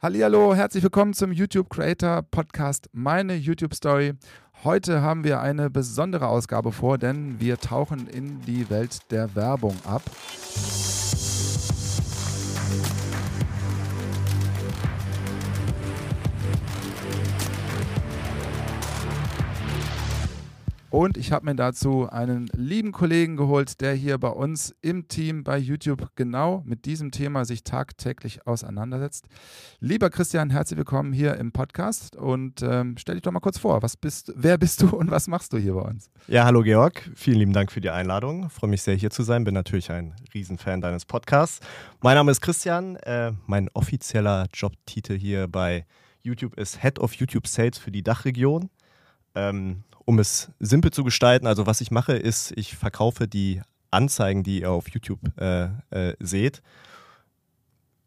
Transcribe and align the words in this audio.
Hallo, 0.00 0.54
herzlich 0.54 0.84
willkommen 0.84 1.12
zum 1.12 1.32
YouTube 1.32 1.70
Creator 1.70 2.22
Podcast 2.22 2.88
Meine 2.92 3.34
YouTube 3.34 3.74
Story. 3.74 4.12
Heute 4.62 5.02
haben 5.02 5.24
wir 5.24 5.40
eine 5.40 5.70
besondere 5.70 6.28
Ausgabe 6.28 6.70
vor, 6.70 6.98
denn 6.98 7.40
wir 7.40 7.58
tauchen 7.58 8.06
in 8.06 8.40
die 8.42 8.70
Welt 8.70 9.10
der 9.10 9.34
Werbung 9.34 9.74
ab. 9.84 10.02
Und 20.90 21.18
ich 21.18 21.32
habe 21.32 21.44
mir 21.44 21.54
dazu 21.54 22.08
einen 22.08 22.48
lieben 22.56 22.92
Kollegen 22.92 23.36
geholt, 23.36 23.82
der 23.82 23.92
hier 23.92 24.16
bei 24.16 24.30
uns 24.30 24.74
im 24.80 25.06
Team 25.06 25.44
bei 25.44 25.58
YouTube 25.58 26.08
genau 26.14 26.62
mit 26.64 26.86
diesem 26.86 27.10
Thema 27.10 27.44
sich 27.44 27.62
tagtäglich 27.62 28.46
auseinandersetzt. 28.46 29.26
Lieber 29.80 30.08
Christian, 30.08 30.48
herzlich 30.48 30.78
willkommen 30.78 31.12
hier 31.12 31.36
im 31.36 31.52
Podcast 31.52 32.16
und 32.16 32.62
ähm, 32.62 32.96
stell 32.98 33.16
dich 33.16 33.22
doch 33.22 33.32
mal 33.32 33.40
kurz 33.40 33.58
vor. 33.58 33.82
Was 33.82 33.98
bist, 33.98 34.32
wer 34.34 34.56
bist 34.56 34.80
du 34.80 34.88
und 34.96 35.10
was 35.10 35.28
machst 35.28 35.52
du 35.52 35.58
hier 35.58 35.74
bei 35.74 35.82
uns? 35.82 36.10
Ja, 36.26 36.46
hallo 36.46 36.62
Georg. 36.62 37.10
Vielen 37.14 37.38
lieben 37.40 37.52
Dank 37.52 37.70
für 37.70 37.82
die 37.82 37.90
Einladung. 37.90 38.48
Freue 38.48 38.70
mich 38.70 38.80
sehr, 38.80 38.94
hier 38.94 39.10
zu 39.10 39.22
sein. 39.22 39.44
Bin 39.44 39.52
natürlich 39.52 39.90
ein 39.90 40.14
Riesenfan 40.32 40.80
deines 40.80 41.04
Podcasts. 41.04 41.60
Mein 42.00 42.14
Name 42.14 42.30
ist 42.30 42.40
Christian. 42.40 42.96
Äh, 42.96 43.32
mein 43.46 43.68
offizieller 43.74 44.46
Jobtitel 44.54 45.18
hier 45.18 45.48
bei 45.48 45.84
YouTube 46.22 46.56
ist 46.56 46.80
Head 46.80 46.98
of 46.98 47.12
YouTube 47.12 47.46
Sales 47.46 47.76
für 47.76 47.90
die 47.90 48.02
Dachregion. 48.02 48.70
Ähm, 49.34 49.84
um 50.08 50.18
es 50.18 50.50
simpel 50.58 50.90
zu 50.90 51.04
gestalten, 51.04 51.46
also 51.46 51.66
was 51.66 51.82
ich 51.82 51.90
mache, 51.90 52.14
ist, 52.14 52.54
ich 52.56 52.74
verkaufe 52.74 53.28
die 53.28 53.60
Anzeigen, 53.90 54.42
die 54.42 54.62
ihr 54.62 54.70
auf 54.70 54.88
YouTube 54.88 55.20
äh, 55.38 55.64
äh, 55.90 56.16
seht. 56.18 56.62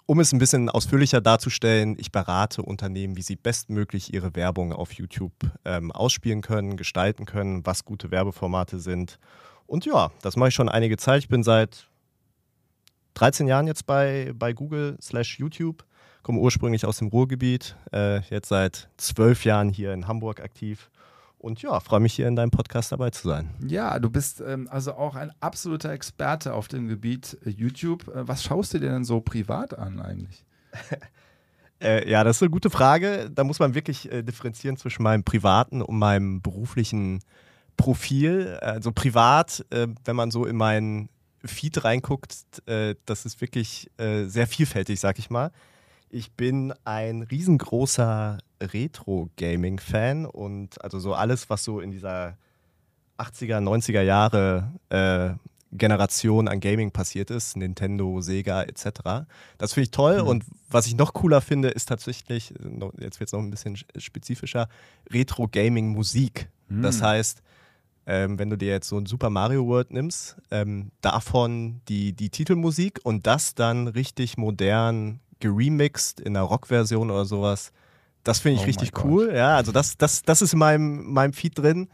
Um 0.07 0.19
es 0.19 0.33
ein 0.33 0.39
bisschen 0.39 0.67
ausführlicher 0.67 1.21
darzustellen, 1.21 1.95
ich 1.99 2.11
berate 2.11 2.63
Unternehmen, 2.63 3.17
wie 3.17 3.21
sie 3.21 3.35
bestmöglich 3.35 4.15
ihre 4.15 4.35
Werbung 4.35 4.73
auf 4.73 4.93
YouTube 4.93 5.31
ähm, 5.63 5.91
ausspielen 5.91 6.41
können, 6.41 6.75
gestalten 6.75 7.25
können, 7.27 7.67
was 7.67 7.85
gute 7.85 8.09
Werbeformate 8.09 8.79
sind. 8.79 9.19
Und 9.67 9.85
ja, 9.85 10.09
das 10.23 10.35
mache 10.35 10.49
ich 10.49 10.55
schon 10.55 10.69
einige 10.69 10.97
Zeit. 10.97 11.19
Ich 11.19 11.29
bin 11.29 11.43
seit 11.43 11.85
13 13.13 13.45
Jahren 13.45 13.67
jetzt 13.67 13.85
bei, 13.85 14.31
bei 14.33 14.53
Google 14.53 14.97
slash 14.99 15.37
YouTube, 15.37 15.85
komme 16.23 16.39
ursprünglich 16.39 16.83
aus 16.83 16.97
dem 16.97 17.09
Ruhrgebiet, 17.09 17.75
äh, 17.93 18.21
jetzt 18.31 18.49
seit 18.49 18.89
zwölf 18.97 19.45
Jahren 19.45 19.69
hier 19.69 19.93
in 19.93 20.07
Hamburg 20.07 20.39
aktiv 20.39 20.89
und 21.41 21.61
ja, 21.61 21.79
freue 21.79 21.99
mich 21.99 22.13
hier 22.13 22.27
in 22.27 22.35
deinem 22.35 22.51
Podcast 22.51 22.91
dabei 22.91 23.09
zu 23.09 23.27
sein. 23.27 23.49
Ja, 23.65 23.99
du 23.99 24.09
bist 24.09 24.41
ähm, 24.41 24.67
also 24.69 24.93
auch 24.93 25.15
ein 25.15 25.31
absoluter 25.39 25.91
Experte 25.91 26.53
auf 26.53 26.67
dem 26.67 26.87
Gebiet 26.87 27.37
äh, 27.45 27.49
YouTube. 27.49 28.07
Äh, 28.07 28.27
was 28.27 28.43
schaust 28.43 28.73
du 28.73 28.79
dir 28.79 28.89
denn 28.89 29.03
so 29.03 29.21
privat 29.21 29.77
an 29.77 29.99
eigentlich? 29.99 30.45
äh, 31.81 32.07
ja, 32.09 32.23
das 32.23 32.37
ist 32.37 32.43
eine 32.43 32.51
gute 32.51 32.69
Frage. 32.69 33.29
Da 33.33 33.43
muss 33.43 33.59
man 33.59 33.73
wirklich 33.73 34.11
äh, 34.11 34.21
differenzieren 34.21 34.77
zwischen 34.77 35.01
meinem 35.01 35.23
privaten 35.23 35.81
und 35.81 35.97
meinem 35.97 36.41
beruflichen 36.41 37.19
Profil. 37.75 38.59
Also 38.61 38.91
privat, 38.91 39.65
äh, 39.71 39.87
wenn 40.05 40.15
man 40.15 40.29
so 40.29 40.45
in 40.45 40.57
meinen 40.57 41.09
Feed 41.43 41.83
reinguckt, 41.83 42.35
äh, 42.67 42.93
das 43.05 43.25
ist 43.25 43.41
wirklich 43.41 43.89
sehr 43.97 44.45
vielfältig, 44.45 44.99
sag 44.99 45.17
ich 45.17 45.31
mal. 45.31 45.51
Ich 46.11 46.33
bin 46.33 46.71
ein 46.83 47.23
riesengroßer 47.23 48.37
Retro-Gaming-Fan 48.61 50.25
und 50.25 50.81
also 50.83 50.99
so 50.99 51.13
alles, 51.13 51.49
was 51.49 51.63
so 51.63 51.79
in 51.79 51.91
dieser 51.91 52.37
80er, 53.17 53.59
90er 53.59 54.01
Jahre 54.01 54.71
äh, 54.89 55.31
Generation 55.73 56.47
an 56.47 56.59
Gaming 56.59 56.91
passiert 56.91 57.31
ist, 57.31 57.55
Nintendo, 57.55 58.19
Sega 58.21 58.63
etc. 58.63 59.25
Das 59.57 59.73
finde 59.73 59.85
ich 59.85 59.91
toll 59.91 60.21
mhm. 60.21 60.27
und 60.27 60.43
was 60.69 60.85
ich 60.87 60.95
noch 60.95 61.13
cooler 61.13 61.41
finde, 61.41 61.69
ist 61.69 61.87
tatsächlich, 61.87 62.53
jetzt 62.99 63.19
wird 63.19 63.29
es 63.29 63.33
noch 63.33 63.39
ein 63.39 63.51
bisschen 63.51 63.77
spezifischer, 63.97 64.67
Retro-Gaming-Musik. 65.09 66.49
Mhm. 66.67 66.81
Das 66.81 67.01
heißt, 67.01 67.41
ähm, 68.05 68.39
wenn 68.39 68.49
du 68.49 68.57
dir 68.57 68.69
jetzt 68.69 68.89
so 68.89 68.97
ein 68.97 69.05
Super 69.05 69.29
Mario 69.29 69.65
World 69.67 69.91
nimmst, 69.91 70.37
ähm, 70.49 70.91
davon 71.01 71.81
die, 71.87 72.13
die 72.13 72.29
Titelmusik 72.29 72.99
und 73.03 73.27
das 73.27 73.55
dann 73.55 73.87
richtig 73.87 74.37
modern 74.37 75.19
geremixed 75.39 76.19
in 76.19 76.35
einer 76.35 76.45
Rockversion 76.45 77.11
oder 77.11 77.25
sowas, 77.25 77.71
das 78.23 78.39
finde 78.39 78.57
ich 78.57 78.63
oh 78.63 78.65
richtig 78.65 78.91
cool. 79.03 79.31
Ja, 79.33 79.55
also 79.55 79.71
das, 79.71 79.97
das, 79.97 80.21
das 80.21 80.41
ist 80.41 80.53
in 80.53 80.59
meinem, 80.59 81.11
meinem 81.11 81.33
Feed 81.33 81.57
drin. 81.57 81.89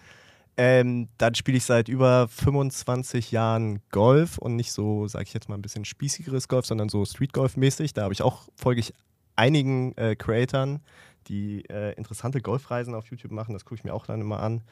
Ähm, 0.60 1.08
dann 1.20 1.36
spiele 1.36 1.58
ich 1.58 1.66
seit 1.66 1.88
über 1.88 2.28
25 2.28 3.32
Jahren 3.32 3.80
Golf 3.92 4.40
und 4.40 4.56
nicht 4.56 4.72
so, 4.72 5.08
sage 5.08 5.26
ich 5.26 5.34
jetzt 5.34 5.50
mal, 5.50 5.56
ein 5.56 5.62
bisschen 5.62 5.86
spießigeres 5.86 6.48
Golf, 6.48 6.66
sondern 6.66 6.90
so 6.90 7.06
Street 7.06 7.32
Golf 7.32 7.58
mäßig. 7.58 7.94
Da 7.94 8.04
habe 8.04 8.14
ich 8.14 8.24
auch, 8.24 8.48
folge 8.56 8.80
ich 8.80 8.94
einigen 9.36 9.96
äh, 9.98 10.16
Creatoren, 10.16 10.82
die 11.28 11.64
äh, 11.70 11.94
interessante 11.94 12.42
Golfreisen 12.42 12.96
auf 12.96 13.06
YouTube 13.08 13.32
machen. 13.32 13.54
Das 13.54 13.66
gucke 13.66 13.76
ich 13.76 13.84
mir 13.84 13.94
auch 13.94 14.08
dann 14.08 14.20
immer 14.20 14.40
an. 14.40 14.64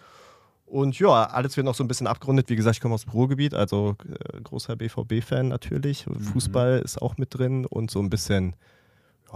Und 0.66 0.98
ja, 0.98 1.26
alles 1.26 1.56
wird 1.56 1.66
noch 1.66 1.76
so 1.76 1.84
ein 1.84 1.88
bisschen 1.88 2.08
abgerundet. 2.08 2.50
Wie 2.50 2.56
gesagt, 2.56 2.78
ich 2.78 2.82
komme 2.82 2.96
aus 2.96 3.04
dem 3.04 3.12
Ruhrgebiet, 3.12 3.54
also 3.54 3.96
äh, 4.10 4.42
großer 4.42 4.76
BVB-Fan 4.76 5.48
natürlich. 5.48 6.08
Mhm. 6.08 6.20
Fußball 6.20 6.80
ist 6.80 7.00
auch 7.00 7.18
mit 7.18 7.38
drin 7.38 7.66
und 7.66 7.92
so 7.92 8.00
ein 8.00 8.10
bisschen 8.10 8.56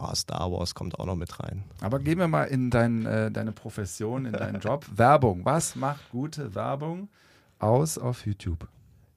oh, 0.01 0.15
Star 0.15 0.51
Wars 0.51 0.73
kommt 0.75 0.99
auch 0.99 1.05
noch 1.05 1.15
mit 1.15 1.39
rein. 1.39 1.63
Aber 1.81 1.99
gehen 1.99 2.19
wir 2.19 2.27
mal 2.27 2.45
in 2.45 2.69
dein, 2.69 3.05
äh, 3.05 3.31
deine 3.31 3.51
Profession, 3.51 4.25
in 4.25 4.33
deinen 4.33 4.59
Job. 4.59 4.85
Werbung. 4.95 5.45
Was 5.45 5.75
macht 5.75 6.09
gute 6.11 6.55
Werbung 6.55 7.09
aus 7.59 7.97
auf 7.97 8.25
YouTube? 8.25 8.67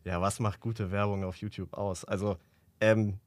Ja, 0.05 0.21
was 0.21 0.41
macht 0.41 0.61
gute 0.61 0.91
Werbung 0.91 1.25
auf 1.25 1.37
YouTube 1.37 1.73
aus? 1.75 2.05
Also, 2.05 2.37
ähm, 2.81 3.19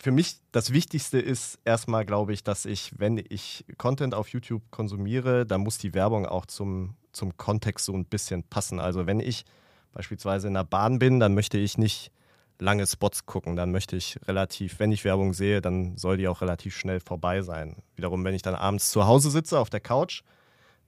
für 0.00 0.12
mich 0.12 0.40
das 0.52 0.72
Wichtigste 0.72 1.18
ist 1.18 1.58
erstmal, 1.64 2.04
glaube 2.04 2.32
ich, 2.32 2.44
dass 2.44 2.64
ich, 2.66 2.92
wenn 2.98 3.18
ich 3.28 3.64
Content 3.78 4.14
auf 4.14 4.28
YouTube 4.28 4.62
konsumiere, 4.70 5.46
dann 5.46 5.62
muss 5.62 5.78
die 5.78 5.94
Werbung 5.94 6.26
auch 6.26 6.46
zum, 6.46 6.94
zum 7.12 7.36
Kontext 7.36 7.86
so 7.86 7.94
ein 7.94 8.04
bisschen 8.04 8.42
passen. 8.44 8.80
Also 8.80 9.06
wenn 9.06 9.20
ich 9.20 9.44
beispielsweise 9.92 10.48
in 10.48 10.54
der 10.54 10.64
Bahn 10.64 10.98
bin, 10.98 11.20
dann 11.20 11.34
möchte 11.34 11.58
ich 11.58 11.78
nicht 11.78 12.10
lange 12.58 12.86
Spots 12.86 13.26
gucken. 13.26 13.56
Dann 13.56 13.70
möchte 13.70 13.96
ich 13.96 14.18
relativ, 14.26 14.78
wenn 14.78 14.92
ich 14.92 15.04
Werbung 15.04 15.32
sehe, 15.32 15.60
dann 15.60 15.96
soll 15.96 16.16
die 16.16 16.28
auch 16.28 16.40
relativ 16.40 16.76
schnell 16.76 17.00
vorbei 17.00 17.42
sein. 17.42 17.76
Wiederum, 17.96 18.24
wenn 18.24 18.34
ich 18.34 18.42
dann 18.42 18.54
abends 18.54 18.90
zu 18.90 19.06
Hause 19.06 19.30
sitze 19.30 19.58
auf 19.58 19.70
der 19.70 19.80
Couch, 19.80 20.22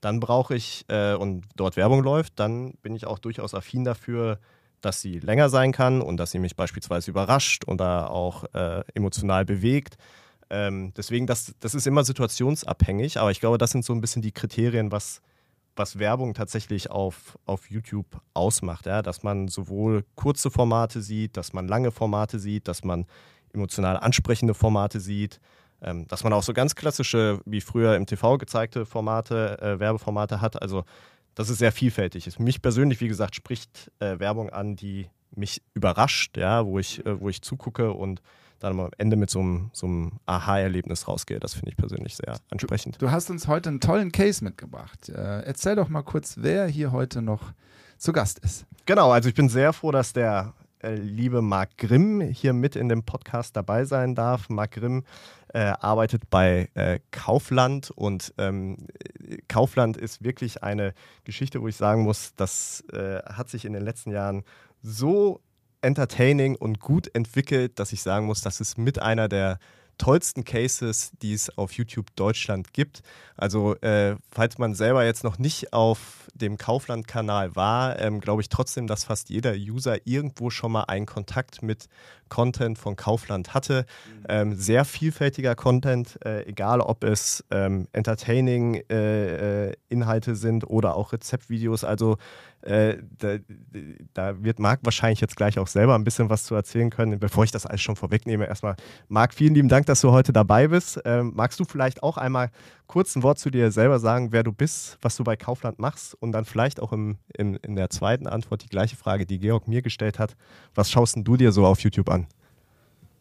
dann 0.01 0.19
brauche 0.19 0.55
ich 0.55 0.85
äh, 0.89 1.13
und 1.13 1.45
dort 1.55 1.75
Werbung 1.75 2.03
läuft, 2.03 2.39
dann 2.39 2.73
bin 2.81 2.95
ich 2.95 3.07
auch 3.07 3.19
durchaus 3.19 3.53
affin 3.53 3.83
dafür, 3.83 4.39
dass 4.81 5.01
sie 5.01 5.19
länger 5.19 5.49
sein 5.49 5.71
kann 5.71 6.01
und 6.01 6.17
dass 6.17 6.31
sie 6.31 6.39
mich 6.39 6.55
beispielsweise 6.55 7.09
überrascht 7.09 7.67
oder 7.67 8.11
auch 8.11 8.43
äh, 8.53 8.83
emotional 8.93 9.43
bewegt. 9.43 9.97
Ähm, 10.49 10.93
deswegen, 10.95 11.27
das, 11.27 11.55
das 11.59 11.73
ist 11.73 11.87
immer 11.87 12.03
situationsabhängig, 12.03 13.19
aber 13.19 13.31
ich 13.31 13.39
glaube, 13.39 13.57
das 13.57 13.71
sind 13.71 13.83
so 13.83 13.93
ein 13.93 14.01
bisschen 14.01 14.21
die 14.21 14.31
Kriterien, 14.31 14.91
was 14.91 15.21
was 15.77 15.99
Werbung 15.99 16.33
tatsächlich 16.33 16.89
auf, 16.89 17.37
auf 17.45 17.69
YouTube 17.69 18.21
ausmacht. 18.33 18.85
Ja? 18.85 19.01
Dass 19.01 19.23
man 19.23 19.47
sowohl 19.47 20.03
kurze 20.15 20.51
Formate 20.51 21.01
sieht, 21.01 21.37
dass 21.37 21.53
man 21.53 21.67
lange 21.67 21.91
Formate 21.91 22.39
sieht, 22.39 22.67
dass 22.67 22.83
man 22.83 23.05
emotional 23.53 23.97
ansprechende 23.97 24.53
Formate 24.53 24.99
sieht, 24.99 25.39
ähm, 25.81 26.07
dass 26.07 26.23
man 26.23 26.33
auch 26.33 26.43
so 26.43 26.53
ganz 26.53 26.75
klassische, 26.75 27.39
wie 27.45 27.61
früher 27.61 27.95
im 27.95 28.05
TV 28.05 28.37
gezeigte 28.37 28.85
Formate, 28.85 29.59
äh, 29.61 29.79
Werbeformate 29.79 30.41
hat. 30.41 30.61
Also 30.61 30.83
das 31.35 31.49
ist 31.49 31.59
sehr 31.59 31.71
vielfältig. 31.71 32.39
Mich 32.39 32.61
persönlich, 32.61 32.99
wie 32.99 33.07
gesagt, 33.07 33.35
spricht 33.35 33.91
äh, 33.99 34.19
Werbung 34.19 34.49
an, 34.49 34.75
die 34.75 35.07
mich 35.35 35.61
überrascht, 35.73 36.35
ja, 36.37 36.65
wo 36.65 36.79
ich, 36.79 37.05
äh, 37.05 37.19
wo 37.19 37.29
ich 37.29 37.41
zugucke 37.41 37.93
und 37.93 38.21
dann 38.59 38.79
am 38.79 38.89
Ende 38.97 39.15
mit 39.15 39.29
so 39.29 39.39
einem, 39.39 39.69
so 39.73 39.87
einem 39.87 40.19
Aha-Erlebnis 40.25 41.07
rausgehe. 41.07 41.39
Das 41.39 41.53
finde 41.53 41.71
ich 41.71 41.77
persönlich 41.77 42.15
sehr 42.15 42.37
ansprechend. 42.49 42.95
Du, 42.95 43.05
du, 43.05 43.11
hast 43.11 43.29
uns 43.29 43.47
heute 43.47 43.69
einen 43.69 43.79
tollen 43.79 44.11
Case 44.11 44.43
mitgebracht. 44.43 45.09
Äh, 45.09 45.41
erzähl 45.41 45.75
doch 45.75 45.89
mal 45.89 46.03
kurz, 46.03 46.35
wer 46.39 46.67
hier 46.67 46.91
heute 46.91 47.21
noch 47.21 47.53
zu 47.97 48.13
Gast 48.13 48.39
ist. 48.39 48.65
Genau, 48.85 49.11
also 49.11 49.29
ich 49.29 49.35
bin 49.35 49.49
sehr 49.49 49.73
froh, 49.73 49.91
dass 49.91 50.13
der 50.13 50.53
äh, 50.81 50.95
liebe 50.95 51.41
Marc 51.41 51.77
Grimm 51.77 52.21
hier 52.21 52.53
mit 52.53 52.75
in 52.75 52.89
dem 52.89 53.03
Podcast 53.03 53.55
dabei 53.55 53.85
sein 53.85 54.15
darf. 54.15 54.49
Marc 54.49 54.71
Grimm 54.71 55.03
äh, 55.53 55.59
arbeitet 55.59 56.29
bei 56.29 56.69
äh, 56.75 56.99
Kaufland 57.11 57.91
und 57.91 58.33
ähm, 58.37 58.77
Kaufland 59.47 59.97
ist 59.97 60.23
wirklich 60.23 60.63
eine 60.63 60.93
Geschichte, 61.23 61.61
wo 61.61 61.67
ich 61.67 61.75
sagen 61.75 62.03
muss, 62.03 62.33
das 62.35 62.83
äh, 62.91 63.21
hat 63.23 63.49
sich 63.49 63.65
in 63.65 63.73
den 63.73 63.83
letzten 63.83 64.11
Jahren 64.11 64.43
so 64.81 65.41
entertaining 65.81 66.55
und 66.55 66.79
gut 66.79 67.13
entwickelt, 67.13 67.79
dass 67.79 67.93
ich 67.93 68.01
sagen 68.01 68.25
muss, 68.25 68.41
das 68.41 68.61
ist 68.61 68.77
mit 68.77 69.01
einer 69.01 69.27
der 69.29 69.59
tollsten 69.97 70.43
Cases, 70.43 71.11
die 71.21 71.33
es 71.33 71.57
auf 71.57 71.73
YouTube 71.73 72.15
Deutschland 72.15 72.73
gibt. 72.73 73.01
Also 73.35 73.75
äh, 73.77 74.15
falls 74.31 74.57
man 74.57 74.73
selber 74.75 75.05
jetzt 75.05 75.23
noch 75.23 75.37
nicht 75.39 75.73
auf 75.73 76.27
dem 76.33 76.57
Kaufland-Kanal 76.57 77.55
war, 77.55 77.99
ähm, 77.99 78.19
glaube 78.19 78.41
ich 78.41 78.49
trotzdem, 78.49 78.87
dass 78.87 79.05
fast 79.05 79.29
jeder 79.29 79.53
User 79.53 79.97
irgendwo 80.05 80.49
schon 80.49 80.71
mal 80.71 80.83
einen 80.83 81.07
Kontakt 81.07 81.63
mit 81.63 81.87
Content 82.29 82.77
von 82.77 82.95
Kaufland 82.95 83.53
hatte. 83.53 83.85
Mhm. 84.19 84.25
Ähm, 84.29 84.55
sehr 84.55 84.85
vielfältiger 84.85 85.55
Content, 85.55 86.19
äh, 86.25 86.45
egal 86.45 86.81
ob 86.81 87.03
es 87.03 87.43
ähm, 87.49 87.87
entertaining 87.91 88.75
äh, 88.89 89.69
äh 89.69 89.73
Inhalte 89.89 90.35
sind 90.35 90.69
oder 90.69 90.95
auch 90.95 91.13
Rezeptvideos. 91.13 91.83
Also 91.83 92.17
äh, 92.61 92.97
da, 93.19 93.37
da, 94.13 94.43
wird 94.43 94.59
Marc 94.59 94.79
wahrscheinlich 94.83 95.21
jetzt 95.21 95.35
gleich 95.35 95.59
auch 95.59 95.67
selber 95.67 95.95
ein 95.95 96.03
bisschen 96.03 96.29
was 96.29 96.43
zu 96.43 96.55
erzählen 96.55 96.89
können. 96.89 97.19
Bevor 97.19 97.43
ich 97.43 97.51
das 97.51 97.65
alles 97.65 97.81
schon 97.81 97.95
vorwegnehme, 97.95 98.47
erstmal 98.47 98.75
Marc, 99.07 99.33
vielen 99.33 99.53
lieben 99.53 99.69
Dank, 99.69 99.85
dass 99.85 100.01
du 100.01 100.11
heute 100.11 100.33
dabei 100.33 100.67
bist. 100.67 100.99
Ähm, 101.05 101.33
magst 101.35 101.59
du 101.59 101.65
vielleicht 101.65 102.03
auch 102.03 102.17
einmal 102.17 102.49
kurz 102.87 103.15
ein 103.15 103.23
Wort 103.23 103.39
zu 103.39 103.51
dir 103.51 103.71
selber 103.71 103.99
sagen, 103.99 104.31
wer 104.31 104.43
du 104.43 104.51
bist, 104.51 104.97
was 105.01 105.15
du 105.15 105.23
bei 105.23 105.35
Kaufland 105.35 105.79
machst 105.79 106.15
und 106.15 106.31
dann 106.31 106.45
vielleicht 106.45 106.81
auch 106.81 106.91
im, 106.91 107.17
im, 107.37 107.57
in 107.61 107.75
der 107.75 107.89
zweiten 107.89 108.27
Antwort 108.27 108.63
die 108.63 108.69
gleiche 108.69 108.95
Frage, 108.95 109.25
die 109.25 109.39
Georg 109.39 109.67
mir 109.67 109.81
gestellt 109.81 110.19
hat. 110.19 110.35
Was 110.73 110.89
schaust 110.89 111.17
du 111.17 111.37
dir 111.37 111.51
so 111.51 111.65
auf 111.65 111.79
YouTube 111.81 112.09
an? 112.09 112.27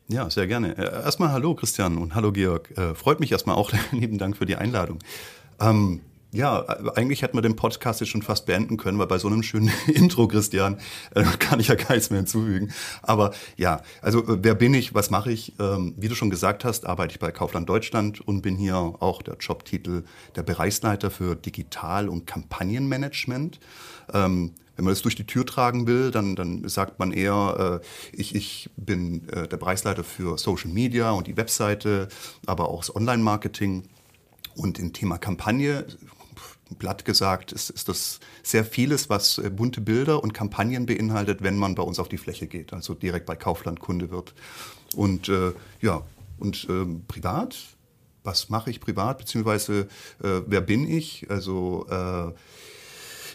Ja, 0.09 0.31
sehr 0.31 0.47
gerne. 0.47 0.79
Äh, 0.79 1.05
erstmal 1.05 1.33
hallo 1.33 1.55
Christian 1.55 1.99
und 1.99 2.15
hallo 2.15 2.33
Georg. 2.33 2.77
Äh, 2.79 2.95
freut 2.95 3.21
mich 3.21 3.33
erstmal 3.33 3.57
auch. 3.57 3.73
Lieben 3.93 4.19
Dank 4.19 4.37
für 4.37 4.47
die 4.47 4.57
Einladung. 4.57 4.99
Ähm, 5.61 6.01
ja, 6.33 6.67
eigentlich 6.97 7.23
hätten 7.23 7.37
wir 7.37 7.43
den 7.43 7.57
Podcast 7.57 8.01
jetzt 8.01 8.11
schon 8.11 8.23
fast 8.23 8.47
beenden 8.47 8.77
können, 8.77 8.99
weil 8.99 9.07
bei 9.07 9.19
so 9.19 9.29
einem 9.29 9.43
schönen 9.43 9.71
Intro, 9.87 10.29
Christian, 10.29 10.79
äh, 11.15 11.23
kann 11.39 11.61
ich 11.61 11.69
ja 11.69 11.75
gar 11.75 11.95
nichts 11.95 12.11
mehr 12.11 12.19
hinzufügen. 12.19 12.73
Aber 13.03 13.33
ja, 13.57 13.83
also 14.03 14.21
äh, 14.27 14.39
wer 14.43 14.55
bin 14.55 14.75
ich, 14.75 14.95
was 14.95 15.11
mache 15.11 15.33
ich? 15.33 15.55
Ähm, 15.59 15.95
wie 15.97 16.09
du 16.09 16.15
schon 16.15 16.31
gesagt 16.31 16.65
hast, 16.65 16.87
arbeite 16.87 17.13
ich 17.13 17.21
bei 17.21 17.31
Kaufland 17.31 17.69
Deutschland 17.69 18.21
und 18.21 18.43
bin 18.43 18.57
hier 18.57 18.77
auch 18.77 19.23
der 19.23 19.37
Jobtitel 19.37 20.05
der 20.35 20.43
Bereichsleiter 20.43 21.11
für 21.11 21.37
Digital- 21.37 22.09
und 22.09 22.27
Kampagnenmanagement. 22.27 23.61
Ähm, 24.13 24.53
wenn 24.77 24.85
man 24.85 24.93
das 24.93 25.03
durch 25.03 25.15
die 25.15 25.25
Tür 25.25 25.47
tragen 25.47 25.87
will, 25.87 26.11
dann, 26.11 26.37
dann 26.37 26.69
sagt 26.69 26.99
man 26.99 27.13
eher, 27.13 27.81
äh, 27.83 27.87
ich, 28.13 28.35
ich 28.35 28.69
bin 28.77 29.27
äh, 29.31 29.49
der 29.49 29.57
Bereichsleiter 29.57 30.05
für 30.05 30.37
Social 30.37 30.71
Media 30.71 31.13
und 31.13 31.27
die 31.27 31.37
Webseite, 31.37 32.09
aber 32.45 32.69
auch 32.69 32.81
das 32.81 32.95
Online-Marketing. 32.95 33.85
Und 34.55 34.79
im 34.79 34.95
Thema 34.95 35.19
Kampagne 35.19 35.85
Blatt 36.79 37.05
gesagt, 37.05 37.53
ist, 37.53 37.71
ist 37.71 37.89
das 37.89 38.21
sehr 38.43 38.65
vieles, 38.65 39.09
was 39.09 39.39
äh, 39.39 39.51
bunte 39.51 39.81
Bilder 39.81 40.23
und 40.23 40.35
Kampagnen 40.35 40.87
beinhaltet, 40.87 41.43
wenn 41.43 41.57
man 41.57 41.75
bei 41.75 41.83
uns 41.83 41.99
auf 41.99 42.09
die 42.09 42.19
Fläche 42.19 42.47
geht, 42.47 42.73
also 42.73 42.95
direkt 42.95 43.27
bei 43.27 43.37
Kaufland 43.37 43.81
Kunde 43.81 44.11
wird. 44.11 44.35
Und 44.95 45.29
äh, 45.29 45.53
ja, 45.81 46.03
und 46.39 46.67
ähm, 46.69 47.05
privat, 47.07 47.57
was 48.25 48.49
mache 48.49 48.71
ich 48.71 48.81
privat, 48.81 49.19
beziehungsweise 49.19 49.89
äh, 50.23 50.43
wer 50.47 50.61
bin 50.61 50.91
ich? 50.91 51.31
Also 51.31 51.87
äh, 51.89 52.33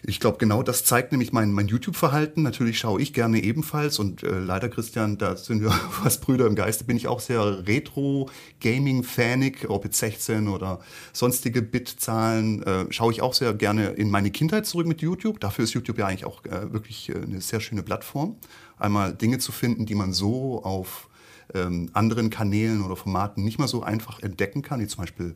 ich 0.04 0.20
glaube, 0.20 0.40
genau 0.40 0.64
das 0.64 0.84
zeigt 0.84 1.12
nämlich 1.12 1.32
mein, 1.32 1.52
mein 1.52 1.68
YouTube-Verhalten. 1.68 2.42
Natürlich 2.42 2.80
schaue 2.80 3.00
ich 3.02 3.14
gerne 3.14 3.44
ebenfalls 3.44 4.00
und 4.00 4.24
äh, 4.24 4.40
leider, 4.40 4.68
Christian, 4.68 5.20
da 5.20 5.36
sind 5.36 5.62
wir 5.62 5.70
fast 5.72 6.22
Brüder 6.22 6.48
im 6.48 6.56
Geiste, 6.56 6.86
bin 6.86 6.98
ich 6.98 7.08
auch 7.08 7.20
sehr 7.20 7.68
Retro-Gaming-Fanig, 7.68 9.70
ob 9.70 9.86
jetzt 9.86 10.00
16 10.00 10.48
oder 10.48 10.80
sonstige 11.14 11.62
Bit-Zahlen, 11.62 12.64
äh, 12.64 12.86
schaue 12.90 13.12
ich 13.12 13.22
auch 13.22 13.36
sehr 13.36 13.54
gerne 13.54 13.90
in 13.90 14.10
meine 14.10 14.32
Kindheit 14.32 14.66
zurück 14.66 14.88
mit 14.88 15.02
YouTube. 15.02 15.40
Dafür 15.40 15.66
ist 15.66 15.74
YouTube 15.74 16.00
ja 16.00 16.08
eigentlich 16.08 16.26
auch 16.26 16.44
äh, 16.46 16.74
wirklich 16.74 17.10
äh, 17.10 17.16
eine 17.16 17.42
sehr 17.42 17.60
schöne 17.60 17.84
Plattform. 17.84 18.38
Einmal 18.80 19.14
Dinge 19.14 19.38
zu 19.38 19.52
finden, 19.52 19.86
die 19.86 19.94
man 19.94 20.14
so 20.14 20.64
auf 20.64 21.11
ähm, 21.54 21.90
anderen 21.94 22.30
Kanälen 22.30 22.84
oder 22.84 22.96
Formaten 22.96 23.44
nicht 23.44 23.60
mehr 23.60 23.68
so 23.68 23.84
einfach 23.84 24.22
entdecken 24.22 24.62
kann, 24.62 24.80
wie 24.80 24.88
zum 24.88 25.02
Beispiel 25.02 25.36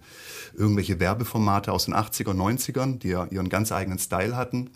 irgendwelche 0.53 0.99
Werbeformate 0.99 1.71
aus 1.71 1.85
den 1.85 1.93
80er, 1.93 2.33
90ern, 2.33 2.99
die 2.99 3.09
ja 3.09 3.25
ihren 3.25 3.49
ganz 3.49 3.71
eigenen 3.71 3.99
Style 3.99 4.35
hatten. 4.35 4.69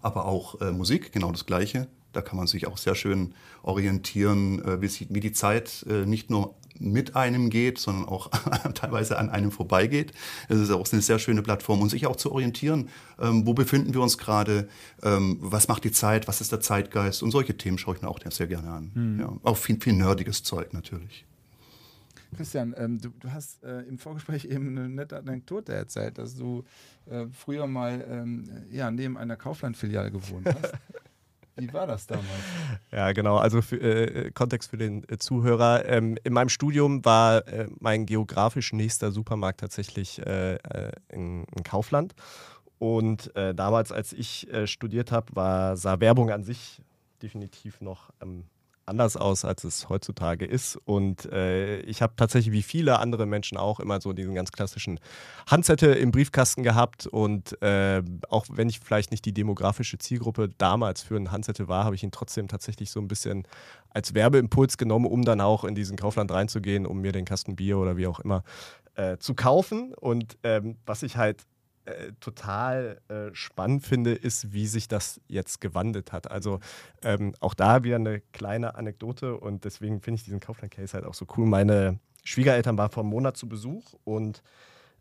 Aber 0.00 0.26
auch 0.26 0.60
äh, 0.60 0.70
Musik, 0.70 1.12
genau 1.12 1.32
das 1.32 1.46
Gleiche. 1.46 1.88
Da 2.12 2.22
kann 2.22 2.36
man 2.36 2.46
sich 2.46 2.66
auch 2.66 2.78
sehr 2.78 2.94
schön 2.94 3.34
orientieren, 3.62 4.64
äh, 4.64 4.80
wie, 4.80 5.20
die 5.20 5.32
Zeit 5.32 5.84
äh, 5.88 6.06
nicht 6.06 6.30
nur 6.30 6.54
mit 6.80 7.16
einem 7.16 7.50
geht, 7.50 7.78
sondern 7.78 8.06
auch 8.06 8.30
teilweise 8.74 9.18
an 9.18 9.30
einem 9.30 9.50
vorbeigeht. 9.50 10.12
Es 10.48 10.58
ist 10.58 10.70
auch 10.70 10.90
eine 10.90 11.02
sehr 11.02 11.18
schöne 11.18 11.42
Plattform, 11.42 11.80
um 11.80 11.88
sich 11.88 12.06
auch 12.06 12.16
zu 12.16 12.32
orientieren, 12.32 12.88
ähm, 13.20 13.46
wo 13.46 13.54
befinden 13.54 13.94
wir 13.94 14.00
uns 14.00 14.18
gerade, 14.18 14.68
ähm, 15.02 15.38
was 15.40 15.68
macht 15.68 15.84
die 15.84 15.92
Zeit, 15.92 16.28
was 16.28 16.40
ist 16.40 16.52
der 16.52 16.60
Zeitgeist 16.60 17.22
und 17.22 17.30
solche 17.30 17.56
Themen 17.56 17.78
schaue 17.78 17.96
ich 17.96 18.02
mir 18.02 18.08
auch 18.08 18.20
sehr 18.30 18.46
gerne 18.46 18.70
an. 18.70 18.90
Mhm. 18.94 19.20
Ja, 19.20 19.32
auch 19.42 19.56
viel, 19.56 19.80
viel 19.80 19.94
nerdiges 19.94 20.42
Zeug 20.42 20.72
natürlich. 20.72 21.24
Christian, 22.36 22.74
ähm, 22.76 23.00
du, 23.00 23.08
du, 23.08 23.32
hast 23.32 23.62
äh, 23.64 23.80
im 23.82 23.98
Vorgespräch 23.98 24.44
eben 24.44 24.76
eine 24.76 24.88
nette 24.88 25.16
Anekdote 25.16 25.72
erzählt, 25.72 26.18
dass 26.18 26.36
du 26.36 26.64
äh, 27.06 27.26
früher 27.32 27.66
mal 27.66 28.04
ähm, 28.08 28.44
ja, 28.70 28.90
neben 28.90 29.16
einer 29.16 29.36
Kaufland-Filiale 29.36 30.10
gewohnt 30.10 30.46
hast. 30.46 30.74
Wie 31.58 31.72
war 31.72 31.86
das 31.86 32.06
damals? 32.06 32.26
Ja, 32.90 33.12
genau. 33.12 33.36
Also 33.36 33.60
für, 33.60 33.76
äh, 33.76 34.30
Kontext 34.30 34.70
für 34.70 34.78
den 34.78 35.04
äh, 35.08 35.18
Zuhörer. 35.18 35.84
Ähm, 35.86 36.16
in 36.24 36.32
meinem 36.32 36.48
Studium 36.48 37.04
war 37.04 37.46
äh, 37.48 37.68
mein 37.80 38.06
geografisch 38.06 38.72
nächster 38.72 39.10
Supermarkt 39.12 39.60
tatsächlich 39.60 40.24
äh, 40.24 40.54
äh, 40.54 40.92
in, 41.08 41.44
in, 41.44 41.62
Kaufland. 41.64 42.14
Und 42.78 43.34
äh, 43.36 43.54
damals, 43.54 43.92
als 43.92 44.12
ich 44.12 44.46
studiert 44.66 45.10
habe, 45.10 45.76
sah 45.76 46.00
Werbung 46.00 46.30
an 46.30 46.44
sich 46.44 46.80
definitiv 47.22 47.80
noch 47.80 48.10
ähm, 48.22 48.44
anders 48.88 49.16
aus, 49.16 49.44
als 49.44 49.64
es 49.64 49.88
heutzutage 49.88 50.44
ist. 50.44 50.76
Und 50.84 51.26
äh, 51.26 51.80
ich 51.80 52.02
habe 52.02 52.14
tatsächlich 52.16 52.52
wie 52.52 52.62
viele 52.62 52.98
andere 52.98 53.26
Menschen 53.26 53.56
auch 53.58 53.78
immer 53.80 54.00
so 54.00 54.12
diesen 54.12 54.34
ganz 54.34 54.50
klassischen 54.50 54.98
Handzettel 55.46 55.94
im 55.94 56.10
Briefkasten 56.10 56.62
gehabt. 56.62 57.06
Und 57.06 57.60
äh, 57.62 58.02
auch 58.28 58.46
wenn 58.50 58.68
ich 58.68 58.80
vielleicht 58.80 59.10
nicht 59.10 59.24
die 59.24 59.32
demografische 59.32 59.98
Zielgruppe 59.98 60.48
damals 60.58 61.02
für 61.02 61.16
einen 61.16 61.30
Handzettel 61.30 61.68
war, 61.68 61.84
habe 61.84 61.94
ich 61.94 62.02
ihn 62.02 62.10
trotzdem 62.10 62.48
tatsächlich 62.48 62.90
so 62.90 63.00
ein 63.00 63.08
bisschen 63.08 63.46
als 63.90 64.14
Werbeimpuls 64.14 64.78
genommen, 64.78 65.06
um 65.06 65.24
dann 65.24 65.40
auch 65.40 65.64
in 65.64 65.74
diesen 65.74 65.96
Kaufland 65.96 66.30
reinzugehen, 66.30 66.86
um 66.86 67.00
mir 67.00 67.12
den 67.12 67.24
Kasten 67.24 67.56
Bier 67.56 67.78
oder 67.78 67.96
wie 67.96 68.06
auch 68.06 68.20
immer 68.20 68.42
äh, 68.94 69.18
zu 69.18 69.34
kaufen. 69.34 69.94
Und 69.94 70.36
ähm, 70.42 70.76
was 70.86 71.02
ich 71.02 71.16
halt 71.16 71.42
äh, 71.88 72.12
total 72.20 73.00
äh, 73.08 73.30
spannend 73.32 73.84
finde, 73.84 74.12
ist, 74.12 74.52
wie 74.52 74.66
sich 74.66 74.88
das 74.88 75.20
jetzt 75.26 75.60
gewandelt 75.60 76.12
hat. 76.12 76.30
Also 76.30 76.60
ähm, 77.02 77.34
auch 77.40 77.54
da 77.54 77.82
wieder 77.82 77.96
eine 77.96 78.20
kleine 78.32 78.74
Anekdote 78.74 79.36
und 79.36 79.64
deswegen 79.64 80.00
finde 80.00 80.16
ich 80.16 80.24
diesen 80.24 80.40
Kaufland-Case 80.40 80.94
halt 80.94 81.04
auch 81.04 81.14
so 81.14 81.26
cool. 81.36 81.46
Meine 81.46 81.98
Schwiegereltern 82.24 82.76
waren 82.76 82.90
vor 82.90 83.02
einem 83.02 83.10
Monat 83.10 83.36
zu 83.36 83.48
Besuch 83.48 83.94
und 84.04 84.42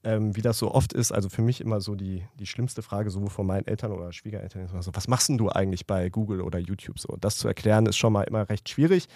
ähm, 0.03 0.35
wie 0.35 0.41
das 0.41 0.59
so 0.59 0.71
oft 0.71 0.93
ist, 0.93 1.11
also 1.11 1.27
für 1.27 1.41
mich 1.41 1.59
immer 1.59 1.81
so 1.81 1.95
die, 1.95 2.23
die 2.39 2.45
schlimmste 2.45 2.81
Frage, 2.81 3.09
sowohl 3.09 3.29
von 3.29 3.45
meinen 3.45 3.67
Eltern 3.67 3.91
oder 3.91 4.13
Schwiegereltern, 4.13 4.63
ist 4.63 4.71
immer 4.71 4.83
so, 4.83 4.95
was 4.95 5.07
machst 5.07 5.27
denn 5.27 5.37
du 5.37 5.49
eigentlich 5.49 5.85
bei 5.85 6.09
Google 6.09 6.41
oder 6.41 6.59
YouTube 6.59 6.99
so? 6.99 7.09
Und 7.09 7.25
das 7.25 7.37
zu 7.37 7.47
erklären 7.47 7.85
ist 7.87 7.97
schon 7.97 8.13
mal 8.13 8.23
immer 8.23 8.47
recht 8.47 8.69
schwierig 8.69 9.07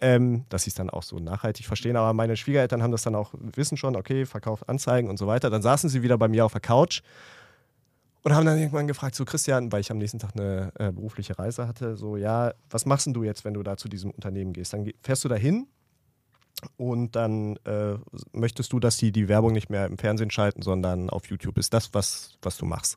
ähm, 0.00 0.44
dass 0.48 0.64
sie 0.64 0.70
es 0.70 0.74
dann 0.74 0.90
auch 0.90 1.02
so 1.02 1.18
nachhaltig 1.18 1.66
verstehen. 1.66 1.96
Aber 1.96 2.12
meine 2.12 2.36
Schwiegereltern 2.36 2.82
haben 2.82 2.92
das 2.92 3.02
dann 3.02 3.14
auch, 3.14 3.32
wissen 3.38 3.76
schon, 3.76 3.96
okay, 3.96 4.26
Verkauf, 4.26 4.68
Anzeigen 4.68 5.08
und 5.08 5.18
so 5.18 5.26
weiter. 5.26 5.50
Dann 5.50 5.62
saßen 5.62 5.88
sie 5.88 6.02
wieder 6.02 6.18
bei 6.18 6.28
mir 6.28 6.44
auf 6.44 6.52
der 6.52 6.60
Couch 6.60 7.02
und 8.22 8.34
haben 8.34 8.44
dann 8.44 8.58
irgendwann 8.58 8.86
gefragt, 8.86 9.14
so 9.14 9.24
Christian, 9.24 9.70
weil 9.72 9.80
ich 9.80 9.90
am 9.90 9.98
nächsten 9.98 10.18
Tag 10.18 10.32
eine 10.34 10.72
äh, 10.78 10.90
berufliche 10.90 11.38
Reise 11.38 11.68
hatte, 11.68 11.96
so, 11.96 12.16
ja, 12.16 12.52
was 12.68 12.84
machst 12.84 13.06
du 13.06 13.22
jetzt, 13.22 13.44
wenn 13.44 13.54
du 13.54 13.62
da 13.62 13.76
zu 13.76 13.88
diesem 13.88 14.10
Unternehmen 14.10 14.52
gehst? 14.52 14.72
Dann 14.72 14.90
fährst 15.02 15.24
du 15.24 15.28
da 15.28 15.36
hin 15.36 15.68
und 16.76 17.14
dann 17.14 17.56
äh, 17.64 17.94
möchtest 18.32 18.72
du, 18.72 18.80
dass 18.80 18.96
die 18.96 19.12
die 19.12 19.28
Werbung 19.28 19.52
nicht 19.52 19.70
mehr 19.70 19.86
im 19.86 19.96
Fernsehen 19.96 20.30
schalten, 20.30 20.62
sondern 20.62 21.08
auf 21.08 21.26
YouTube. 21.26 21.56
Ist 21.58 21.72
das, 21.72 21.94
was, 21.94 22.36
was 22.42 22.56
du 22.56 22.66
machst? 22.66 22.96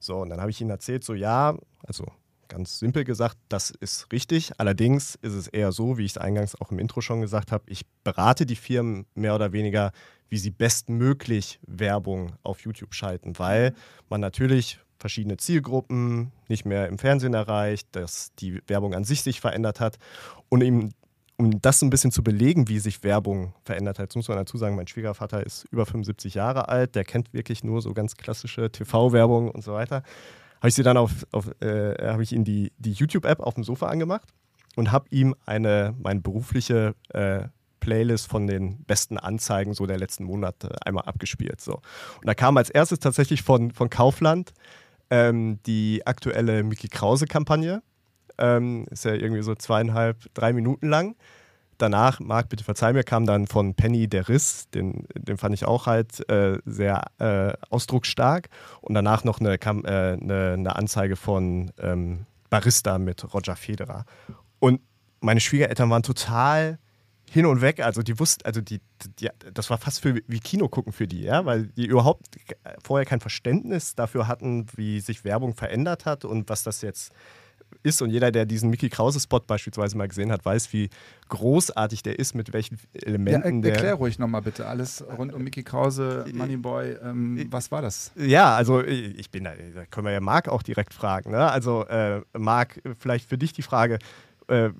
So, 0.00 0.16
und 0.16 0.30
dann 0.30 0.40
habe 0.40 0.50
ich 0.50 0.60
ihnen 0.60 0.70
erzählt, 0.70 1.04
so, 1.04 1.14
ja, 1.14 1.56
also 1.86 2.06
Ganz 2.48 2.78
simpel 2.78 3.04
gesagt, 3.04 3.36
das 3.50 3.70
ist 3.70 4.10
richtig. 4.10 4.52
Allerdings 4.56 5.16
ist 5.16 5.34
es 5.34 5.48
eher 5.48 5.70
so, 5.70 5.98
wie 5.98 6.06
ich 6.06 6.12
es 6.12 6.18
eingangs 6.18 6.58
auch 6.58 6.70
im 6.70 6.78
Intro 6.78 7.02
schon 7.02 7.20
gesagt 7.20 7.52
habe, 7.52 7.64
ich 7.66 7.86
berate 8.04 8.46
die 8.46 8.56
Firmen 8.56 9.04
mehr 9.14 9.34
oder 9.34 9.52
weniger, 9.52 9.92
wie 10.30 10.38
sie 10.38 10.50
bestmöglich 10.50 11.60
Werbung 11.66 12.32
auf 12.42 12.60
YouTube 12.60 12.94
schalten, 12.94 13.38
weil 13.38 13.74
man 14.08 14.22
natürlich 14.22 14.80
verschiedene 14.98 15.36
Zielgruppen 15.36 16.32
nicht 16.48 16.64
mehr 16.64 16.88
im 16.88 16.98
Fernsehen 16.98 17.34
erreicht, 17.34 17.88
dass 17.92 18.34
die 18.36 18.62
Werbung 18.66 18.94
an 18.94 19.04
sich 19.04 19.22
sich 19.22 19.40
verändert 19.40 19.78
hat. 19.78 19.98
Und 20.48 20.62
eben, 20.62 20.94
um 21.36 21.60
das 21.60 21.82
ein 21.82 21.90
bisschen 21.90 22.10
zu 22.10 22.24
belegen, 22.24 22.68
wie 22.68 22.78
sich 22.78 23.04
Werbung 23.04 23.54
verändert 23.62 23.98
hat, 23.98 24.16
muss 24.16 24.28
man 24.28 24.38
dazu 24.38 24.56
sagen, 24.56 24.74
mein 24.74 24.88
Schwiegervater 24.88 25.44
ist 25.44 25.66
über 25.70 25.84
75 25.84 26.34
Jahre 26.34 26.68
alt, 26.68 26.94
der 26.94 27.04
kennt 27.04 27.32
wirklich 27.34 27.62
nur 27.62 27.82
so 27.82 27.92
ganz 27.92 28.16
klassische 28.16 28.72
TV-Werbung 28.72 29.50
und 29.50 29.62
so 29.62 29.74
weiter 29.74 30.02
habe 30.58 30.68
ich 30.68 30.74
sie 30.74 30.82
dann 30.82 30.96
auf, 30.96 31.26
auf 31.32 31.48
äh, 31.60 31.94
habe 32.10 32.22
ich 32.22 32.32
ihm 32.32 32.44
die, 32.44 32.72
die 32.78 32.92
YouTube-App 32.92 33.40
auf 33.40 33.54
dem 33.54 33.64
Sofa 33.64 33.88
angemacht 33.88 34.28
und 34.76 34.92
habe 34.92 35.06
ihm 35.10 35.34
eine, 35.46 35.94
meine 35.98 36.20
berufliche 36.20 36.94
äh, 37.10 37.48
Playlist 37.80 38.28
von 38.28 38.46
den 38.46 38.84
besten 38.84 39.18
Anzeigen 39.18 39.72
so 39.72 39.86
der 39.86 39.98
letzten 39.98 40.24
Monate 40.24 40.76
einmal 40.84 41.04
abgespielt. 41.04 41.60
So. 41.60 41.74
Und 41.74 42.26
da 42.26 42.34
kam 42.34 42.56
als 42.56 42.70
erstes 42.70 42.98
tatsächlich 42.98 43.42
von, 43.42 43.70
von 43.70 43.88
Kaufland 43.88 44.52
ähm, 45.10 45.58
die 45.64 46.06
aktuelle 46.06 46.62
Mickey 46.62 46.88
Krause-Kampagne. 46.88 47.82
Ähm, 48.36 48.86
ist 48.90 49.04
ja 49.04 49.14
irgendwie 49.14 49.42
so 49.42 49.54
zweieinhalb, 49.54 50.32
drei 50.34 50.52
Minuten 50.52 50.88
lang. 50.88 51.16
Danach, 51.78 52.18
Marc, 52.18 52.48
bitte 52.48 52.64
verzeih 52.64 52.92
mir, 52.92 53.04
kam 53.04 53.24
dann 53.24 53.46
von 53.46 53.74
Penny 53.74 54.08
der 54.08 54.28
Riss, 54.28 54.68
den, 54.70 55.06
den 55.14 55.38
fand 55.38 55.54
ich 55.54 55.64
auch 55.64 55.86
halt 55.86 56.28
äh, 56.28 56.58
sehr 56.66 57.04
äh, 57.18 57.52
ausdrucksstark. 57.70 58.48
Und 58.80 58.94
danach 58.94 59.22
noch 59.22 59.40
eine, 59.40 59.58
kam, 59.58 59.84
äh, 59.84 59.88
eine, 59.88 60.54
eine, 60.54 60.76
Anzeige 60.76 61.14
von 61.14 61.70
ähm, 61.78 62.26
Barista 62.50 62.98
mit 62.98 63.32
Roger 63.32 63.54
Federer. 63.54 64.04
Und 64.58 64.80
meine 65.20 65.40
Schwiegereltern 65.40 65.88
waren 65.88 66.02
total 66.02 66.78
hin 67.30 67.46
und 67.46 67.60
weg. 67.60 67.80
Also 67.80 68.02
die 68.02 68.18
wussten, 68.18 68.44
also 68.44 68.60
die, 68.60 68.80
die, 69.20 69.28
das 69.52 69.70
war 69.70 69.78
fast 69.78 70.00
für, 70.00 70.20
wie 70.26 70.40
Kino 70.40 70.68
gucken 70.68 70.92
für 70.92 71.06
die, 71.06 71.22
ja, 71.22 71.44
weil 71.44 71.66
die 71.68 71.86
überhaupt 71.86 72.26
vorher 72.82 73.06
kein 73.06 73.20
Verständnis 73.20 73.94
dafür 73.94 74.26
hatten, 74.26 74.66
wie 74.74 75.00
sich 75.00 75.24
Werbung 75.24 75.54
verändert 75.54 76.06
hat 76.06 76.24
und 76.24 76.48
was 76.48 76.62
das 76.62 76.82
jetzt 76.82 77.12
ist 77.82 78.02
und 78.02 78.10
jeder, 78.10 78.30
der 78.30 78.46
diesen 78.46 78.70
Mickey 78.70 78.88
Krause-Spot 78.88 79.40
beispielsweise 79.40 79.96
mal 79.96 80.08
gesehen 80.08 80.32
hat, 80.32 80.44
weiß, 80.44 80.72
wie 80.72 80.90
großartig 81.28 82.02
der 82.02 82.18
ist, 82.18 82.34
mit 82.34 82.52
welchen 82.52 82.78
Elementen 82.92 83.62
ja, 83.62 83.70
erklär 83.70 83.94
ruhig 83.94 84.18
nochmal 84.18 84.42
bitte 84.42 84.66
alles 84.66 85.04
rund 85.16 85.32
um 85.32 85.42
Mickey 85.42 85.62
Krause, 85.62 86.24
Moneyboy. 86.32 86.96
Ähm, 87.02 87.46
was 87.50 87.70
war 87.70 87.82
das? 87.82 88.12
Ja, 88.16 88.54
also 88.54 88.82
ich 88.82 89.30
bin 89.30 89.44
da, 89.44 89.52
da 89.74 89.84
können 89.86 90.06
wir 90.06 90.12
ja 90.12 90.20
Marc 90.20 90.48
auch 90.48 90.62
direkt 90.62 90.94
fragen. 90.94 91.30
Ne? 91.30 91.50
Also 91.50 91.84
äh, 91.86 92.22
Marc, 92.36 92.80
vielleicht 92.98 93.28
für 93.28 93.38
dich 93.38 93.52
die 93.52 93.62
Frage, 93.62 93.98
äh, 94.48 94.70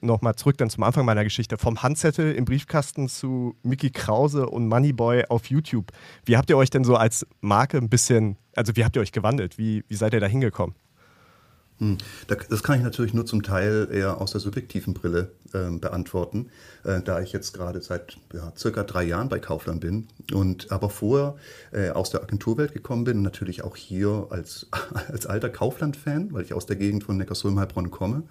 nochmal 0.00 0.36
zurück 0.36 0.56
dann 0.58 0.70
zum 0.70 0.82
Anfang 0.84 1.04
meiner 1.04 1.24
Geschichte, 1.24 1.58
vom 1.58 1.82
Handzettel 1.82 2.32
im 2.32 2.44
Briefkasten 2.44 3.08
zu 3.08 3.56
Mickey 3.62 3.90
Krause 3.90 4.48
und 4.48 4.68
Moneyboy 4.68 5.24
auf 5.28 5.46
YouTube. 5.46 5.90
Wie 6.24 6.36
habt 6.36 6.50
ihr 6.50 6.56
euch 6.56 6.70
denn 6.70 6.84
so 6.84 6.96
als 6.96 7.26
Marke 7.40 7.78
ein 7.78 7.88
bisschen, 7.88 8.36
also 8.54 8.76
wie 8.76 8.84
habt 8.84 8.96
ihr 8.96 9.02
euch 9.02 9.12
gewandelt? 9.12 9.58
Wie, 9.58 9.84
wie 9.88 9.94
seid 9.96 10.14
ihr 10.14 10.20
da 10.20 10.26
hingekommen? 10.26 10.76
Hm. 11.78 11.98
Das 12.28 12.62
kann 12.62 12.78
ich 12.78 12.84
natürlich 12.84 13.14
nur 13.14 13.26
zum 13.26 13.42
Teil 13.42 13.88
eher 13.90 14.20
aus 14.20 14.30
der 14.30 14.40
subjektiven 14.40 14.94
Brille 14.94 15.32
äh, 15.52 15.70
beantworten, 15.70 16.50
äh, 16.84 17.00
da 17.00 17.20
ich 17.20 17.32
jetzt 17.32 17.52
gerade 17.52 17.80
seit 17.82 18.16
ja, 18.32 18.52
circa 18.56 18.84
drei 18.84 19.02
Jahren 19.02 19.28
bei 19.28 19.40
Kaufland 19.40 19.80
bin 19.80 20.06
und 20.32 20.70
aber 20.70 20.88
vorher 20.88 21.34
äh, 21.72 21.90
aus 21.90 22.10
der 22.10 22.22
Agenturwelt 22.22 22.72
gekommen 22.72 23.02
bin 23.02 23.22
natürlich 23.22 23.64
auch 23.64 23.74
hier 23.74 24.28
als, 24.30 24.68
als 25.08 25.26
alter 25.26 25.50
Kaufland-Fan, 25.50 26.32
weil 26.32 26.44
ich 26.44 26.54
aus 26.54 26.66
der 26.66 26.76
Gegend 26.76 27.02
von 27.02 27.16
Neckarsulm-Heilbronn 27.16 27.90
komme 27.90 28.22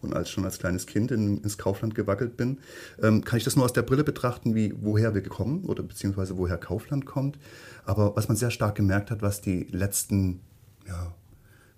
und 0.00 0.14
als 0.14 0.30
schon 0.30 0.44
als 0.44 0.58
kleines 0.58 0.86
Kind 0.86 1.10
in, 1.10 1.42
ins 1.42 1.58
Kaufland 1.58 1.96
gewackelt 1.96 2.36
bin, 2.36 2.58
ähm, 3.02 3.24
kann 3.24 3.38
ich 3.38 3.44
das 3.44 3.56
nur 3.56 3.64
aus 3.64 3.72
der 3.72 3.82
Brille 3.82 4.04
betrachten, 4.04 4.54
wie 4.54 4.72
woher 4.80 5.14
wir 5.14 5.22
kommen 5.24 5.64
oder 5.64 5.82
beziehungsweise 5.82 6.38
woher 6.38 6.58
Kaufland 6.58 7.06
kommt. 7.06 7.38
Aber 7.84 8.14
was 8.14 8.28
man 8.28 8.36
sehr 8.36 8.52
stark 8.52 8.76
gemerkt 8.76 9.10
hat, 9.10 9.20
was 9.20 9.40
die 9.40 9.64
letzten, 9.64 10.40
ja, 10.86 11.12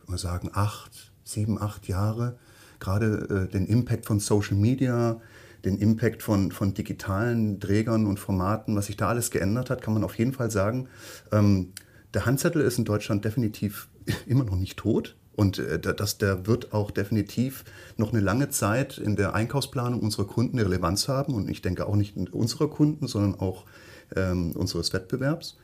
man 0.09 0.19
sagen, 0.19 0.51
acht, 0.53 1.13
sieben, 1.25 1.61
acht 1.61 1.89
Jahre, 1.89 2.39
gerade 2.79 3.47
äh, 3.47 3.53
den 3.53 3.67
Impact 3.67 4.07
von 4.07 4.21
Social 4.21 4.57
Media, 4.57 5.21
den 5.65 5.79
Impact 5.79 6.23
von, 6.23 6.53
von 6.53 6.75
digitalen 6.75 7.59
Trägern 7.61 8.07
und 8.07 8.21
Formaten, 8.21 8.77
was 8.77 8.87
sich 8.87 8.97
da 8.97 9.09
alles 9.09 9.31
geändert 9.31 9.71
hat, 9.71 9.83
kann 9.83 9.95
man 9.95 10.05
auf 10.05 10.17
jeden 10.19 10.33
Fall 10.33 10.51
sagen, 10.51 10.89
ähm, 11.33 11.73
der 12.15 12.25
Handzettel 12.25 12.63
ist 12.63 12.79
in 12.79 12.85
Deutschland 12.85 13.25
definitiv 13.25 13.89
immer 14.27 14.45
noch 14.45 14.57
nicht 14.57 14.77
tot. 14.77 15.17
Und 15.35 15.59
äh, 15.59 15.79
der 15.79 16.47
wird 16.47 16.73
auch 16.73 16.91
definitiv 16.91 17.65
noch 17.99 18.13
eine 18.13 18.23
lange 18.23 18.49
Zeit 18.49 18.97
in 18.97 19.17
der 19.17 19.35
Einkaufsplanung 19.35 20.01
unserer 20.01 20.27
Kunden 20.27 20.59
eine 20.59 20.67
Relevanz 20.67 21.09
haben. 21.09 21.35
Und 21.35 21.51
ich 21.51 21.61
denke 21.61 21.87
auch 21.87 21.97
nicht 21.97 22.17
unserer 22.33 22.71
Kunden, 22.71 23.07
sondern 23.07 23.39
auch 23.39 23.67
ähm, 24.15 24.53
unseres 24.53 24.95
Wettbewerbs. 24.95 25.59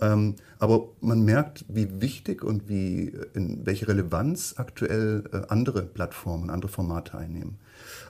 Ähm, 0.00 0.36
aber 0.58 0.88
man 1.00 1.24
merkt, 1.24 1.64
wie 1.68 2.00
wichtig 2.00 2.44
und 2.44 2.68
wie, 2.68 3.12
in 3.34 3.64
welche 3.64 3.88
Relevanz 3.88 4.54
aktuell 4.56 5.24
äh, 5.32 5.42
andere 5.48 5.82
Plattformen, 5.82 6.50
andere 6.50 6.70
Formate 6.70 7.16
einnehmen. 7.16 7.58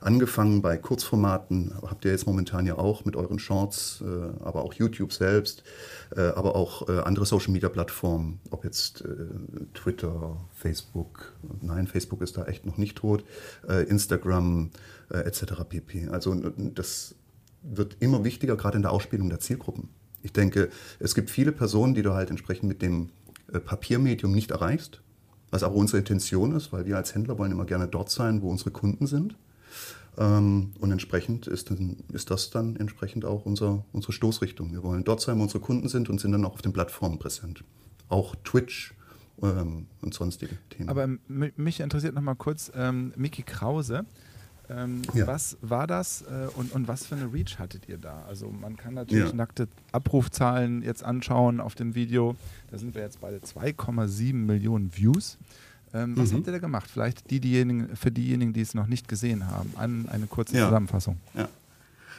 Angefangen 0.00 0.62
bei 0.62 0.76
Kurzformaten, 0.76 1.72
habt 1.82 2.04
ihr 2.04 2.10
jetzt 2.10 2.26
momentan 2.26 2.66
ja 2.66 2.78
auch 2.78 3.04
mit 3.04 3.16
euren 3.16 3.38
Shorts, 3.38 4.02
äh, 4.02 4.44
aber 4.44 4.62
auch 4.62 4.74
YouTube 4.74 5.12
selbst, 5.12 5.64
äh, 6.16 6.20
aber 6.20 6.54
auch 6.54 6.88
äh, 6.88 7.00
andere 7.00 7.26
Social-Media-Plattformen, 7.26 8.40
ob 8.50 8.64
jetzt 8.64 9.02
äh, 9.02 9.06
Twitter, 9.74 10.36
Facebook, 10.54 11.34
nein, 11.60 11.86
Facebook 11.86 12.22
ist 12.22 12.36
da 12.36 12.44
echt 12.44 12.66
noch 12.66 12.78
nicht 12.78 12.98
tot, 12.98 13.24
äh, 13.68 13.84
Instagram 13.84 14.70
etc. 15.08 15.62
pp. 15.68 16.08
Also 16.08 16.34
das 16.34 17.14
wird 17.62 17.96
immer 18.00 18.24
wichtiger, 18.24 18.56
gerade 18.56 18.74
in 18.76 18.82
der 18.82 18.90
Ausspielung 18.90 19.28
der 19.28 19.38
Zielgruppen. 19.38 19.88
Ich 20.22 20.32
denke, 20.32 20.70
es 20.98 21.14
gibt 21.14 21.30
viele 21.30 21.52
Personen, 21.52 21.94
die 21.94 22.02
du 22.02 22.12
halt 22.12 22.30
entsprechend 22.30 22.68
mit 22.68 22.82
dem 22.82 23.10
äh, 23.52 23.60
Papiermedium 23.60 24.32
nicht 24.32 24.50
erreichst, 24.50 25.00
was 25.50 25.62
auch 25.62 25.74
unsere 25.74 25.98
Intention 25.98 26.54
ist, 26.54 26.72
weil 26.72 26.86
wir 26.86 26.96
als 26.96 27.14
Händler 27.14 27.38
wollen 27.38 27.52
immer 27.52 27.64
gerne 27.64 27.86
dort 27.86 28.10
sein, 28.10 28.42
wo 28.42 28.50
unsere 28.50 28.70
Kunden 28.70 29.06
sind. 29.06 29.36
Ähm, 30.18 30.72
und 30.80 30.90
entsprechend 30.90 31.46
ist, 31.46 31.70
dann, 31.70 31.96
ist 32.12 32.30
das 32.30 32.50
dann 32.50 32.76
entsprechend 32.76 33.24
auch 33.24 33.44
unser, 33.44 33.84
unsere 33.92 34.12
Stoßrichtung. 34.12 34.72
Wir 34.72 34.82
wollen 34.82 35.04
dort 35.04 35.20
sein, 35.20 35.38
wo 35.38 35.42
unsere 35.42 35.60
Kunden 35.60 35.88
sind 35.88 36.08
und 36.08 36.20
sind 36.20 36.32
dann 36.32 36.44
auch 36.44 36.54
auf 36.54 36.62
den 36.62 36.72
Plattformen 36.72 37.18
präsent. 37.18 37.64
Auch 38.08 38.34
Twitch 38.44 38.94
ähm, 39.42 39.86
und 40.00 40.14
sonstige 40.14 40.56
Themen. 40.70 40.88
Aber 40.88 41.08
mich 41.28 41.80
interessiert 41.80 42.14
noch 42.14 42.22
mal 42.22 42.34
kurz 42.34 42.72
ähm, 42.74 43.12
Miki 43.16 43.42
Krause. 43.42 44.06
Ähm, 44.68 45.02
ja. 45.14 45.26
Was 45.26 45.56
war 45.60 45.86
das 45.86 46.22
äh, 46.22 46.48
und, 46.56 46.72
und 46.72 46.88
was 46.88 47.06
für 47.06 47.14
eine 47.14 47.32
Reach 47.32 47.58
hattet 47.58 47.88
ihr 47.88 47.98
da? 47.98 48.24
Also 48.28 48.50
man 48.50 48.76
kann 48.76 48.94
natürlich 48.94 49.30
ja. 49.30 49.34
nackte 49.34 49.68
Abrufzahlen 49.92 50.82
jetzt 50.82 51.04
anschauen 51.04 51.60
auf 51.60 51.74
dem 51.74 51.94
Video. 51.94 52.34
Da 52.70 52.78
sind 52.78 52.94
wir 52.94 53.02
jetzt 53.02 53.20
bei 53.20 53.30
2,7 53.30 54.34
Millionen 54.34 54.96
Views. 54.96 55.38
Ähm, 55.94 56.16
was 56.16 56.32
mhm. 56.32 56.38
habt 56.38 56.46
ihr 56.48 56.52
da 56.54 56.58
gemacht? 56.58 56.90
Vielleicht 56.90 57.30
die, 57.30 57.40
diejenigen, 57.40 57.96
für 57.96 58.10
diejenigen, 58.10 58.52
die 58.52 58.60
es 58.60 58.74
noch 58.74 58.86
nicht 58.86 59.08
gesehen 59.08 59.46
haben. 59.46 59.72
An, 59.76 60.08
eine 60.10 60.26
kurze 60.26 60.56
ja. 60.56 60.66
Zusammenfassung. 60.66 61.18
Ja. 61.34 61.48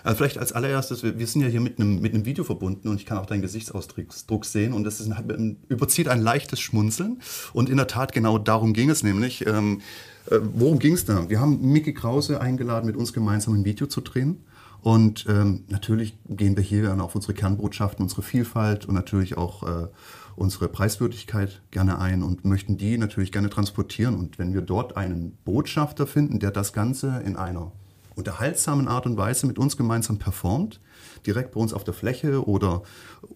Also 0.04 0.18
vielleicht 0.18 0.38
als 0.38 0.54
allererstes, 0.54 1.04
wir, 1.04 1.18
wir 1.18 1.27
sind 1.27 1.42
ja 1.42 1.48
hier 1.48 1.62
mit 1.62 1.80
einem, 1.80 2.00
mit 2.01 2.13
einem 2.13 2.25
Video 2.25 2.44
verbunden 2.44 2.88
und 2.88 2.98
ich 2.98 3.06
kann 3.06 3.18
auch 3.18 3.25
deinen 3.25 3.42
Gesichtsausdruck 3.42 4.46
sehen 4.46 4.74
und 4.74 4.84
das 4.84 5.00
ist 5.00 5.12
ein, 5.12 5.58
überzieht 5.68 6.08
ein 6.08 6.22
leichtes 6.22 6.60
Schmunzeln 6.60 7.22
und 7.54 7.70
in 7.70 7.77
der 7.77 7.88
Tat 7.88 8.13
genau 8.13 8.38
darum 8.38 8.74
ging 8.74 8.89
es 8.89 9.04
nämlich. 9.04 9.46
Ähm, 9.46 9.82
äh, 10.30 10.39
worum 10.42 10.80
ging 10.80 10.94
es 10.94 11.06
da? 11.06 11.30
Wir 11.30 11.39
haben 11.39 11.72
Mickey 11.72 11.94
Krause 11.94 12.42
eingeladen, 12.42 12.86
mit 12.86 12.98
uns 12.98 13.13
gemeinsam 13.13 13.54
ein 13.56 13.66
Video 13.66 13.88
zu 13.88 14.01
drehen. 14.01 14.44
Und 14.82 15.25
ähm, 15.27 15.63
natürlich 15.70 16.18
gehen 16.30 16.56
wir 16.56 16.63
hier 16.63 16.84
dann 16.84 17.01
auf 17.01 17.16
unsere 17.16 17.34
Kernbotschaften, 17.34 18.04
unsere 18.04 18.22
Vielfalt 18.22 18.86
und 18.86 18.94
natürlich 18.94 19.36
auch 19.36 19.63
äh, 19.63 19.88
unsere 20.36 20.68
Preiswürdigkeit 20.68 21.62
gerne 21.72 22.00
ein 22.00 22.22
und 22.22 22.46
möchten 22.46 22.77
die 22.77 22.98
natürlich 22.98 23.32
gerne 23.32 23.50
transportieren. 23.50 24.16
Und 24.16 24.38
wenn 24.38 24.54
wir 24.54 24.62
dort 24.62 24.96
einen 24.96 25.38
Botschafter 25.44 26.06
finden, 26.06 26.39
der 26.39 26.51
das 26.51 26.74
Ganze 26.74 27.22
in 27.25 27.36
einer 27.36 27.72
unterhaltsamen 28.17 28.88
Art 28.88 29.05
und 29.05 29.15
Weise 29.15 29.47
mit 29.47 29.57
uns 29.59 29.77
gemeinsam 29.77 30.17
performt, 30.17 30.81
direkt 31.25 31.53
bei 31.53 31.59
uns 31.59 31.74
auf 31.74 31.83
der 31.83 31.93
Fläche 31.93 32.45
oder 32.45 32.83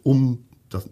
um 0.04 0.46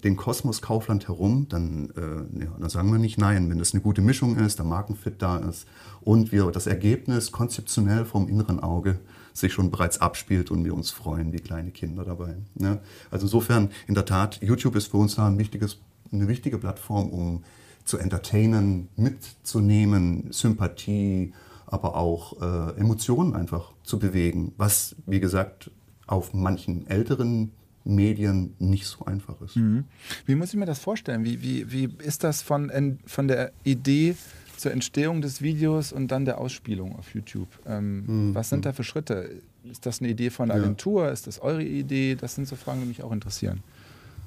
den 0.03 0.17
Kosmos 0.17 0.61
Kaufland 0.61 1.07
herum, 1.07 1.47
dann, 1.47 1.89
äh, 1.95 2.43
ja, 2.43 2.51
dann 2.59 2.69
sagen 2.69 2.91
wir 2.91 2.99
nicht 2.99 3.17
nein, 3.17 3.49
wenn 3.49 3.59
das 3.59 3.73
eine 3.73 3.81
gute 3.81 4.01
Mischung 4.01 4.37
ist, 4.37 4.59
der 4.59 4.65
Markenfit 4.65 5.21
da 5.21 5.37
ist 5.37 5.67
und 6.01 6.31
wir 6.31 6.51
das 6.51 6.67
Ergebnis 6.67 7.31
konzeptionell 7.31 8.05
vom 8.05 8.27
inneren 8.27 8.59
Auge 8.59 8.99
sich 9.33 9.53
schon 9.53 9.71
bereits 9.71 10.01
abspielt 10.01 10.51
und 10.51 10.65
wir 10.65 10.73
uns 10.73 10.91
freuen 10.91 11.31
wie 11.31 11.39
kleine 11.39 11.71
Kinder 11.71 12.03
dabei. 12.03 12.35
Ne? 12.55 12.81
Also 13.09 13.25
insofern, 13.25 13.69
in 13.87 13.95
der 13.95 14.05
Tat, 14.05 14.41
YouTube 14.41 14.75
ist 14.75 14.87
für 14.87 14.97
uns 14.97 15.15
da 15.15 15.27
ein 15.27 15.37
wichtiges, 15.37 15.77
eine 16.11 16.27
wichtige 16.27 16.57
Plattform, 16.57 17.09
um 17.09 17.43
zu 17.85 17.97
entertainen, 17.97 18.89
mitzunehmen, 18.97 20.27
Sympathie, 20.31 21.33
aber 21.71 21.95
auch 21.95 22.41
äh, 22.41 22.79
Emotionen 22.79 23.35
einfach 23.35 23.73
zu 23.83 23.99
bewegen, 23.99 24.53
was, 24.57 24.95
wie 25.05 25.19
gesagt, 25.19 25.71
auf 26.07 26.33
manchen 26.33 26.87
älteren 26.87 27.51
Medien 27.83 28.55
nicht 28.59 28.85
so 28.85 29.05
einfach 29.05 29.39
ist. 29.41 29.55
Mhm. 29.55 29.85
Wie 30.25 30.35
muss 30.35 30.49
ich 30.49 30.55
mir 30.55 30.65
das 30.65 30.79
vorstellen? 30.79 31.23
Wie, 31.23 31.41
wie, 31.41 31.71
wie 31.71 31.89
ist 32.03 32.23
das 32.23 32.41
von, 32.41 32.99
von 33.05 33.27
der 33.27 33.51
Idee 33.63 34.15
zur 34.57 34.71
Entstehung 34.71 35.21
des 35.21 35.41
Videos 35.41 35.91
und 35.93 36.09
dann 36.09 36.25
der 36.25 36.39
Ausspielung 36.39 36.95
auf 36.97 37.13
YouTube? 37.13 37.47
Ähm, 37.65 38.29
mhm. 38.29 38.35
Was 38.35 38.49
sind 38.49 38.65
da 38.65 38.73
für 38.73 38.83
Schritte? 38.83 39.41
Ist 39.63 39.85
das 39.85 40.01
eine 40.01 40.09
Idee 40.09 40.29
von 40.29 40.49
der 40.49 40.57
Agentur? 40.57 41.05
Ja. 41.05 41.11
Ist 41.11 41.27
das 41.27 41.39
eure 41.39 41.63
Idee? 41.63 42.15
Das 42.15 42.35
sind 42.35 42.47
so 42.47 42.55
Fragen, 42.55 42.81
die 42.81 42.87
mich 42.87 43.03
auch 43.03 43.11
interessieren. 43.11 43.61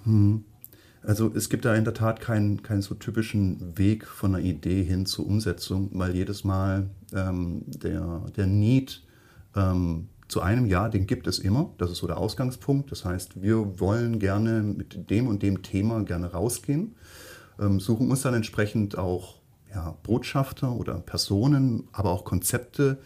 Mhm. 0.04 0.44
Also 1.04 1.32
es 1.34 1.48
gibt 1.48 1.64
da 1.64 1.74
in 1.74 1.84
der 1.84 1.94
Tat 1.94 2.20
keinen, 2.20 2.62
keinen 2.62 2.82
so 2.82 2.94
typischen 2.94 3.76
Weg 3.76 4.06
von 4.06 4.34
einer 4.34 4.44
Idee 4.44 4.84
hin 4.84 5.04
zur 5.04 5.26
Umsetzung, 5.26 5.90
weil 5.94 6.14
jedes 6.14 6.44
Mal 6.44 6.90
ähm, 7.12 7.62
der, 7.66 8.22
der 8.36 8.46
Need 8.46 9.02
ähm, 9.56 10.08
zu 10.28 10.40
einem 10.40 10.66
Ja, 10.66 10.88
den 10.88 11.06
gibt 11.06 11.26
es 11.26 11.38
immer. 11.38 11.70
Das 11.78 11.90
ist 11.90 11.98
so 11.98 12.06
der 12.06 12.18
Ausgangspunkt. 12.18 12.92
Das 12.92 13.04
heißt, 13.04 13.42
wir 13.42 13.80
wollen 13.80 14.18
gerne 14.18 14.62
mit 14.62 15.10
dem 15.10 15.26
und 15.26 15.42
dem 15.42 15.62
Thema 15.62 16.02
gerne 16.04 16.32
rausgehen, 16.32 16.94
ähm, 17.60 17.80
suchen 17.80 18.10
uns 18.10 18.22
dann 18.22 18.34
entsprechend 18.34 18.96
auch 18.96 19.40
ja, 19.74 19.96
Botschafter 20.02 20.72
oder 20.72 20.94
Personen, 21.00 21.88
aber 21.92 22.10
auch 22.10 22.24
Konzepte, 22.24 22.98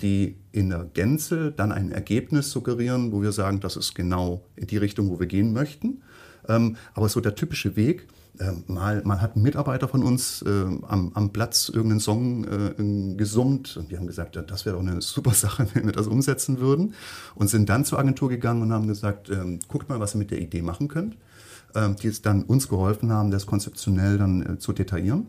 die 0.00 0.36
in 0.52 0.70
der 0.70 0.84
Gänze 0.84 1.52
dann 1.52 1.72
ein 1.72 1.92
Ergebnis 1.92 2.50
suggerieren, 2.50 3.12
wo 3.12 3.20
wir 3.22 3.32
sagen, 3.32 3.60
das 3.60 3.76
ist 3.76 3.94
genau 3.94 4.44
in 4.56 4.66
die 4.66 4.78
Richtung, 4.78 5.10
wo 5.10 5.20
wir 5.20 5.26
gehen 5.26 5.52
möchten. 5.52 6.02
Ähm, 6.48 6.76
aber 6.94 7.08
so 7.08 7.20
der 7.20 7.34
typische 7.34 7.76
Weg, 7.76 8.08
äh, 8.38 8.52
mal, 8.66 9.02
mal 9.04 9.20
hat 9.20 9.36
ein 9.36 9.42
Mitarbeiter 9.42 9.88
von 9.88 10.02
uns 10.02 10.42
äh, 10.42 10.48
am, 10.48 11.12
am 11.14 11.30
Platz 11.30 11.68
irgendeinen 11.68 12.00
Song 12.00 12.44
äh, 12.44 13.14
gesummt 13.16 13.76
und 13.76 13.90
wir 13.90 13.98
haben 13.98 14.06
gesagt, 14.06 14.36
ja, 14.36 14.42
das 14.42 14.64
wäre 14.64 14.76
doch 14.76 14.82
eine 14.82 15.02
super 15.02 15.30
Sache, 15.34 15.66
wenn 15.74 15.86
wir 15.86 15.92
das 15.92 16.06
umsetzen 16.06 16.60
würden 16.60 16.94
und 17.34 17.48
sind 17.48 17.68
dann 17.68 17.84
zur 17.84 17.98
Agentur 17.98 18.28
gegangen 18.28 18.62
und 18.62 18.72
haben 18.72 18.86
gesagt, 18.86 19.30
ähm, 19.30 19.60
guckt 19.68 19.88
mal, 19.88 20.00
was 20.00 20.14
ihr 20.14 20.18
mit 20.18 20.30
der 20.30 20.40
Idee 20.40 20.62
machen 20.62 20.88
könnt, 20.88 21.16
ähm, 21.74 21.96
die 21.96 22.08
es 22.08 22.22
dann 22.22 22.44
uns 22.44 22.68
geholfen 22.68 23.12
haben, 23.12 23.30
das 23.30 23.46
konzeptionell 23.46 24.18
dann 24.18 24.54
äh, 24.54 24.58
zu 24.58 24.72
detaillieren. 24.72 25.26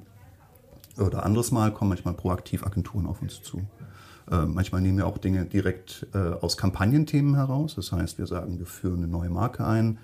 Oder 0.98 1.26
anderes 1.26 1.52
Mal 1.52 1.74
kommen 1.74 1.90
manchmal 1.90 2.14
proaktiv 2.14 2.66
Agenturen 2.66 3.08
auf 3.08 3.22
uns 3.22 3.42
zu. 3.42 3.62
Äh, 4.30 4.46
manchmal 4.46 4.82
nehmen 4.82 4.98
wir 4.98 5.08
auch 5.08 5.18
Dinge 5.18 5.46
direkt 5.46 6.08
äh, 6.14 6.18
aus 6.18 6.58
Kampagnenthemen 6.58 7.36
heraus. 7.36 7.76
Das 7.76 7.92
heißt, 7.92 8.18
wir 8.18 8.28
sagen, 8.28 8.60
wir 8.60 8.66
führen 8.66 8.98
eine 8.98 9.08
neue 9.08 9.30
Marke 9.30 9.66
ein 9.66 9.98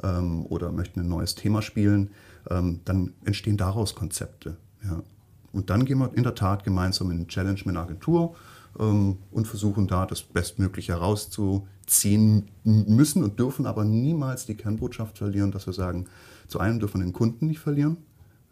oder 0.00 0.70
möchten 0.70 1.00
ein 1.00 1.08
neues 1.08 1.34
Thema 1.34 1.60
spielen 1.60 2.10
ähm, 2.50 2.80
dann 2.84 3.14
entstehen 3.24 3.56
daraus 3.56 3.94
Konzepte. 3.94 4.56
Ja. 4.84 5.02
Und 5.52 5.70
dann 5.70 5.84
gehen 5.84 5.98
wir 5.98 6.12
in 6.14 6.22
der 6.22 6.34
Tat 6.34 6.64
gemeinsam 6.64 7.10
in 7.10 7.18
eine 7.18 7.26
Challenge 7.26 7.58
mit 7.58 7.68
einer 7.68 7.80
Agentur 7.80 8.34
ähm, 8.78 9.18
und 9.30 9.46
versuchen 9.46 9.86
da 9.86 10.06
das 10.06 10.22
Bestmögliche 10.22 10.92
herauszuziehen 10.92 12.48
müssen 12.64 13.24
und 13.24 13.38
dürfen 13.38 13.66
aber 13.66 13.84
niemals 13.84 14.46
die 14.46 14.54
Kernbotschaft 14.54 15.18
verlieren, 15.18 15.50
dass 15.50 15.66
wir 15.66 15.72
sagen, 15.72 16.06
zu 16.48 16.60
einem 16.60 16.78
dürfen 16.80 17.00
wir 17.00 17.06
den 17.06 17.12
Kunden 17.12 17.46
nicht 17.46 17.60
verlieren, 17.60 17.98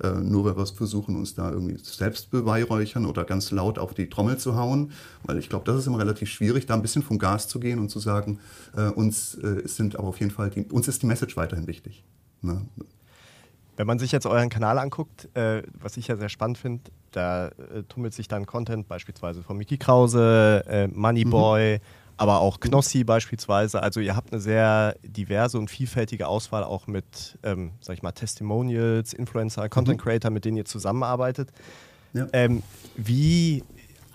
äh, 0.03 0.11
nur 0.11 0.45
weil 0.45 0.57
wir 0.57 0.67
versuchen, 0.67 1.17
uns 1.17 1.35
da 1.35 1.51
irgendwie 1.51 1.77
selbst 1.83 2.31
beweihräuchern 2.31 3.07
oder 3.07 3.25
ganz 3.25 3.51
laut 3.51 3.79
auf 3.79 3.95
die 3.95 4.09
Trommel 4.09 4.37
zu 4.39 4.57
hauen. 4.57 4.93
Weil 5.23 5.39
ich 5.39 5.49
glaube, 5.49 5.65
das 5.65 5.77
ist 5.77 5.87
immer 5.87 5.99
relativ 5.99 6.31
schwierig, 6.31 6.67
da 6.67 6.75
ein 6.75 6.83
bisschen 6.83 7.03
vom 7.03 7.19
Gas 7.19 7.49
zu 7.49 7.61
gehen 7.61 7.79
und 7.79 7.89
zu 7.89 7.99
sagen, 7.99 8.39
äh, 8.77 8.89
uns, 8.89 9.35
äh, 9.37 9.67
sind 9.67 9.97
aber 9.99 10.09
auf 10.09 10.21
jeden 10.21 10.33
Fall 10.33 10.51
die, 10.51 10.65
uns 10.67 10.89
ist 10.89 11.03
die 11.03 11.07
Message 11.07 11.37
weiterhin 11.37 11.67
wichtig. 11.67 12.05
Ne? 12.43 12.67
Wenn 13.77 13.87
man 13.87 13.99
sich 13.99 14.13
jetzt 14.13 14.27
euren 14.27 14.49
Kanal 14.49 14.79
anguckt, 14.79 15.29
äh, 15.35 15.63
was 15.81 15.97
ich 15.97 16.09
ja 16.09 16.17
sehr 16.17 16.31
spannend 16.31 16.59
finde, 16.59 16.85
da 17.13 17.49
äh, 17.49 17.83
tummelt 17.89 18.15
sich 18.15 18.29
dann 18.29 18.47
Content 18.47 18.89
beispielsweise 18.89 19.43
von 19.43 19.57
Mickey 19.57 19.79
Krause, 19.79 20.65
äh, 20.67 20.89
Moneyboy, 20.89 21.79
mhm. 21.79 21.81
Aber 22.17 22.41
auch 22.41 22.61
Knossi 22.61 23.05
beispielsweise. 23.05 23.83
Also 23.83 24.01
ihr 24.01 24.17
habt 24.17 24.33
eine 24.33 24.41
sehr 24.41 24.97
diverse 25.03 25.59
und 25.59 25.71
vielfältige 25.71 26.29
Auswahl 26.29 26.65
auch 26.65 26.87
mit, 26.87 27.39
ähm, 27.43 27.73
sag 27.81 27.95
ich 27.97 28.03
mal, 28.03 28.13
Testimonials, 28.13 29.13
Influencer, 29.13 29.69
Content 29.69 29.99
mhm. 29.99 30.03
Creator, 30.03 30.31
mit 30.31 30.45
denen 30.45 30.57
ihr 30.57 30.65
zusammenarbeitet. 30.65 31.51
Ja. 32.15 32.27
Ähm, 32.33 32.63
wie 32.97 33.63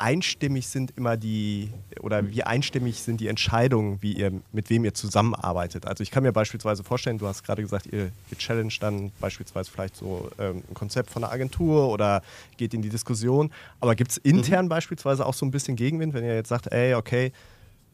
einstimmig 0.02 0.68
sind 0.68 0.98
immer 0.98 1.16
die, 1.16 1.70
oder 2.00 2.28
wie 2.32 2.44
einstimmig 2.44 3.02
sind 3.02 3.22
die 3.22 3.28
Entscheidungen, 3.28 4.02
wie 4.02 4.14
ihr, 4.14 4.32
mit 4.52 4.72
wem 4.72 4.84
ihr 4.84 4.96
zusammenarbeitet? 4.96 5.86
Also 5.86 6.02
ich 6.02 6.10
kann 6.10 6.24
mir 6.24 6.32
beispielsweise 6.32 6.84
vorstellen, 6.84 7.20
du 7.20 7.28
hast 7.28 7.44
gerade 7.44 7.62
gesagt, 7.62 7.86
ihr, 7.86 8.12
ihr 8.32 8.38
challenge 8.38 8.74
dann 8.80 9.12
beispielsweise 9.20 9.70
vielleicht 9.70 9.96
so 9.96 10.32
ähm, 10.40 10.64
ein 10.68 10.74
Konzept 10.74 11.12
von 11.12 11.24
einer 11.24 11.32
Agentur 11.32 11.90
oder 11.90 12.24
geht 12.58 12.74
in 12.74 12.82
die 12.82 12.90
Diskussion. 12.90 13.52
Aber 13.80 13.94
gibt 13.94 14.10
es 14.10 14.18
intern 14.18 14.66
mhm. 14.66 14.70
beispielsweise 14.70 15.24
auch 15.24 15.36
so 15.36 15.46
ein 15.46 15.52
bisschen 15.52 15.76
Gegenwind, 15.76 16.16
wenn 16.16 16.24
ihr 16.24 16.34
jetzt 16.34 16.50
sagt, 16.50 16.72
ey, 16.72 16.96
okay, 16.96 17.32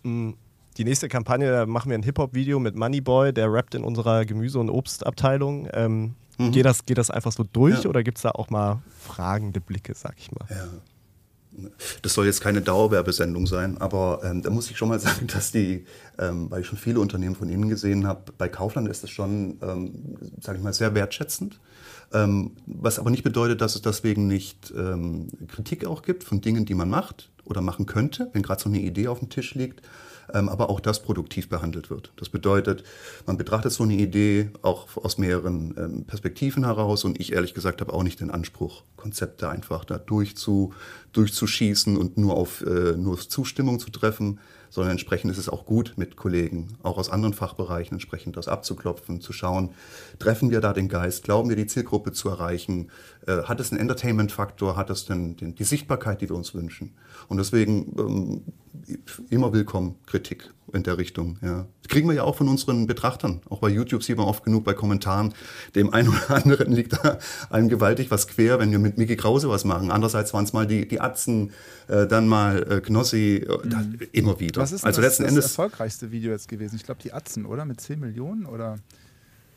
die 0.03 0.83
nächste 0.83 1.07
Kampagne, 1.07 1.51
da 1.51 1.65
machen 1.65 1.89
wir 1.89 1.97
ein 1.97 2.03
Hip-Hop-Video 2.03 2.59
mit 2.59 2.75
Moneyboy, 2.75 3.33
der 3.33 3.51
rappt 3.51 3.75
in 3.75 3.83
unserer 3.83 4.25
Gemüse- 4.25 4.59
und 4.59 4.69
Obstabteilung. 4.69 5.67
Ähm, 5.73 6.15
mhm. 6.37 6.51
geht, 6.51 6.65
das, 6.65 6.85
geht 6.85 6.97
das 6.97 7.09
einfach 7.09 7.31
so 7.31 7.43
durch 7.43 7.83
ja. 7.83 7.89
oder 7.89 8.03
gibt 8.03 8.17
es 8.17 8.21
da 8.23 8.31
auch 8.31 8.49
mal 8.49 8.81
fragende 8.99 9.59
Blicke, 9.59 9.93
sag 9.95 10.15
ich 10.17 10.31
mal? 10.31 10.45
Ja. 10.49 10.67
Das 12.03 12.13
soll 12.13 12.27
jetzt 12.27 12.41
keine 12.41 12.61
Dauerwerbesendung 12.61 13.47
sein, 13.47 13.79
aber 13.79 14.21
ähm, 14.23 14.43
da 14.43 14.51
muss 14.51 14.69
ich 14.69 14.77
schon 14.77 14.89
mal 14.89 14.99
sagen, 14.99 15.27
dass 15.27 15.51
die, 15.51 15.85
ähm, 16.19 16.51
weil 16.51 16.61
ich 16.61 16.67
schon 16.67 16.77
viele 16.77 16.99
Unternehmen 16.99 17.35
von 17.35 17.49
Ihnen 17.49 17.67
gesehen 17.67 18.05
habe, 18.05 18.31
bei 18.37 18.47
Kaufland 18.47 18.87
ist 18.87 19.03
es 19.03 19.09
schon, 19.09 19.57
ähm, 19.63 20.17
sage 20.39 20.59
ich 20.59 20.63
mal, 20.63 20.73
sehr 20.73 20.93
wertschätzend. 20.93 21.59
Ähm, 22.13 22.51
was 22.65 22.99
aber 22.99 23.09
nicht 23.09 23.23
bedeutet, 23.23 23.61
dass 23.61 23.75
es 23.75 23.81
deswegen 23.81 24.27
nicht 24.27 24.73
ähm, 24.75 25.27
Kritik 25.47 25.85
auch 25.85 26.01
gibt 26.01 26.23
von 26.23 26.41
Dingen, 26.41 26.65
die 26.65 26.73
man 26.73 26.89
macht 26.89 27.29
oder 27.43 27.61
machen 27.61 27.85
könnte, 27.85 28.29
wenn 28.33 28.43
gerade 28.43 28.61
so 28.61 28.69
eine 28.69 28.79
Idee 28.79 29.07
auf 29.07 29.19
dem 29.19 29.29
Tisch 29.29 29.55
liegt 29.55 29.81
ähm, 30.33 30.49
aber 30.49 30.69
auch 30.69 30.79
das 30.79 31.01
produktiv 31.01 31.49
behandelt 31.49 31.89
wird. 31.89 32.11
Das 32.17 32.29
bedeutet, 32.29 32.83
man 33.25 33.37
betrachtet 33.37 33.71
so 33.71 33.83
eine 33.83 33.95
Idee 33.95 34.49
auch 34.61 34.87
aus 34.97 35.17
mehreren 35.17 36.05
Perspektiven 36.05 36.65
heraus 36.65 37.03
und 37.03 37.19
ich 37.19 37.33
ehrlich 37.33 37.53
gesagt 37.53 37.81
habe 37.81 37.93
auch 37.93 38.03
nicht 38.03 38.19
den 38.19 38.31
Anspruch, 38.31 38.83
Konzepte 38.95 39.49
einfach 39.49 39.85
da 39.85 39.97
durchzu, 39.97 40.73
durchzuschießen 41.13 41.97
und 41.97 42.17
nur 42.17 42.35
auf 42.35 42.61
äh, 42.61 42.95
nur 42.97 43.17
Zustimmung 43.17 43.79
zu 43.79 43.89
treffen, 43.89 44.39
sondern 44.77 44.91
entsprechend 44.91 45.31
ist 45.31 45.39
es 45.39 45.49
auch 45.49 45.65
gut, 45.65 45.93
mit 45.95 46.17
Kollegen, 46.17 46.77
auch 46.83 46.99
aus 46.99 47.09
anderen 47.09 47.33
Fachbereichen, 47.33 47.95
entsprechend 47.95 48.37
das 48.37 48.47
abzuklopfen, 48.47 49.21
zu 49.21 49.33
schauen, 49.33 49.71
treffen 50.19 50.51
wir 50.51 50.61
da 50.61 50.71
den 50.71 50.87
Geist, 50.87 51.23
glauben 51.23 51.49
wir 51.49 51.55
die 51.55 51.65
Zielgruppe 51.65 52.11
zu 52.11 52.29
erreichen, 52.29 52.91
äh, 53.27 53.43
hat 53.43 53.59
es 53.59 53.71
einen 53.71 53.81
Entertainment-Faktor, 53.81 54.77
hat 54.77 54.89
es 54.89 55.05
denn, 55.05 55.35
den, 55.35 55.53
die 55.53 55.63
Sichtbarkeit, 55.65 56.21
die 56.21 56.29
wir 56.29 56.35
uns 56.35 56.53
wünschen. 56.53 56.93
Und 57.27 57.37
deswegen 57.37 57.93
ähm, 57.99 58.41
immer 59.29 59.51
willkommen 59.51 59.95
Kritik 60.05 60.49
in 60.71 60.83
der 60.83 60.97
Richtung. 60.97 61.37
Ja. 61.41 61.65
Das 61.81 61.89
kriegen 61.89 62.07
wir 62.07 62.15
ja 62.15 62.23
auch 62.23 62.35
von 62.35 62.47
unseren 62.47 62.87
Betrachtern. 62.87 63.41
Auch 63.49 63.59
bei 63.59 63.69
YouTube 63.69 64.03
sieht 64.03 64.17
man 64.17 64.27
oft 64.27 64.45
genug 64.45 64.63
bei 64.63 64.73
Kommentaren. 64.73 65.33
Dem 65.75 65.93
einen 65.93 66.07
oder 66.09 66.31
anderen 66.35 66.71
liegt 66.71 66.93
da 66.93 67.19
einem 67.49 67.67
gewaltig 67.67 68.11
was 68.11 68.27
quer, 68.27 68.59
wenn 68.59 68.71
wir 68.71 68.79
mit 68.79 68.97
Mickey 68.97 69.17
Krause 69.17 69.49
was 69.49 69.65
machen. 69.65 69.91
Andererseits 69.91 70.33
waren 70.33 70.45
es 70.45 70.53
mal 70.53 70.65
die, 70.65 70.87
die 70.87 71.01
Atzen, 71.01 71.51
äh, 71.89 72.07
dann 72.07 72.27
mal 72.27 72.63
äh, 72.71 72.81
Knossi, 72.81 73.45
äh, 73.45 73.67
mhm. 73.67 73.99
immer 74.13 74.39
wieder. 74.39 74.61
Was 74.61 74.71
ist 74.71 74.85
also 74.85 75.01
das, 75.01 75.09
letzten 75.09 75.23
das 75.23 75.31
Endes, 75.31 75.45
erfolgreichste 75.45 76.11
Video 76.11 76.31
jetzt 76.31 76.47
gewesen? 76.47 76.77
Ich 76.77 76.83
glaube, 76.83 77.01
die 77.03 77.11
Atzen, 77.11 77.45
oder? 77.45 77.65
Mit 77.65 77.81
10 77.81 77.99
Millionen 77.99 78.45
oder? 78.45 78.79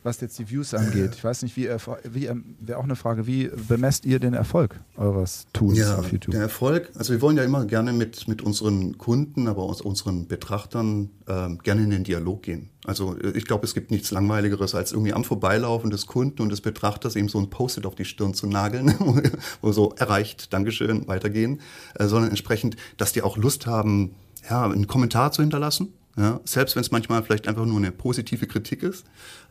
Was 0.03 0.19
jetzt 0.21 0.37
die 0.39 0.49
Views 0.49 0.73
angeht. 0.73 1.11
Ich 1.15 1.23
weiß 1.23 1.43
nicht, 1.43 1.55
wie, 1.55 1.69
wie 2.11 2.25
ähm, 2.25 2.55
wäre 2.59 2.79
auch 2.79 2.83
eine 2.83 2.95
Frage, 2.95 3.27
wie 3.27 3.49
bemesst 3.67 4.05
ihr 4.05 4.19
den 4.19 4.33
Erfolg 4.33 4.79
eures 4.97 5.45
Tuns 5.53 5.77
ja, 5.77 5.97
auf 5.97 6.11
YouTube? 6.11 6.31
Der 6.33 6.41
Erfolg, 6.41 6.91
also 6.95 7.13
wir 7.13 7.21
wollen 7.21 7.37
ja 7.37 7.43
immer 7.43 7.65
gerne 7.65 7.93
mit, 7.93 8.27
mit 8.27 8.41
unseren 8.41 8.97
Kunden, 8.97 9.47
aber 9.47 9.63
auch 9.63 9.79
unseren 9.81 10.27
Betrachtern 10.27 11.09
ähm, 11.27 11.59
gerne 11.59 11.83
in 11.83 11.89
den 11.91 12.03
Dialog 12.03 12.43
gehen. 12.43 12.69
Also 12.85 13.17
äh, 13.17 13.31
ich 13.31 13.45
glaube, 13.45 13.65
es 13.65 13.73
gibt 13.73 13.91
nichts 13.91 14.11
Langweiligeres, 14.11 14.73
als 14.73 14.91
irgendwie 14.91 15.13
am 15.13 15.23
Vorbeilaufen 15.23 15.91
des 15.91 16.07
Kunden 16.07 16.41
und 16.41 16.49
des 16.49 16.61
Betrachters 16.61 17.15
eben 17.15 17.29
so 17.29 17.39
ein 17.39 17.49
Post-it 17.49 17.85
auf 17.85 17.95
die 17.95 18.05
Stirn 18.05 18.33
zu 18.33 18.47
nageln, 18.47 18.95
wo 19.61 19.71
so 19.71 19.93
erreicht, 19.97 20.51
Dankeschön, 20.53 21.07
weitergehen, 21.07 21.61
äh, 21.95 22.07
sondern 22.07 22.29
entsprechend, 22.29 22.75
dass 22.97 23.13
die 23.13 23.21
auch 23.21 23.37
Lust 23.37 23.67
haben, 23.67 24.15
ja, 24.49 24.63
einen 24.65 24.87
Kommentar 24.87 25.31
zu 25.31 25.43
hinterlassen 25.43 25.93
ja, 26.17 26.39
selbst 26.45 26.75
wenn 26.75 26.81
es 26.81 26.91
manchmal 26.91 27.23
vielleicht 27.23 27.47
einfach 27.47 27.65
nur 27.65 27.77
eine 27.77 27.91
positive 27.91 28.47
Kritik 28.47 28.83
ist. 28.83 29.05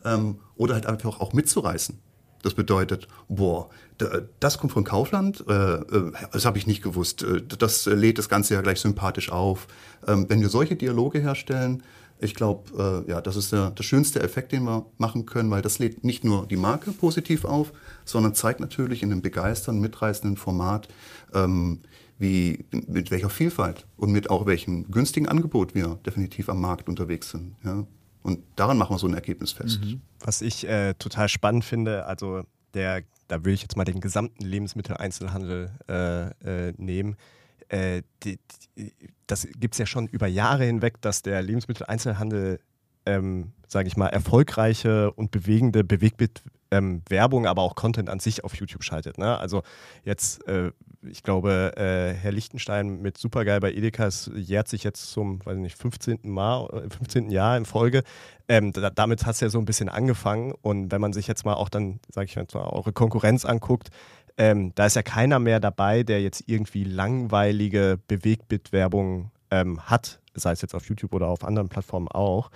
Ähm, 0.05 0.37
oder 0.55 0.75
halt 0.75 0.85
einfach 0.85 1.19
auch 1.19 1.33
mitzureißen. 1.33 1.99
Das 2.43 2.53
bedeutet, 2.55 3.07
boah, 3.27 3.69
das 4.39 4.57
kommt 4.57 4.73
von 4.73 4.83
Kaufland, 4.83 5.43
äh, 5.47 5.75
äh, 5.75 6.11
das 6.31 6.45
habe 6.45 6.57
ich 6.57 6.65
nicht 6.65 6.81
gewusst. 6.81 7.23
Äh, 7.23 7.41
das 7.41 7.85
lädt 7.85 8.17
das 8.17 8.29
Ganze 8.29 8.55
ja 8.55 8.61
gleich 8.61 8.79
sympathisch 8.79 9.31
auf. 9.31 9.67
Ähm, 10.07 10.25
wenn 10.27 10.41
wir 10.41 10.49
solche 10.49 10.75
Dialoge 10.75 11.19
herstellen, 11.19 11.83
ich 12.23 12.35
glaube, 12.35 13.03
ja, 13.07 13.19
das 13.19 13.35
ist 13.35 13.51
der, 13.51 13.71
der 13.71 13.81
schönste 13.81 14.21
Effekt, 14.21 14.51
den 14.51 14.65
wir 14.65 14.85
machen 14.99 15.25
können, 15.25 15.49
weil 15.49 15.63
das 15.63 15.79
lädt 15.79 16.03
nicht 16.03 16.23
nur 16.23 16.45
die 16.45 16.55
Marke 16.55 16.91
positiv 16.91 17.45
auf, 17.45 17.73
sondern 18.05 18.35
zeigt 18.35 18.59
natürlich 18.59 19.01
in 19.01 19.11
einem 19.11 19.23
begeisternden, 19.23 19.81
mitreißenden 19.81 20.37
Format, 20.37 20.87
ähm, 21.33 21.79
wie, 22.21 22.65
mit 22.87 23.11
welcher 23.11 23.29
Vielfalt 23.29 23.87
und 23.97 24.11
mit 24.11 24.29
auch 24.29 24.45
welchem 24.45 24.89
günstigen 24.91 25.27
Angebot 25.27 25.75
wir 25.75 25.99
definitiv 26.05 26.49
am 26.49 26.61
Markt 26.61 26.87
unterwegs 26.87 27.31
sind. 27.31 27.55
Ja. 27.63 27.85
Und 28.23 28.39
daran 28.55 28.77
machen 28.77 28.93
wir 28.93 28.99
so 28.99 29.07
ein 29.07 29.13
Ergebnis 29.13 29.51
fest. 29.51 29.81
Mhm. 29.83 30.01
Was 30.19 30.41
ich 30.41 30.67
äh, 30.67 30.93
total 30.93 31.27
spannend 31.27 31.65
finde, 31.65 32.05
also 32.05 32.43
der, 32.73 33.01
da 33.27 33.43
will 33.43 33.53
ich 33.53 33.63
jetzt 33.63 33.75
mal 33.75 33.83
den 33.83 33.99
gesamten 33.99 34.45
Lebensmitteleinzelhandel 34.45 35.71
äh, 35.89 36.67
äh, 36.69 36.73
nehmen. 36.77 37.17
Äh, 37.69 38.03
die, 38.23 38.39
die, 38.77 38.93
das 39.25 39.47
gibt 39.57 39.73
es 39.73 39.79
ja 39.79 39.85
schon 39.85 40.07
über 40.07 40.27
Jahre 40.27 40.65
hinweg, 40.65 41.01
dass 41.01 41.23
der 41.23 41.41
Lebensmitteleinzelhandel 41.41 42.59
ähm, 43.05 43.53
sage 43.67 43.87
ich 43.87 43.97
mal, 43.97 44.07
erfolgreiche 44.07 45.11
und 45.11 45.31
bewegende 45.31 45.83
Bewegbild 45.83 46.43
ähm, 46.71 47.01
Werbung, 47.09 47.45
aber 47.45 47.61
auch 47.61 47.75
Content 47.75 48.09
an 48.09 48.19
sich 48.19 48.43
auf 48.43 48.55
YouTube 48.55 48.83
schaltet. 48.83 49.17
Ne? 49.17 49.37
Also 49.37 49.61
jetzt, 50.03 50.47
äh, 50.47 50.71
ich 51.03 51.21
glaube, 51.21 51.73
äh, 51.75 52.13
Herr 52.13 52.31
Lichtenstein 52.31 53.01
mit 53.01 53.17
Supergeil 53.17 53.59
bei 53.59 53.71
Edeka 53.71 54.09
jährt 54.33 54.67
sich 54.67 54.83
jetzt 54.83 55.11
zum, 55.11 55.45
weiß 55.45 55.57
nicht, 55.57 55.77
15. 55.77 56.19
Mal, 56.23 56.67
15. 56.89 57.29
Äh, 57.29 57.33
Jahr 57.33 57.57
in 57.57 57.65
Folge. 57.65 58.03
Ähm, 58.47 58.71
da, 58.71 58.89
damit 58.89 59.25
hat 59.25 59.35
es 59.35 59.41
ja 59.41 59.49
so 59.49 59.59
ein 59.59 59.65
bisschen 59.65 59.89
angefangen. 59.89 60.53
Und 60.61 60.91
wenn 60.91 61.01
man 61.01 61.13
sich 61.13 61.27
jetzt 61.27 61.45
mal 61.45 61.55
auch 61.55 61.69
dann, 61.69 61.99
sage 62.09 62.25
ich 62.25 62.53
mal, 62.53 62.63
eure 62.63 62.93
Konkurrenz 62.93 63.45
anguckt, 63.45 63.89
ähm, 64.37 64.73
da 64.75 64.85
ist 64.85 64.95
ja 64.95 65.03
keiner 65.03 65.39
mehr 65.39 65.59
dabei, 65.59 66.03
der 66.03 66.21
jetzt 66.21 66.43
irgendwie 66.47 66.85
langweilige 66.85 67.99
Bewegtbildwerbung 68.07 69.31
ähm, 69.51 69.81
hat, 69.81 70.21
sei 70.33 70.53
es 70.53 70.61
jetzt 70.61 70.73
auf 70.73 70.87
YouTube 70.87 71.13
oder 71.13 71.27
auf 71.27 71.43
anderen 71.43 71.67
Plattformen 71.67 72.07
auch 72.07 72.49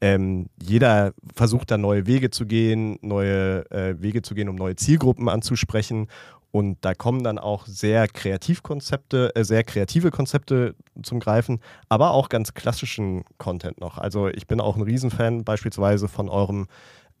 ähm, 0.00 0.48
jeder 0.62 1.12
versucht 1.34 1.70
da 1.70 1.78
neue 1.78 2.06
Wege 2.06 2.30
zu 2.30 2.46
gehen, 2.46 2.98
neue 3.02 3.70
äh, 3.70 4.00
Wege 4.00 4.22
zu 4.22 4.34
gehen, 4.34 4.48
um 4.48 4.56
neue 4.56 4.76
Zielgruppen 4.76 5.28
anzusprechen. 5.28 6.08
Und 6.52 6.78
da 6.80 6.94
kommen 6.94 7.22
dann 7.22 7.38
auch 7.38 7.66
sehr 7.66 8.08
Kreativkonzepte, 8.08 9.34
äh, 9.36 9.44
sehr 9.44 9.62
kreative 9.62 10.10
Konzepte 10.10 10.74
zum 11.02 11.20
Greifen, 11.20 11.60
aber 11.88 12.10
auch 12.10 12.28
ganz 12.28 12.54
klassischen 12.54 13.24
Content 13.38 13.80
noch. 13.80 13.98
Also 13.98 14.28
ich 14.28 14.46
bin 14.46 14.60
auch 14.60 14.76
ein 14.76 14.82
Riesenfan 14.82 15.44
beispielsweise 15.44 16.08
von 16.08 16.28
eurem 16.28 16.66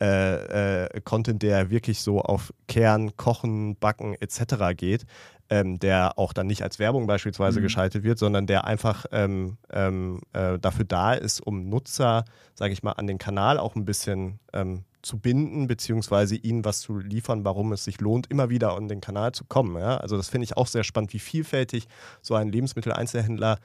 äh, 0.00 0.84
äh, 0.84 1.00
Content, 1.02 1.42
der 1.42 1.70
wirklich 1.70 2.00
so 2.00 2.22
auf 2.22 2.52
Kern, 2.66 3.16
Kochen, 3.16 3.76
Backen 3.76 4.14
etc. 4.14 4.74
geht 4.74 5.04
ähm, 5.50 5.78
der 5.80 6.16
auch 6.16 6.32
dann 6.32 6.46
nicht 6.46 6.62
als 6.62 6.78
Werbung 6.78 7.06
beispielsweise 7.06 7.58
mhm. 7.58 7.64
geschaltet 7.64 8.04
wird, 8.04 8.18
sondern 8.18 8.46
der 8.46 8.64
einfach 8.64 9.04
ähm, 9.10 9.58
ähm, 9.70 10.20
äh, 10.32 10.58
dafür 10.58 10.84
da 10.84 11.12
ist, 11.12 11.40
um 11.40 11.68
Nutzer, 11.68 12.24
sage 12.54 12.72
ich 12.72 12.82
mal, 12.82 12.92
an 12.92 13.08
den 13.08 13.18
Kanal 13.18 13.58
auch 13.58 13.74
ein 13.74 13.84
bisschen 13.84 14.38
ähm, 14.52 14.84
zu 15.02 15.18
binden, 15.18 15.66
beziehungsweise 15.66 16.36
ihnen 16.36 16.64
was 16.64 16.80
zu 16.80 16.98
liefern, 16.98 17.44
warum 17.44 17.72
es 17.72 17.84
sich 17.84 18.00
lohnt, 18.00 18.30
immer 18.30 18.48
wieder 18.48 18.76
an 18.76 18.88
den 18.88 19.00
Kanal 19.00 19.32
zu 19.32 19.44
kommen. 19.44 19.76
Ja? 19.76 19.96
Also 19.96 20.16
das 20.16 20.28
finde 20.28 20.44
ich 20.44 20.56
auch 20.56 20.66
sehr 20.66 20.84
spannend, 20.84 21.12
wie 21.12 21.18
vielfältig 21.18 21.86
so 22.20 22.34
ein 22.34 22.50
Lebensmitteleinzelhändler 22.50 23.58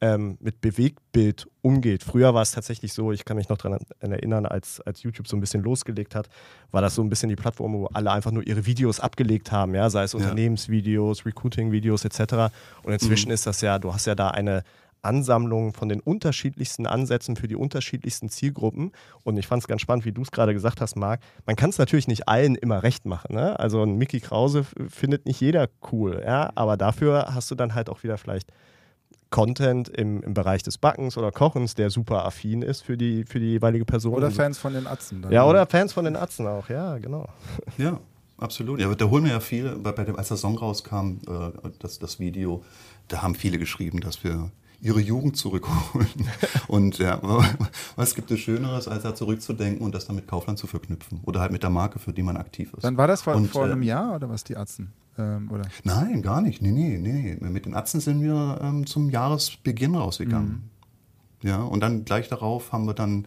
ähm, 0.00 0.36
mit 0.40 0.60
Bewegtbild 0.60 1.46
umgeht. 1.62 2.02
Früher 2.02 2.34
war 2.34 2.42
es 2.42 2.50
tatsächlich 2.50 2.92
so, 2.92 3.12
ich 3.12 3.24
kann 3.24 3.36
mich 3.36 3.48
noch 3.48 3.56
daran 3.56 3.80
erinnern, 4.00 4.46
als, 4.46 4.80
als 4.82 5.02
YouTube 5.02 5.26
so 5.26 5.36
ein 5.36 5.40
bisschen 5.40 5.62
losgelegt 5.62 6.14
hat, 6.14 6.28
war 6.70 6.82
das 6.82 6.94
so 6.94 7.02
ein 7.02 7.08
bisschen 7.08 7.28
die 7.28 7.36
Plattform, 7.36 7.72
wo 7.74 7.86
alle 7.86 8.10
einfach 8.10 8.30
nur 8.30 8.46
ihre 8.46 8.66
Videos 8.66 9.00
abgelegt 9.00 9.52
haben, 9.52 9.74
ja, 9.74 9.88
sei 9.88 10.02
es 10.02 10.14
Unternehmensvideos, 10.14 11.24
Recruiting-Videos 11.24 12.04
etc. 12.04 12.52
Und 12.82 12.92
inzwischen 12.92 13.28
mhm. 13.28 13.34
ist 13.34 13.46
das 13.46 13.60
ja, 13.62 13.78
du 13.78 13.92
hast 13.94 14.06
ja 14.06 14.14
da 14.14 14.28
eine 14.28 14.62
Ansammlung 15.02 15.72
von 15.72 15.88
den 15.88 16.00
unterschiedlichsten 16.00 16.86
Ansätzen 16.86 17.36
für 17.36 17.48
die 17.48 17.54
unterschiedlichsten 17.54 18.28
Zielgruppen. 18.28 18.92
Und 19.22 19.36
ich 19.38 19.46
fand 19.46 19.62
es 19.62 19.68
ganz 19.68 19.80
spannend, 19.80 20.04
wie 20.04 20.12
du 20.12 20.22
es 20.22 20.30
gerade 20.30 20.52
gesagt 20.52 20.80
hast, 20.80 20.96
Marc. 20.96 21.20
Man 21.46 21.56
kann 21.56 21.70
es 21.70 21.78
natürlich 21.78 22.08
nicht 22.08 22.28
allen 22.28 22.56
immer 22.56 22.82
recht 22.82 23.06
machen. 23.06 23.34
Ne? 23.34 23.58
Also 23.58 23.82
ein 23.82 23.96
Mickey 23.96 24.20
Krause 24.20 24.66
findet 24.88 25.24
nicht 25.24 25.40
jeder 25.40 25.68
cool, 25.92 26.22
ja, 26.24 26.50
aber 26.54 26.76
dafür 26.76 27.34
hast 27.34 27.50
du 27.50 27.54
dann 27.54 27.74
halt 27.74 27.88
auch 27.88 28.02
wieder 28.02 28.18
vielleicht 28.18 28.52
Content 29.36 29.90
im, 29.90 30.22
im 30.22 30.32
Bereich 30.32 30.62
des 30.62 30.78
Backens 30.78 31.18
oder 31.18 31.30
Kochens, 31.30 31.74
der 31.74 31.90
super 31.90 32.24
affin 32.24 32.62
ist 32.62 32.80
für 32.80 32.96
die, 32.96 33.24
für 33.24 33.38
die 33.38 33.48
jeweilige 33.48 33.84
Person. 33.84 34.14
Oder 34.14 34.30
Fans 34.30 34.56
von 34.56 34.72
den 34.72 34.86
Atzen. 34.86 35.20
Dann. 35.20 35.30
Ja, 35.30 35.44
oder 35.44 35.66
Fans 35.66 35.92
von 35.92 36.06
den 36.06 36.16
Atzen 36.16 36.46
auch, 36.46 36.70
ja, 36.70 36.96
genau. 36.96 37.28
Ja, 37.76 38.00
absolut. 38.38 38.80
Ja, 38.80 38.94
da 38.94 39.04
holen 39.04 39.24
wir 39.24 39.32
ja 39.32 39.40
viele, 39.40 39.76
bei, 39.76 39.92
bei 39.92 40.04
dem, 40.04 40.16
als 40.16 40.28
der 40.28 40.38
Song 40.38 40.56
rauskam, 40.56 41.18
äh, 41.28 41.68
das, 41.80 41.98
das 41.98 42.18
Video, 42.18 42.64
da 43.08 43.20
haben 43.20 43.34
viele 43.34 43.58
geschrieben, 43.58 44.00
dass 44.00 44.24
wir 44.24 44.50
ihre 44.80 45.00
Jugend 45.00 45.36
zurückholen. 45.36 46.08
und 46.68 46.96
ja, 46.96 47.20
was 47.96 48.14
gibt 48.14 48.30
es 48.30 48.40
Schöneres, 48.40 48.88
als 48.88 49.02
da 49.02 49.14
zurückzudenken 49.14 49.84
und 49.84 49.94
das 49.94 50.06
dann 50.06 50.16
mit 50.16 50.26
Kaufland 50.26 50.58
zu 50.58 50.66
verknüpfen 50.66 51.20
oder 51.26 51.40
halt 51.40 51.52
mit 51.52 51.62
der 51.62 51.68
Marke, 51.68 51.98
für 51.98 52.14
die 52.14 52.22
man 52.22 52.38
aktiv 52.38 52.72
ist. 52.72 52.84
Dann 52.84 52.96
war 52.96 53.06
das 53.06 53.20
vor, 53.20 53.34
und, 53.34 53.48
vor 53.48 53.64
einem 53.64 53.82
äh, 53.82 53.86
Jahr 53.86 54.16
oder 54.16 54.30
was, 54.30 54.44
die 54.44 54.56
Atzen? 54.56 54.94
Ähm, 55.18 55.50
oder? 55.50 55.64
Nein, 55.84 56.22
gar 56.22 56.40
nicht. 56.40 56.62
Nee, 56.62 56.72
nee, 56.72 56.98
nee. 56.98 57.36
Mit 57.40 57.66
den 57.66 57.74
Atzen 57.74 58.00
sind 58.00 58.22
wir 58.22 58.58
ähm, 58.62 58.86
zum 58.86 59.10
Jahresbeginn 59.10 59.94
rausgegangen. 59.94 60.70
Mhm. 61.42 61.48
Ja, 61.48 61.62
und 61.62 61.80
dann 61.80 62.04
gleich 62.04 62.28
darauf 62.28 62.72
haben 62.72 62.86
wir 62.86 62.94
dann 62.94 63.26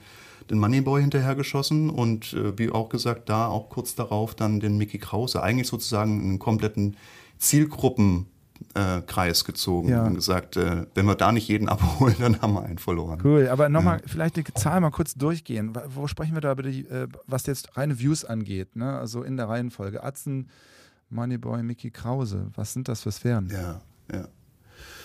den 0.50 0.60
Moneyboy 0.60 1.02
hinterhergeschossen 1.02 1.90
und 1.90 2.34
äh, 2.34 2.58
wie 2.58 2.72
auch 2.72 2.90
gesagt, 2.90 3.30
da 3.30 3.48
auch 3.48 3.70
kurz 3.70 3.96
darauf 3.96 4.36
dann 4.36 4.60
den 4.60 4.78
Mickey 4.78 4.98
Krause. 4.98 5.44
Eigentlich 5.44 5.68
sozusagen 5.68 6.20
einen 6.20 6.40
kompletten 6.40 6.98
Zielgruppen 7.38 8.26
äh, 8.74 9.02
Kreis 9.02 9.46
gezogen 9.46 9.90
ja. 9.90 10.06
und 10.06 10.16
gesagt, 10.16 10.58
äh, 10.58 10.86
wenn 10.94 11.06
wir 11.06 11.16
da 11.16 11.32
nicht 11.32 11.48
jeden 11.48 11.70
abholen, 11.70 12.16
dann 12.20 12.42
haben 12.42 12.54
wir 12.54 12.64
einen 12.64 12.78
verloren. 12.78 13.20
Cool, 13.24 13.48
aber 13.48 13.70
nochmal, 13.70 14.00
ja. 14.00 14.04
vielleicht 14.08 14.36
die 14.36 14.44
Zahl 14.54 14.82
mal 14.82 14.92
kurz 14.92 15.14
durchgehen. 15.16 15.74
Wo 15.88 16.08
sprechen 16.08 16.34
wir 16.34 16.42
da 16.42 16.52
über 16.52 16.64
die, 16.64 16.86
äh, 16.88 17.08
was 17.28 17.46
jetzt 17.46 17.78
reine 17.78 18.00
Views 18.00 18.26
angeht? 18.26 18.76
Ne? 18.76 18.98
Also 18.98 19.24
in 19.24 19.38
der 19.38 19.50
Reihenfolge. 19.50 20.04
Atzen, 20.04 20.50
Moneyboy, 21.10 21.64
Mickey 21.64 21.92
Krause. 21.92 22.48
Was 22.56 22.74
sind 22.74 22.88
das 22.88 23.02
für 23.02 23.12
Sphären? 23.12 23.50
Ja, 23.52 23.82
ja. 24.12 24.28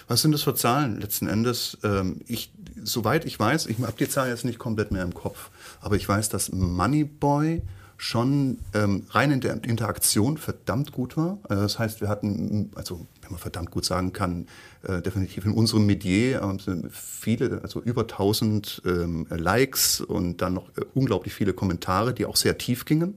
Was 0.06 0.20
sind 0.20 0.32
das 0.32 0.42
für 0.42 0.54
Zahlen 0.54 1.00
letzten 1.00 1.28
Endes? 1.28 1.78
Ähm, 1.82 2.20
ich, 2.26 2.52
soweit 2.82 3.24
ich 3.24 3.40
weiß, 3.40 3.66
ich 3.66 3.78
habe 3.78 3.94
die 3.98 4.08
Zahlen 4.08 4.30
jetzt 4.30 4.44
nicht 4.44 4.58
komplett 4.58 4.90
mehr 4.92 5.02
im 5.02 5.14
Kopf, 5.14 5.50
aber 5.80 5.96
ich 5.96 6.06
weiß, 6.06 6.28
dass 6.28 6.52
Moneyboy 6.52 7.62
schon 7.96 8.58
ähm, 8.74 9.06
rein 9.10 9.30
in 9.30 9.40
der 9.40 9.62
Interaktion 9.64 10.36
verdammt 10.36 10.92
gut 10.92 11.16
war. 11.16 11.38
Also 11.44 11.62
das 11.62 11.78
heißt, 11.78 12.00
wir 12.00 12.08
hatten, 12.08 12.70
also 12.74 13.06
wenn 13.22 13.30
man 13.30 13.38
verdammt 13.38 13.70
gut 13.70 13.84
sagen 13.84 14.12
kann, 14.12 14.46
äh, 14.82 15.00
definitiv 15.00 15.46
in 15.46 15.52
unserem 15.52 15.86
Medier 15.86 16.42
äh, 16.42 16.88
viele, 16.90 17.62
also 17.62 17.80
über 17.80 18.02
1000 18.02 18.82
ähm, 18.84 19.26
Likes 19.30 20.00
und 20.00 20.42
dann 20.42 20.54
noch 20.54 20.68
äh, 20.76 20.82
unglaublich 20.92 21.32
viele 21.32 21.54
Kommentare, 21.54 22.12
die 22.12 22.26
auch 22.26 22.36
sehr 22.36 22.58
tief 22.58 22.84
gingen 22.84 23.16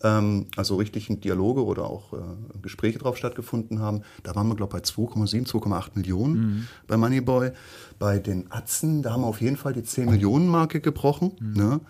also 0.00 0.76
richtig 0.76 1.10
in 1.10 1.20
Dialoge 1.20 1.64
oder 1.64 1.84
auch 1.84 2.12
äh, 2.12 2.16
Gespräche 2.62 2.98
drauf 2.98 3.16
stattgefunden 3.16 3.80
haben. 3.80 4.02
Da 4.22 4.34
waren 4.36 4.46
wir, 4.46 4.54
glaube 4.54 4.76
ich, 4.76 4.82
bei 4.94 5.02
2,7, 5.02 5.46
2,8 5.48 5.90
Millionen 5.94 6.34
mhm. 6.34 6.66
bei 6.86 6.96
Moneyboy. 6.96 7.50
Bei 7.98 8.20
den 8.20 8.50
Atzen, 8.52 9.02
da 9.02 9.12
haben 9.12 9.22
wir 9.22 9.26
auf 9.26 9.40
jeden 9.40 9.56
Fall 9.56 9.72
die 9.72 9.82
10 9.82 10.08
Millionen 10.08 10.46
Marke 10.46 10.80
gebrochen. 10.80 11.32
Mhm. 11.40 11.52
Ne? 11.52 11.80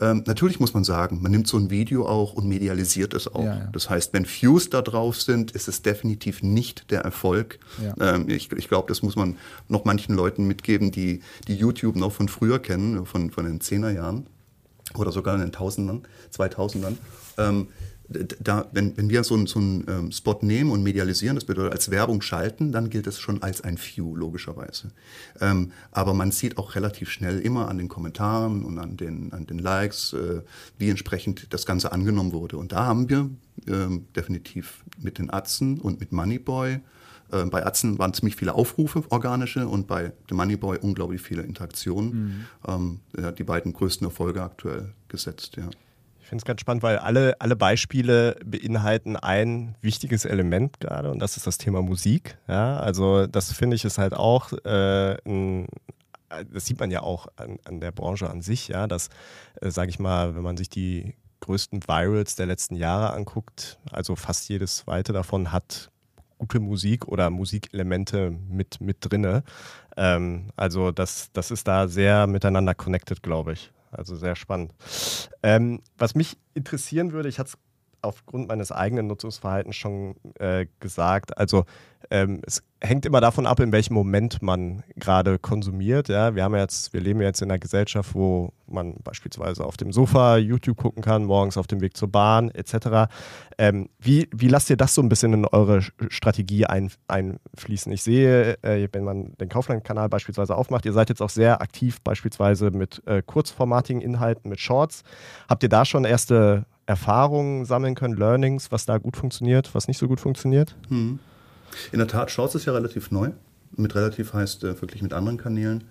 Ähm, 0.00 0.22
natürlich 0.26 0.60
muss 0.60 0.74
man 0.74 0.84
sagen, 0.84 1.20
man 1.20 1.32
nimmt 1.32 1.48
so 1.48 1.56
ein 1.56 1.70
Video 1.70 2.06
auch 2.06 2.34
und 2.34 2.46
medialisiert 2.46 3.14
es 3.14 3.26
auch. 3.26 3.42
Ja, 3.42 3.58
ja. 3.58 3.68
Das 3.72 3.90
heißt, 3.90 4.12
wenn 4.12 4.26
Views 4.26 4.70
da 4.70 4.80
drauf 4.80 5.20
sind, 5.20 5.50
ist 5.50 5.66
es 5.66 5.82
definitiv 5.82 6.44
nicht 6.44 6.92
der 6.92 7.00
Erfolg. 7.00 7.58
Ja. 7.82 8.14
Ähm, 8.14 8.28
ich, 8.28 8.52
ich 8.52 8.68
glaube, 8.68 8.86
das 8.88 9.02
muss 9.02 9.16
man 9.16 9.38
noch 9.66 9.84
manchen 9.84 10.14
Leuten 10.14 10.46
mitgeben, 10.46 10.92
die, 10.92 11.20
die 11.48 11.56
YouTube 11.56 11.96
noch 11.96 12.12
von 12.12 12.28
früher 12.28 12.60
kennen, 12.60 13.06
von, 13.06 13.32
von 13.32 13.44
den 13.44 13.58
10er 13.58 13.90
Jahren 13.90 14.28
oder 14.94 15.10
sogar 15.10 15.34
in 15.34 15.40
den 15.40 15.52
Tausendern, 15.52 16.02
2000ern. 16.32 16.96
Ähm, 17.38 17.68
da, 18.08 18.68
wenn, 18.72 18.96
wenn 18.96 19.10
wir 19.10 19.24
so, 19.24 19.34
einen, 19.34 19.46
so 19.46 19.58
einen 19.58 19.84
ähm, 19.88 20.12
Spot 20.12 20.38
nehmen 20.42 20.70
und 20.70 20.82
medialisieren, 20.82 21.34
das 21.34 21.44
bedeutet 21.44 21.72
als 21.72 21.90
Werbung 21.90 22.22
schalten, 22.22 22.70
dann 22.70 22.88
gilt 22.88 23.06
das 23.06 23.18
schon 23.18 23.42
als 23.42 23.62
ein 23.62 23.78
View, 23.78 24.14
logischerweise. 24.14 24.92
Ähm, 25.40 25.72
aber 25.90 26.14
man 26.14 26.30
sieht 26.30 26.58
auch 26.58 26.74
relativ 26.76 27.10
schnell 27.10 27.40
immer 27.40 27.68
an 27.68 27.78
den 27.78 27.88
Kommentaren 27.88 28.64
und 28.64 28.78
an 28.78 28.96
den, 28.96 29.32
an 29.32 29.46
den 29.46 29.58
Likes, 29.58 30.12
äh, 30.12 30.42
wie 30.78 30.90
entsprechend 30.90 31.52
das 31.52 31.66
Ganze 31.66 31.92
angenommen 31.92 32.32
wurde. 32.32 32.58
Und 32.58 32.72
da 32.72 32.86
haben 32.86 33.08
wir 33.08 33.28
ähm, 33.66 34.06
definitiv 34.14 34.84
mit 34.98 35.18
den 35.18 35.32
Atzen 35.32 35.80
und 35.80 35.98
mit 35.98 36.12
Moneyboy, 36.12 36.80
äh, 37.32 37.44
bei 37.46 37.66
Atzen 37.66 37.98
waren 37.98 38.14
ziemlich 38.14 38.36
viele 38.36 38.54
Aufrufe, 38.54 39.02
organische, 39.08 39.66
und 39.66 39.86
bei 39.86 40.12
dem 40.30 40.36
Moneyboy 40.36 40.78
unglaublich 40.78 41.20
viele 41.20 41.42
Interaktionen. 41.42 42.12
Mhm. 42.12 42.44
Ähm, 42.68 43.00
ja, 43.18 43.32
die 43.32 43.44
beiden 43.44 43.72
größten 43.72 44.06
Erfolge 44.06 44.42
aktuell 44.42 44.92
gesetzt, 45.08 45.56
ja. 45.56 45.68
Ich 46.26 46.30
finde 46.30 46.40
es 46.40 46.44
ganz 46.44 46.60
spannend, 46.60 46.82
weil 46.82 46.98
alle, 46.98 47.40
alle 47.40 47.54
Beispiele 47.54 48.34
beinhalten 48.44 49.14
ein 49.14 49.76
wichtiges 49.80 50.24
Element 50.24 50.80
gerade 50.80 51.12
und 51.12 51.20
das 51.20 51.36
ist 51.36 51.46
das 51.46 51.56
Thema 51.56 51.82
Musik. 51.82 52.36
Ja, 52.48 52.80
also 52.80 53.28
das 53.28 53.52
finde 53.52 53.76
ich 53.76 53.84
ist 53.84 53.98
halt 53.98 54.12
auch 54.12 54.52
äh, 54.64 55.16
ein, 55.24 55.68
das 56.52 56.66
sieht 56.66 56.80
man 56.80 56.90
ja 56.90 57.04
auch 57.04 57.28
an, 57.36 57.60
an 57.64 57.78
der 57.78 57.92
Branche 57.92 58.28
an 58.28 58.42
sich, 58.42 58.66
ja, 58.66 58.88
dass, 58.88 59.08
äh, 59.60 59.70
sage 59.70 59.90
ich 59.90 60.00
mal, 60.00 60.34
wenn 60.34 60.42
man 60.42 60.56
sich 60.56 60.68
die 60.68 61.14
größten 61.38 61.86
Virals 61.86 62.34
der 62.34 62.46
letzten 62.46 62.74
Jahre 62.74 63.12
anguckt, 63.12 63.78
also 63.92 64.16
fast 64.16 64.48
jedes 64.48 64.78
zweite 64.78 65.12
davon 65.12 65.52
hat 65.52 65.92
gute 66.38 66.58
Musik 66.58 67.06
oder 67.06 67.30
Musikelemente 67.30 68.32
mit, 68.48 68.80
mit 68.80 68.96
drinne. 68.98 69.44
Ähm, 69.96 70.50
also 70.56 70.90
das, 70.90 71.30
das 71.32 71.52
ist 71.52 71.68
da 71.68 71.86
sehr 71.86 72.26
miteinander 72.26 72.74
connected, 72.74 73.22
glaube 73.22 73.52
ich. 73.52 73.70
Also 73.90 74.16
sehr 74.16 74.36
spannend. 74.36 74.74
Ähm, 75.42 75.80
was 75.96 76.14
mich 76.14 76.38
interessieren 76.54 77.12
würde, 77.12 77.28
ich 77.28 77.38
hatte 77.38 77.50
es 77.50 77.58
aufgrund 78.06 78.48
meines 78.48 78.72
eigenen 78.72 79.06
Nutzungsverhaltens 79.06 79.76
schon 79.76 80.16
äh, 80.38 80.66
gesagt, 80.80 81.36
also 81.36 81.64
ähm, 82.10 82.40
es 82.46 82.62
hängt 82.80 83.06
immer 83.06 83.20
davon 83.20 83.46
ab, 83.46 83.58
in 83.60 83.72
welchem 83.72 83.94
Moment 83.94 84.42
man 84.42 84.82
gerade 84.96 85.38
konsumiert. 85.38 86.08
Ja, 86.08 86.34
wir 86.34 86.44
haben 86.44 86.54
jetzt, 86.54 86.92
wir 86.92 87.00
leben 87.00 87.20
jetzt 87.20 87.42
in 87.42 87.50
einer 87.50 87.58
Gesellschaft, 87.58 88.14
wo 88.14 88.52
man 88.66 88.94
beispielsweise 89.02 89.64
auf 89.64 89.76
dem 89.76 89.92
Sofa 89.92 90.36
YouTube 90.36 90.76
gucken 90.76 91.02
kann, 91.02 91.24
morgens 91.24 91.56
auf 91.56 91.66
dem 91.66 91.80
Weg 91.80 91.96
zur 91.96 92.08
Bahn 92.08 92.50
etc. 92.50 93.10
Ähm, 93.58 93.88
wie, 93.98 94.28
wie 94.32 94.48
lasst 94.48 94.70
ihr 94.70 94.76
das 94.76 94.94
so 94.94 95.02
ein 95.02 95.08
bisschen 95.08 95.32
in 95.32 95.46
eure 95.46 95.82
Strategie 96.08 96.66
ein, 96.66 96.90
einfließen? 97.08 97.90
Ich 97.92 98.02
sehe, 98.02 98.62
äh, 98.62 98.88
wenn 98.92 99.04
man 99.04 99.32
den 99.38 99.48
Kaufland-Kanal 99.48 100.08
beispielsweise 100.08 100.54
aufmacht, 100.54 100.84
ihr 100.84 100.92
seid 100.92 101.08
jetzt 101.08 101.22
auch 101.22 101.30
sehr 101.30 101.60
aktiv 101.60 102.00
beispielsweise 102.02 102.70
mit 102.70 103.02
äh, 103.06 103.22
kurzformatigen 103.22 104.02
Inhalten, 104.02 104.50
mit 104.50 104.60
Shorts. 104.60 105.02
Habt 105.48 105.62
ihr 105.62 105.68
da 105.68 105.84
schon 105.84 106.04
erste 106.04 106.66
Erfahrungen 106.86 107.64
sammeln 107.64 107.94
können, 107.94 108.16
Learnings, 108.16 108.70
was 108.72 108.86
da 108.86 108.98
gut 108.98 109.16
funktioniert, 109.16 109.74
was 109.74 109.88
nicht 109.88 109.98
so 109.98 110.08
gut 110.08 110.20
funktioniert? 110.20 110.76
Hm. 110.88 111.18
In 111.92 111.98
der 111.98 112.08
Tat, 112.08 112.30
Shorts 112.30 112.54
ist 112.54 112.64
ja 112.64 112.72
relativ 112.72 113.10
neu. 113.10 113.30
Mit 113.76 113.94
relativ 113.94 114.32
heißt 114.32 114.64
äh, 114.64 114.80
wirklich 114.80 115.02
mit 115.02 115.12
anderen 115.12 115.36
Kanälen. 115.36 115.84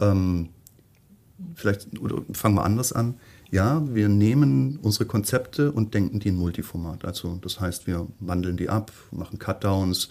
Ähm, 0.00 0.50
vielleicht 1.54 1.98
oder 1.98 2.22
fangen 2.32 2.54
wir 2.54 2.64
anders 2.64 2.92
an. 2.92 3.14
Ja, 3.50 3.82
wir 3.86 4.08
nehmen 4.08 4.78
unsere 4.82 5.04
Konzepte 5.04 5.72
und 5.72 5.94
denken 5.94 6.20
die 6.20 6.28
in 6.28 6.36
Multiformat. 6.36 7.04
Also 7.04 7.38
das 7.42 7.60
heißt, 7.60 7.86
wir 7.86 8.06
wandeln 8.20 8.56
die 8.56 8.68
ab, 8.68 8.92
machen 9.10 9.38
Cutdowns, 9.38 10.08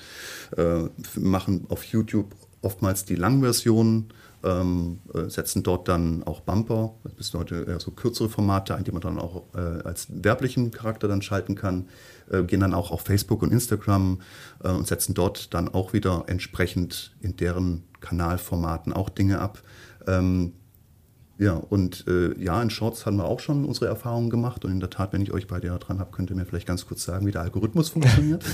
äh, 0.58 0.84
machen 1.20 1.66
auf 1.70 1.84
YouTube 1.86 2.36
oftmals 2.62 3.06
die 3.06 3.16
Langversion, 3.16 4.10
ähm, 4.44 5.00
äh, 5.14 5.30
setzen 5.30 5.64
dort 5.64 5.88
dann 5.88 6.24
auch 6.24 6.42
Bumper, 6.42 6.94
das 7.18 7.28
sind 7.28 7.40
heute 7.40 7.66
eher 7.68 7.80
so 7.80 7.92
kürzere 7.92 8.30
Formate 8.30 8.76
ein, 8.76 8.84
die 8.84 8.92
man 8.92 9.02
dann 9.02 9.20
auch 9.20 9.44
äh, 9.54 9.60
als 9.60 10.08
werblichen 10.10 10.72
Charakter 10.72 11.08
dann 11.08 11.22
schalten 11.22 11.56
kann, 11.56 11.88
äh, 12.32 12.44
gehen 12.44 12.60
dann 12.60 12.74
auch 12.74 12.92
auf 12.92 13.02
Facebook 13.02 13.42
und 13.44 13.52
Instagram 13.52 14.22
äh, 14.64 14.70
und 14.70 14.88
setzen 14.88 15.14
dort 15.14 15.54
dann 15.54 15.70
auch 15.70 15.94
wieder 15.94 16.26
entsprechend 16.28 17.16
in 17.22 17.36
deren 17.36 17.84
Kanalformaten 18.00 18.94
auch 18.94 19.10
Dinge 19.10 19.40
ab. 19.40 19.62
Ähm, 20.08 20.54
ja, 21.42 21.54
und 21.54 22.06
äh, 22.08 22.40
ja, 22.40 22.62
in 22.62 22.70
Shorts 22.70 23.08
haben 23.08 23.18
wir 23.18 23.26
auch 23.26 23.40
schon 23.40 23.66
unsere 23.66 23.88
Erfahrungen 23.88 24.30
gemacht. 24.30 24.64
Und 24.64 24.70
in 24.74 24.80
der 24.80 24.92
Tat, 24.92 25.12
wenn 25.12 25.24
ich 25.24 25.34
euch 25.34 25.48
beide 25.48 25.66
ja 25.66 25.78
dran 25.80 25.98
habe, 25.98 26.12
könnt 26.12 26.30
ihr 26.30 26.36
mir 26.36 26.46
vielleicht 26.46 26.68
ganz 26.68 26.86
kurz 26.86 27.04
sagen, 27.04 27.26
wie 27.26 27.32
der 27.32 27.42
Algorithmus 27.42 27.90
funktioniert. 27.90 28.46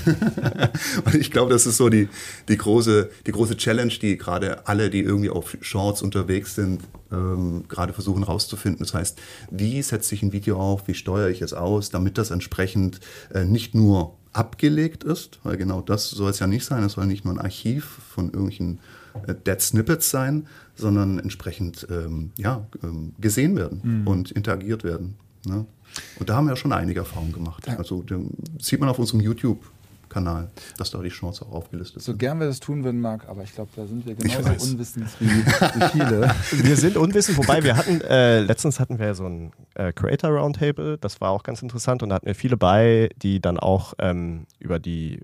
und 1.04 1.14
ich 1.14 1.30
glaube, 1.30 1.52
das 1.52 1.66
ist 1.66 1.76
so 1.76 1.90
die, 1.90 2.08
die, 2.48 2.56
große, 2.56 3.10
die 3.26 3.32
große 3.32 3.58
Challenge, 3.58 3.92
die 3.92 4.16
gerade 4.16 4.66
alle, 4.66 4.88
die 4.88 5.00
irgendwie 5.00 5.28
auf 5.28 5.54
Shorts 5.60 6.00
unterwegs 6.00 6.54
sind, 6.54 6.80
ähm, 7.12 7.64
gerade 7.68 7.92
versuchen 7.92 8.22
rauszufinden. 8.22 8.78
Das 8.86 8.94
heißt, 8.94 9.18
wie 9.50 9.82
setze 9.82 10.14
ich 10.14 10.22
ein 10.22 10.32
Video 10.32 10.58
auf, 10.58 10.88
wie 10.88 10.94
steuere 10.94 11.28
ich 11.28 11.42
es 11.42 11.52
aus, 11.52 11.90
damit 11.90 12.16
das 12.16 12.30
entsprechend 12.30 13.00
äh, 13.34 13.44
nicht 13.44 13.74
nur 13.74 14.16
abgelegt 14.32 15.04
ist, 15.04 15.40
weil 15.42 15.58
genau 15.58 15.82
das 15.82 16.08
soll 16.08 16.30
es 16.30 16.38
ja 16.38 16.46
nicht 16.46 16.64
sein. 16.64 16.82
Es 16.84 16.92
soll 16.92 17.04
nicht 17.04 17.26
nur 17.26 17.34
ein 17.34 17.40
Archiv 17.40 17.98
von 18.14 18.26
irgendwelchen 18.26 18.78
Dead 19.46 19.60
Snippets 19.60 20.10
sein, 20.10 20.46
sondern 20.74 21.18
entsprechend 21.18 21.86
ähm, 21.90 22.30
ja, 22.36 22.66
ähm, 22.82 23.14
gesehen 23.18 23.56
werden 23.56 23.80
mhm. 23.82 24.06
und 24.06 24.30
interagiert 24.30 24.84
werden. 24.84 25.16
Ne? 25.46 25.66
Und 26.18 26.28
da 26.28 26.36
haben 26.36 26.46
wir 26.46 26.52
ja 26.52 26.56
schon 26.56 26.72
einige 26.72 27.00
Erfahrungen 27.00 27.32
gemacht. 27.32 27.68
Also 27.68 28.04
sieht 28.60 28.80
man 28.80 28.88
auf 28.88 28.98
unserem 28.98 29.20
YouTube 29.20 29.64
Kanal, 30.08 30.50
dass 30.76 30.90
da 30.90 30.98
die 31.00 31.10
Shorts 31.10 31.42
auch 31.42 31.52
aufgelistet 31.52 32.02
sind. 32.02 32.12
So 32.12 32.18
gern 32.18 32.38
wir 32.40 32.46
das 32.46 32.60
tun 32.60 32.84
würden, 32.84 33.00
Marc, 33.00 33.28
aber 33.28 33.42
ich 33.42 33.54
glaube, 33.54 33.70
da 33.76 33.86
sind 33.86 34.06
wir 34.06 34.14
genauso 34.14 34.70
unwissend 34.70 35.08
wie, 35.20 35.26
wie, 35.26 35.88
viele. 35.92 36.34
Wir 36.68 36.76
sind 36.76 36.96
unwissend, 36.96 37.38
wobei 37.38 37.62
wir 37.62 37.76
hatten, 37.76 38.00
äh, 38.00 38.40
letztens 38.40 38.80
hatten 38.80 38.98
wir 38.98 39.14
so 39.14 39.26
ein 39.26 39.52
äh, 39.74 39.92
Creator 39.92 40.30
Roundtable, 40.30 40.98
das 40.98 41.20
war 41.20 41.30
auch 41.30 41.42
ganz 41.42 41.62
interessant 41.62 42.02
und 42.02 42.08
da 42.08 42.16
hatten 42.16 42.26
wir 42.26 42.34
viele 42.34 42.56
bei, 42.56 43.10
die 43.22 43.40
dann 43.40 43.58
auch 43.58 43.94
ähm, 43.98 44.46
über 44.58 44.78
die 44.78 45.20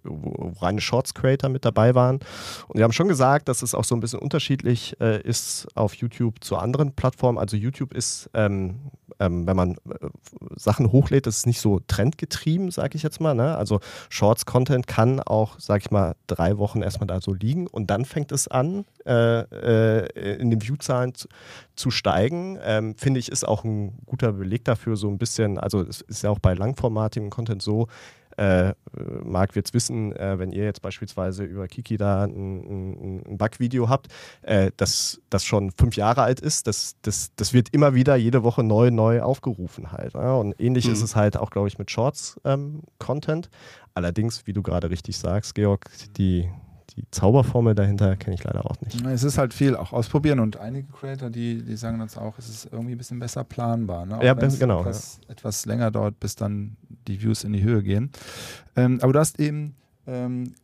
reine 0.60 0.80
Shorts 0.80 1.14
Creator 1.14 1.50
mit 1.50 1.64
dabei 1.64 1.94
waren. 1.94 2.20
Und 2.68 2.78
die 2.78 2.82
haben 2.82 2.92
schon 2.92 3.08
gesagt, 3.08 3.48
dass 3.48 3.62
es 3.62 3.74
auch 3.74 3.84
so 3.84 3.94
ein 3.94 4.00
bisschen 4.00 4.20
unterschiedlich 4.20 4.96
äh, 5.00 5.20
ist 5.22 5.66
auf 5.74 5.94
YouTube 5.94 6.42
zu 6.42 6.56
anderen 6.56 6.92
Plattformen. 6.92 7.38
Also 7.38 7.56
YouTube 7.56 7.94
ist 7.94 8.30
ähm, 8.34 8.90
ähm, 9.20 9.46
wenn 9.46 9.56
man 9.56 9.72
äh, 9.72 10.08
Sachen 10.56 10.92
hochlädt, 10.92 11.26
das 11.26 11.38
ist 11.38 11.46
nicht 11.46 11.60
so 11.60 11.80
trendgetrieben, 11.86 12.70
sage 12.70 12.96
ich 12.96 13.02
jetzt 13.02 13.20
mal. 13.20 13.34
Ne? 13.34 13.56
Also 13.56 13.80
Shorts-Content 14.08 14.73
kann 14.82 15.20
auch, 15.20 15.58
sage 15.58 15.82
ich 15.84 15.90
mal, 15.90 16.14
drei 16.26 16.58
Wochen 16.58 16.82
erstmal 16.82 17.06
da 17.06 17.20
so 17.20 17.32
liegen 17.32 17.66
und 17.66 17.90
dann 17.90 18.04
fängt 18.04 18.32
es 18.32 18.48
an, 18.48 18.84
äh, 19.06 19.40
äh, 19.40 20.36
in 20.40 20.50
den 20.50 20.62
View-Zahlen 20.62 21.14
zu, 21.14 21.28
zu, 21.76 21.90
steigen. 21.90 22.58
Ähm, 22.62 22.94
Finde 22.96 23.20
ich, 23.20 23.30
ist 23.30 23.46
auch 23.46 23.64
ein 23.64 23.98
guter 24.06 24.32
Beleg 24.32 24.64
dafür, 24.64 24.96
so 24.96 25.08
ein 25.08 25.18
bisschen, 25.18 25.58
also 25.58 25.82
es 25.82 26.00
ist 26.02 26.22
ja 26.22 26.30
auch 26.30 26.38
bei 26.38 26.54
langformatigem 26.54 27.30
Content 27.30 27.62
so, 27.62 27.88
äh, 28.36 28.74
Marc 29.22 29.54
wird 29.54 29.66
es 29.66 29.74
wissen, 29.74 30.14
äh, 30.16 30.38
wenn 30.38 30.52
ihr 30.52 30.64
jetzt 30.64 30.82
beispielsweise 30.82 31.44
über 31.44 31.68
Kiki 31.68 31.96
da 31.96 32.24
ein, 32.24 33.22
ein 33.26 33.38
Bug-Video 33.38 33.88
habt, 33.88 34.08
äh, 34.42 34.70
das, 34.76 35.20
das 35.30 35.44
schon 35.44 35.70
fünf 35.72 35.96
Jahre 35.96 36.22
alt 36.22 36.40
ist, 36.40 36.66
das, 36.66 36.96
das, 37.02 37.32
das 37.36 37.52
wird 37.52 37.68
immer 37.70 37.94
wieder 37.94 38.16
jede 38.16 38.42
Woche 38.42 38.62
neu, 38.62 38.90
neu 38.90 39.22
aufgerufen 39.22 39.92
halt. 39.92 40.14
Ja? 40.14 40.34
Und 40.34 40.60
ähnlich 40.60 40.86
mhm. 40.86 40.92
ist 40.92 41.02
es 41.02 41.16
halt 41.16 41.36
auch, 41.36 41.50
glaube 41.50 41.68
ich, 41.68 41.78
mit 41.78 41.90
Shorts-Content. 41.90 43.46
Ähm, 43.46 43.58
Allerdings, 43.96 44.48
wie 44.48 44.52
du 44.52 44.60
gerade 44.60 44.90
richtig 44.90 45.16
sagst, 45.16 45.54
Georg, 45.54 45.88
die, 46.16 46.50
die 46.90 47.04
Zauberformel 47.10 47.74
dahinter 47.74 48.16
kenne 48.16 48.34
ich 48.34 48.44
leider 48.44 48.66
auch 48.66 48.80
nicht. 48.80 49.04
Es 49.06 49.24
ist 49.24 49.38
halt 49.38 49.54
viel 49.54 49.76
auch 49.76 49.92
ausprobieren 49.92 50.38
und 50.40 50.58
einige 50.58 50.88
Creator, 50.92 51.30
die, 51.30 51.62
die 51.62 51.76
sagen 51.76 52.00
uns 52.00 52.16
auch, 52.16 52.38
es 52.38 52.48
ist 52.48 52.68
irgendwie 52.70 52.94
ein 52.94 52.98
bisschen 52.98 53.18
besser 53.18 53.44
planbar. 53.44 54.06
Ne? 54.06 54.18
ja, 54.22 54.34
genau. 54.34 54.80
Etwas, 54.80 55.20
ja. 55.22 55.32
etwas, 55.32 55.66
länger 55.66 55.90
dauert, 55.90 56.20
bis 56.20 56.36
dann 56.36 56.76
die 57.08 57.22
Views 57.22 57.44
in 57.44 57.52
die 57.52 57.62
Höhe 57.62 57.82
gehen. 57.82 58.10
Ähm, 58.76 58.98
aber 59.02 59.12
du 59.12 59.18
hast 59.18 59.40
eben 59.40 59.74
ähm, 60.06 60.54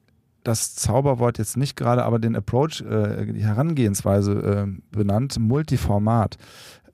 das 0.44 0.74
Zauberwort 0.74 1.38
jetzt 1.38 1.56
nicht 1.56 1.76
gerade, 1.76 2.04
aber 2.04 2.18
den 2.18 2.36
Approach, 2.36 2.80
äh, 2.82 3.26
die 3.26 3.44
Herangehensweise 3.44 4.66
äh, 4.68 4.96
benannt, 4.96 5.38
Multiformat. 5.38 6.38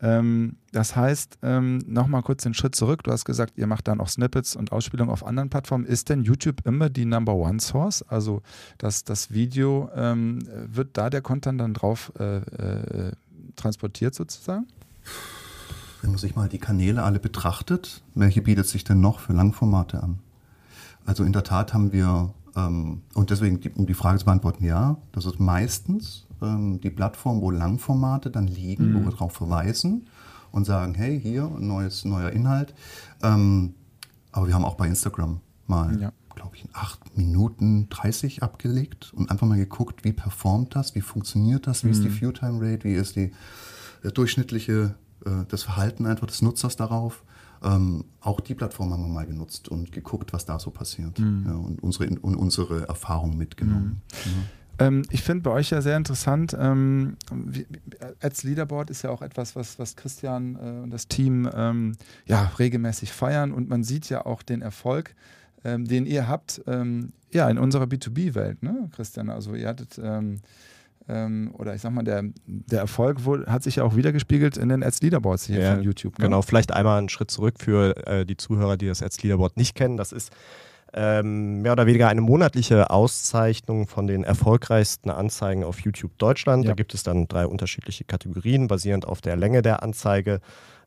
Ähm, 0.02 0.56
das 0.72 0.94
heißt, 0.94 1.38
ähm, 1.42 1.78
nochmal 1.86 2.22
kurz 2.22 2.42
den 2.42 2.54
Schritt 2.54 2.74
zurück. 2.74 3.02
Du 3.04 3.10
hast 3.10 3.24
gesagt, 3.24 3.54
ihr 3.56 3.66
macht 3.66 3.88
dann 3.88 4.00
auch 4.00 4.08
Snippets 4.08 4.56
und 4.56 4.72
Ausspielungen 4.72 5.12
auf 5.12 5.24
anderen 5.24 5.48
Plattformen. 5.48 5.86
Ist 5.86 6.08
denn 6.08 6.22
YouTube 6.22 6.66
immer 6.66 6.90
die 6.90 7.04
Number 7.04 7.34
One 7.34 7.60
Source? 7.60 8.02
Also 8.02 8.42
das, 8.78 9.04
das 9.04 9.30
Video, 9.30 9.88
ähm, 9.94 10.40
wird 10.66 10.96
da 10.96 11.10
der 11.10 11.22
Content 11.22 11.60
dann 11.60 11.74
drauf 11.74 12.12
äh, 12.18 12.38
äh, 12.38 13.12
transportiert 13.56 14.14
sozusagen? 14.14 14.66
Wenn 16.02 16.10
man 16.10 16.18
sich 16.18 16.36
mal 16.36 16.48
die 16.48 16.58
Kanäle 16.58 17.02
alle 17.02 17.18
betrachtet, 17.18 18.02
welche 18.14 18.42
bietet 18.42 18.66
sich 18.66 18.84
denn 18.84 19.00
noch 19.00 19.20
für 19.20 19.32
Langformate 19.32 20.02
an? 20.02 20.18
Also 21.04 21.24
in 21.24 21.32
der 21.32 21.44
Tat 21.44 21.72
haben 21.72 21.92
wir, 21.92 22.34
ähm, 22.54 23.02
und 23.14 23.30
deswegen, 23.30 23.60
um 23.76 23.86
die 23.86 23.94
Frage 23.94 24.18
zu 24.18 24.24
beantworten, 24.24 24.64
ja, 24.64 24.98
das 25.12 25.24
ist 25.24 25.40
meistens 25.40 26.25
ähm, 26.42 26.80
die 26.80 26.90
Plattform, 26.90 27.40
wo 27.40 27.50
Langformate 27.50 28.30
dann 28.30 28.46
liegen, 28.46 28.90
mhm. 28.90 28.94
wo 28.94 29.04
wir 29.04 29.10
darauf 29.10 29.32
verweisen 29.32 30.08
und 30.52 30.64
sagen, 30.64 30.94
hey, 30.94 31.20
hier, 31.20 31.50
neues, 31.58 32.04
neuer 32.04 32.30
Inhalt. 32.30 32.74
Ähm, 33.22 33.74
aber 34.32 34.46
wir 34.46 34.54
haben 34.54 34.64
auch 34.64 34.74
bei 34.76 34.86
Instagram 34.86 35.40
mal, 35.66 36.00
ja. 36.00 36.12
glaube 36.34 36.56
ich, 36.56 36.64
in 36.64 36.70
8 36.72 37.16
Minuten 37.16 37.88
30 37.88 38.42
abgelegt 38.42 39.12
und 39.14 39.30
einfach 39.30 39.46
mal 39.46 39.58
geguckt, 39.58 40.04
wie 40.04 40.12
performt 40.12 40.76
das, 40.76 40.94
wie 40.94 41.00
funktioniert 41.00 41.66
das, 41.66 41.84
wie 41.84 41.88
mhm. 41.88 41.92
ist 41.92 42.04
die 42.04 42.08
mhm. 42.08 42.20
View-Time-Rate, 42.20 42.84
wie 42.84 42.94
ist 42.94 43.16
die 43.16 43.32
äh, 44.02 44.12
durchschnittliche, 44.12 44.94
äh, 45.24 45.30
das 45.48 45.62
Verhalten 45.62 46.06
einfach 46.06 46.26
des 46.26 46.42
Nutzers 46.42 46.76
darauf. 46.76 47.24
Ähm, 47.62 48.04
auch 48.20 48.40
die 48.40 48.54
Plattform 48.54 48.92
haben 48.92 49.02
wir 49.02 49.08
mal 49.08 49.26
genutzt 49.26 49.68
und 49.68 49.90
geguckt, 49.90 50.32
was 50.32 50.44
da 50.44 50.58
so 50.58 50.70
passiert 50.70 51.18
mhm. 51.18 51.44
ja, 51.46 51.54
und, 51.54 51.82
unsere, 51.82 52.08
und 52.20 52.36
unsere 52.36 52.86
Erfahrungen 52.88 53.38
mitgenommen. 53.38 54.02
Mhm. 54.24 54.30
Ja. 54.30 54.44
Ähm, 54.78 55.02
ich 55.10 55.22
finde 55.22 55.42
bei 55.42 55.50
euch 55.50 55.70
ja 55.70 55.80
sehr 55.80 55.96
interessant, 55.96 56.56
ähm, 56.58 57.16
wie, 57.32 57.66
Ads 58.20 58.44
Leaderboard 58.44 58.90
ist 58.90 59.02
ja 59.02 59.10
auch 59.10 59.22
etwas, 59.22 59.56
was, 59.56 59.78
was 59.78 59.96
Christian 59.96 60.56
äh, 60.56 60.82
und 60.82 60.90
das 60.90 61.08
Team 61.08 61.48
ähm, 61.54 61.96
ja, 62.26 62.52
regelmäßig 62.58 63.12
feiern 63.12 63.52
und 63.52 63.68
man 63.68 63.84
sieht 63.84 64.08
ja 64.08 64.26
auch 64.26 64.42
den 64.42 64.62
Erfolg, 64.62 65.14
ähm, 65.64 65.86
den 65.86 66.06
ihr 66.06 66.28
habt, 66.28 66.62
ähm, 66.66 67.12
ja, 67.32 67.48
in 67.48 67.58
unserer 67.58 67.84
B2B-Welt, 67.84 68.62
ne, 68.62 68.88
Christian? 68.94 69.30
Also 69.30 69.54
ihr 69.54 69.68
hattet 69.68 69.98
ähm, 71.08 71.52
oder 71.54 71.74
ich 71.74 71.82
sag 71.82 71.92
mal, 71.92 72.02
der, 72.02 72.24
der 72.46 72.80
Erfolg 72.80 73.24
wohl, 73.24 73.46
hat 73.46 73.62
sich 73.62 73.76
ja 73.76 73.84
auch 73.84 73.96
wiedergespiegelt 73.96 74.56
in 74.56 74.68
den 74.68 74.82
Ads 74.82 75.02
Leaderboards 75.02 75.46
hier 75.46 75.60
ja, 75.60 75.74
von 75.74 75.82
YouTube. 75.82 76.18
Ne? 76.18 76.24
Genau, 76.24 76.42
vielleicht 76.42 76.72
einmal 76.72 76.98
einen 76.98 77.08
Schritt 77.08 77.30
zurück 77.30 77.56
für 77.58 77.96
äh, 78.06 78.26
die 78.26 78.36
Zuhörer, 78.36 78.76
die 78.76 78.86
das 78.86 79.02
Ads 79.02 79.22
Leaderboard 79.22 79.56
nicht 79.56 79.74
kennen. 79.74 79.96
Das 79.96 80.12
ist 80.12 80.32
ähm, 80.96 81.60
mehr 81.62 81.72
oder 81.72 81.86
weniger 81.86 82.08
eine 82.08 82.22
monatliche 82.22 82.90
Auszeichnung 82.90 83.86
von 83.86 84.06
den 84.06 84.24
erfolgreichsten 84.24 85.10
Anzeigen 85.10 85.62
auf 85.62 85.80
YouTube 85.80 86.16
Deutschland. 86.18 86.64
Ja. 86.64 86.70
Da 86.70 86.74
gibt 86.74 86.94
es 86.94 87.02
dann 87.02 87.28
drei 87.28 87.46
unterschiedliche 87.46 88.04
Kategorien, 88.04 88.66
basierend 88.66 89.06
auf 89.06 89.20
der 89.20 89.36
Länge 89.36 89.62
der 89.62 89.82
Anzeige. 89.82 90.40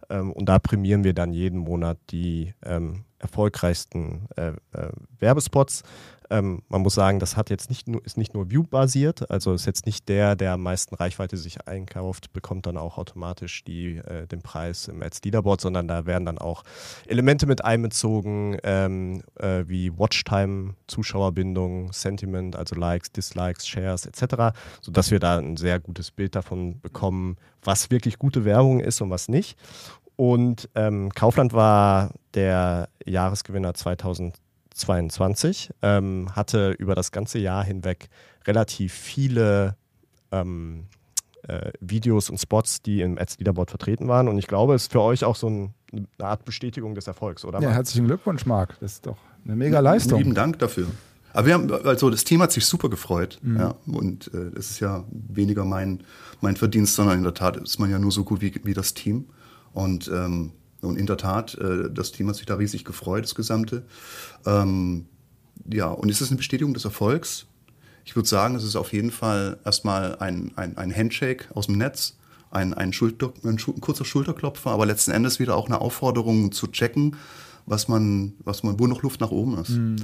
Ähm, 0.10 0.32
und 0.32 0.48
da 0.48 0.60
prämieren 0.60 1.04
wir 1.04 1.14
dann 1.14 1.34
jeden 1.34 1.60
Monat 1.60 1.98
die 2.10 2.54
ähm, 2.64 3.06
erfolgreichsten 3.20 4.28
äh, 4.36 4.54
äh, 4.74 4.90
Werbespots. 5.20 5.84
Ähm, 6.32 6.62
man 6.70 6.82
muss 6.82 6.94
sagen, 6.94 7.20
das 7.20 7.36
hat 7.36 7.50
jetzt 7.50 7.70
nicht 7.70 7.88
nur, 7.88 8.06
ist 8.06 8.18
nicht 8.18 8.36
nur 8.36 8.52
View-basiert, 8.52 9.32
also 9.32 9.54
ist 9.54 9.66
jetzt 9.66 9.88
nicht 9.88 10.08
der, 10.10 10.36
der 10.36 10.54
am 10.54 10.62
meisten 10.62 10.94
Reichweite 10.94 11.38
sich 11.38 11.68
einkauft, 11.68 12.34
bekommt 12.34 12.68
dann 12.68 12.78
auch 12.78 13.00
automatisch 13.00 13.64
die, 13.64 13.98
äh, 13.98 14.28
den 14.28 14.42
Preis 14.42 14.88
im 14.88 15.02
Ads 15.02 15.24
Leaderboard, 15.24 15.60
sondern 15.60 15.88
da 15.88 16.06
werden 16.06 16.26
dann 16.26 16.38
auch 16.38 16.64
Elemente 17.08 17.48
mit 17.48 17.66
einbezogen, 17.66 18.58
ähm, 18.64 19.24
äh, 19.40 19.64
wie 19.68 19.98
Watchtime, 19.98 20.76
Zuschauerbindung, 20.86 21.92
Sentiment, 21.94 22.56
also 22.56 22.76
Likes, 22.76 23.12
Dislikes, 23.12 23.68
Shares 23.68 24.06
etc., 24.06 24.56
sodass 24.82 25.10
wir 25.10 25.20
da 25.20 25.40
ein 25.40 25.58
sehr 25.58 25.80
gutes 25.80 26.12
Bild 26.12 26.36
davon 26.36 26.80
bekommen, 26.80 27.38
was 27.64 27.92
wirklich 27.92 28.18
gute 28.18 28.46
Werbung 28.46 28.80
ist 28.80 29.02
und 29.02 29.10
was 29.10 29.30
nicht. 29.30 29.58
Und 30.16 30.70
ähm, 30.76 31.12
Kaufland 31.14 31.54
war 31.54 32.12
der 32.34 32.90
Jahresgewinner 33.06 33.74
2020. 33.74 34.50
22, 34.80 35.72
ähm, 35.82 36.36
hatte 36.36 36.72
über 36.72 36.96
das 36.96 37.12
ganze 37.12 37.40
Jahr 37.40 37.64
hinweg 37.64 38.10
relativ 38.46 38.94
viele 38.94 39.76
ähm, 40.32 40.86
äh, 41.44 41.72
Videos 41.80 42.30
und 42.30 42.38
Spots, 42.40 42.82
die 42.82 43.02
im 43.02 43.18
Ads 43.18 43.40
Leaderboard 43.40 43.70
vertreten 43.70 44.08
waren. 44.08 44.28
Und 44.28 44.38
ich 44.38 44.48
glaube, 44.48 44.76
es 44.76 44.84
ist 44.84 44.92
für 44.92 45.02
euch 45.02 45.24
auch 45.24 45.36
so 45.36 45.50
ein, 45.50 45.74
eine 45.92 46.08
Art 46.20 46.46
Bestätigung 46.46 46.96
des 46.96 47.08
Erfolgs, 47.08 47.46
oder? 47.46 47.62
Ja, 47.62 47.72
herzlichen 47.72 48.08
Glückwunsch, 48.08 48.46
Marc. 48.46 48.80
Das 48.80 48.94
ist 48.94 49.06
doch 49.06 49.18
eine 49.46 49.56
mega 49.56 49.80
Leistung. 49.80 50.20
Lieben 50.20 50.34
Dank 50.34 50.60
dafür. 50.60 50.88
Aber 51.34 51.48
wir 51.48 51.54
haben, 51.54 51.72
also 51.72 52.10
das 52.10 52.24
Thema 52.24 52.46
hat 52.46 52.52
sich 52.52 52.66
super 52.66 52.90
gefreut. 52.90 53.40
Mhm. 53.42 53.58
Ja, 53.58 53.76
und 53.86 54.32
äh, 54.34 54.58
es 54.58 54.72
ist 54.72 54.80
ja 54.80 55.04
weniger 55.12 55.66
mein, 55.66 56.04
mein 56.42 56.56
Verdienst, 56.56 56.96
sondern 56.96 57.18
in 57.18 57.24
der 57.24 57.34
Tat 57.34 57.58
ist 57.58 57.80
man 57.80 57.90
ja 57.90 58.00
nur 58.00 58.12
so 58.12 58.24
gut 58.24 58.42
wie, 58.42 58.54
wie 58.64 58.74
das 58.74 58.94
Team. 58.94 59.26
Und 59.74 60.10
ähm, 60.14 60.52
und 60.82 60.98
in 60.98 61.06
der 61.06 61.18
Tat, 61.18 61.56
äh, 61.56 61.90
das 61.92 62.12
Team 62.12 62.30
hat 62.30 62.36
sich 62.36 62.46
da 62.46 62.56
riesig 62.56 62.86
gefreut, 62.86 63.24
das 63.24 63.36
Gesamte. 63.36 63.84
Ähm, 64.46 65.06
ja, 65.72 65.88
und 65.88 66.10
ist 66.10 66.22
es 66.22 66.30
eine 66.30 66.38
Bestätigung 66.38 66.74
des 66.74 66.86
Erfolgs? 66.86 67.46
Ich 68.06 68.16
würde 68.16 68.28
sagen, 68.28 68.56
es 68.56 68.64
ist 68.64 68.76
auf 68.76 68.94
jeden 68.94 69.12
Fall 69.12 69.60
erstmal 69.66 70.18
ein, 70.18 70.52
ein, 70.56 70.78
ein 70.78 70.96
Handshake 70.96 71.46
aus 71.54 71.68
dem 71.68 71.78
Netz, 71.78 72.18
ein, 72.50 72.74
ein, 72.74 72.94
Schulter, 72.94 73.34
ein, 73.44 73.58
ein, 73.58 73.82
kurzer 73.82 74.06
Schulterklopfer, 74.06 74.72
aber 74.72 74.86
letzten 74.86 75.12
Endes 75.12 75.40
wieder 75.40 75.56
auch 75.56 75.68
eine 75.68 75.82
Aufforderung 75.82 76.52
zu 76.52 76.68
checken, 76.68 77.18
was 77.66 77.88
man, 77.88 78.34
was 78.44 78.64
man, 78.64 78.80
wo 78.80 78.88
noch 78.88 79.04
Luft 79.04 79.20
nach 79.22 79.32
oben 79.32 79.58
ist. 79.60 79.70
Mhm. 79.70 79.98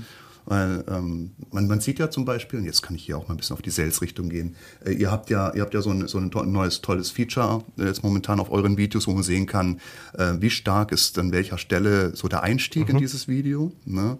Weil 0.45 0.83
ähm, 0.87 1.31
man, 1.51 1.67
man 1.67 1.79
sieht 1.79 1.99
ja 1.99 2.09
zum 2.09 2.25
Beispiel, 2.25 2.59
und 2.59 2.65
jetzt 2.65 2.81
kann 2.81 2.95
ich 2.95 3.05
hier 3.05 3.17
auch 3.17 3.27
mal 3.27 3.33
ein 3.33 3.37
bisschen 3.37 3.55
auf 3.55 3.61
die 3.61 3.71
Sales-Richtung 3.71 4.29
gehen, 4.29 4.55
äh, 4.85 4.91
ihr 4.91 5.11
habt 5.11 5.29
ja, 5.29 5.53
ihr 5.53 5.61
habt 5.61 5.73
ja 5.73 5.81
so 5.81 5.89
ein, 5.89 6.07
so 6.07 6.19
ein 6.19 6.31
neues, 6.51 6.81
tolles 6.81 7.11
Feature 7.11 7.63
äh, 7.77 7.85
jetzt 7.85 8.03
momentan 8.03 8.39
auf 8.39 8.51
euren 8.51 8.77
Videos, 8.77 9.07
wo 9.07 9.13
man 9.13 9.23
sehen 9.23 9.45
kann, 9.45 9.79
äh, 10.13 10.33
wie 10.39 10.49
stark 10.49 10.91
ist 10.91 11.17
an 11.17 11.31
welcher 11.31 11.57
Stelle 11.57 12.15
so 12.15 12.27
der 12.27 12.43
Einstieg 12.43 12.83
mhm. 12.83 12.95
in 12.95 12.97
dieses 12.99 13.27
Video. 13.27 13.71
Ne? 13.85 14.17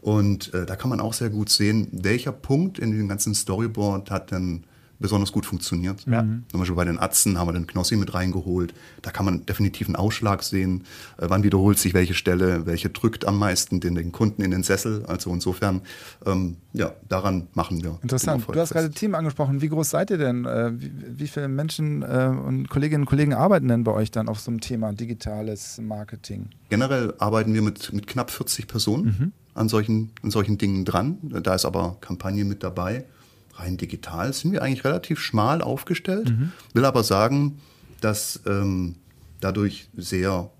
Und 0.00 0.52
äh, 0.54 0.66
da 0.66 0.76
kann 0.76 0.90
man 0.90 1.00
auch 1.00 1.14
sehr 1.14 1.30
gut 1.30 1.48
sehen, 1.48 1.88
welcher 1.92 2.32
Punkt 2.32 2.78
in 2.78 2.92
dem 2.92 3.08
ganzen 3.08 3.34
Storyboard 3.34 4.10
hat 4.10 4.30
denn 4.30 4.64
besonders 5.02 5.32
gut 5.32 5.44
funktioniert. 5.44 6.06
Ja. 6.06 6.24
Zum 6.48 6.60
Beispiel 6.60 6.76
bei 6.76 6.84
den 6.84 6.98
Atzen 6.98 7.38
haben 7.38 7.48
wir 7.48 7.52
den 7.52 7.66
Knossi 7.66 7.96
mit 7.96 8.14
reingeholt. 8.14 8.72
Da 9.02 9.10
kann 9.10 9.26
man 9.26 9.44
definitiv 9.44 9.88
einen 9.88 9.96
Ausschlag 9.96 10.42
sehen, 10.42 10.84
äh, 11.18 11.26
wann 11.28 11.42
wiederholt 11.42 11.78
sich 11.78 11.92
welche 11.92 12.14
Stelle, 12.14 12.64
welche 12.64 12.88
drückt 12.88 13.26
am 13.26 13.38
meisten 13.38 13.80
den, 13.80 13.94
den 13.94 14.12
Kunden 14.12 14.40
in 14.42 14.50
den 14.50 14.62
Sessel. 14.62 15.04
Also 15.06 15.32
insofern, 15.32 15.82
ähm, 16.24 16.56
ja, 16.72 16.92
daran 17.08 17.48
machen 17.52 17.82
wir. 17.82 17.98
Interessant. 18.02 18.46
Du 18.48 18.58
hast 18.58 18.72
gerade 18.72 18.90
Team 18.90 19.14
angesprochen. 19.14 19.60
Wie 19.60 19.68
groß 19.68 19.90
seid 19.90 20.10
ihr 20.10 20.18
denn? 20.18 20.46
Äh, 20.46 20.72
wie, 20.80 20.92
wie, 21.18 21.26
viele 21.26 21.48
Menschen 21.48 22.02
äh, 22.02 22.32
und 22.32 22.70
Kolleginnen 22.70 23.02
und 23.02 23.06
Kollegen 23.06 23.34
arbeiten 23.34 23.68
denn 23.68 23.84
bei 23.84 23.92
euch 23.92 24.10
dann 24.10 24.28
auf 24.28 24.40
so 24.40 24.50
einem 24.50 24.60
Thema 24.60 24.92
digitales 24.92 25.78
Marketing? 25.82 26.48
Generell 26.70 27.12
arbeiten 27.18 27.52
wir 27.52 27.62
mit, 27.62 27.92
mit 27.92 28.06
knapp 28.06 28.30
40 28.30 28.68
Personen 28.68 29.04
mhm. 29.04 29.32
an, 29.54 29.68
solchen, 29.68 30.10
an 30.22 30.30
solchen 30.30 30.56
Dingen 30.56 30.84
dran. 30.84 31.18
Da 31.42 31.54
ist 31.54 31.64
aber 31.64 31.96
Kampagne 32.00 32.44
mit 32.44 32.62
dabei 32.62 33.04
rein 33.54 33.76
digital 33.76 34.32
sind 34.32 34.52
wir 34.52 34.62
eigentlich 34.62 34.84
relativ 34.84 35.20
schmal 35.20 35.62
aufgestellt. 35.62 36.30
Mhm. 36.30 36.52
Will 36.72 36.84
aber 36.84 37.02
sagen, 37.02 37.60
dass 38.00 38.40
ähm, 38.46 38.96
dadurch 39.40 39.88
sehr 39.96 40.50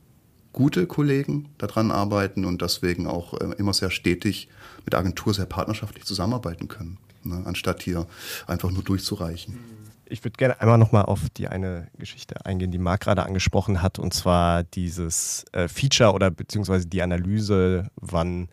gute 0.52 0.86
Kollegen 0.86 1.48
daran 1.58 1.90
arbeiten 1.90 2.44
und 2.44 2.62
deswegen 2.62 3.06
auch 3.06 3.34
äh, 3.40 3.54
immer 3.56 3.72
sehr 3.72 3.90
stetig 3.90 4.48
mit 4.84 4.92
der 4.92 5.00
Agentur 5.00 5.32
sehr 5.32 5.46
partnerschaftlich 5.46 6.04
zusammenarbeiten 6.04 6.68
können, 6.68 6.98
ne, 7.24 7.42
anstatt 7.44 7.82
hier 7.82 8.06
einfach 8.46 8.70
nur 8.70 8.82
durchzureichen. 8.82 9.58
Ich 10.04 10.22
würde 10.24 10.36
gerne 10.36 10.60
einmal 10.60 10.76
nochmal 10.76 11.06
auf 11.06 11.30
die 11.30 11.48
eine 11.48 11.88
Geschichte 11.98 12.44
eingehen, 12.44 12.70
die 12.70 12.78
Marc 12.78 13.00
gerade 13.00 13.24
angesprochen 13.24 13.80
hat, 13.80 13.98
und 13.98 14.12
zwar 14.12 14.62
dieses 14.62 15.46
äh, 15.52 15.68
Feature 15.68 16.12
oder 16.12 16.30
beziehungsweise 16.30 16.86
die 16.86 17.00
Analyse, 17.00 17.90
wann 17.96 18.48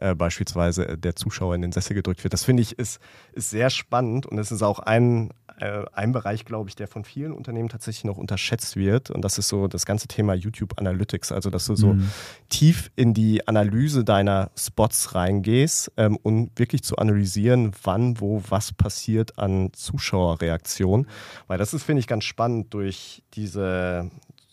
äh, 0.00 0.14
beispielsweise 0.14 0.98
der 0.98 1.16
Zuschauer 1.16 1.54
in 1.54 1.62
den 1.62 1.72
Sessel 1.72 1.94
gedrückt 1.94 2.24
wird. 2.24 2.32
Das 2.32 2.44
finde 2.44 2.62
ich 2.62 2.78
ist, 2.78 3.00
ist 3.32 3.50
sehr 3.50 3.70
spannend 3.70 4.26
und 4.26 4.38
es 4.38 4.52
ist 4.52 4.62
auch 4.62 4.78
ein, 4.78 5.30
äh, 5.58 5.84
ein 5.92 6.12
Bereich, 6.12 6.44
glaube 6.44 6.68
ich, 6.68 6.76
der 6.76 6.88
von 6.88 7.04
vielen 7.04 7.32
Unternehmen 7.32 7.68
tatsächlich 7.68 8.04
noch 8.04 8.16
unterschätzt 8.16 8.76
wird. 8.76 9.10
Und 9.10 9.22
das 9.22 9.38
ist 9.38 9.48
so 9.48 9.68
das 9.68 9.86
ganze 9.86 10.08
Thema 10.08 10.34
YouTube 10.34 10.78
Analytics. 10.78 11.32
Also, 11.32 11.50
dass 11.50 11.66
du 11.66 11.74
so 11.76 11.94
mhm. 11.94 12.10
tief 12.48 12.90
in 12.96 13.14
die 13.14 13.46
Analyse 13.46 14.04
deiner 14.04 14.50
Spots 14.56 15.14
reingehst, 15.14 15.92
ähm, 15.96 16.18
um 16.22 16.50
wirklich 16.56 16.82
zu 16.82 16.96
analysieren, 16.96 17.72
wann, 17.82 18.20
wo, 18.20 18.42
was 18.48 18.72
passiert 18.72 19.38
an 19.38 19.72
Zuschauerreaktion. 19.72 21.06
Weil 21.46 21.58
das 21.58 21.74
ist, 21.74 21.82
finde 21.82 22.00
ich, 22.00 22.06
ganz 22.06 22.24
spannend 22.24 22.74
durch 22.74 23.22
diese 23.34 24.10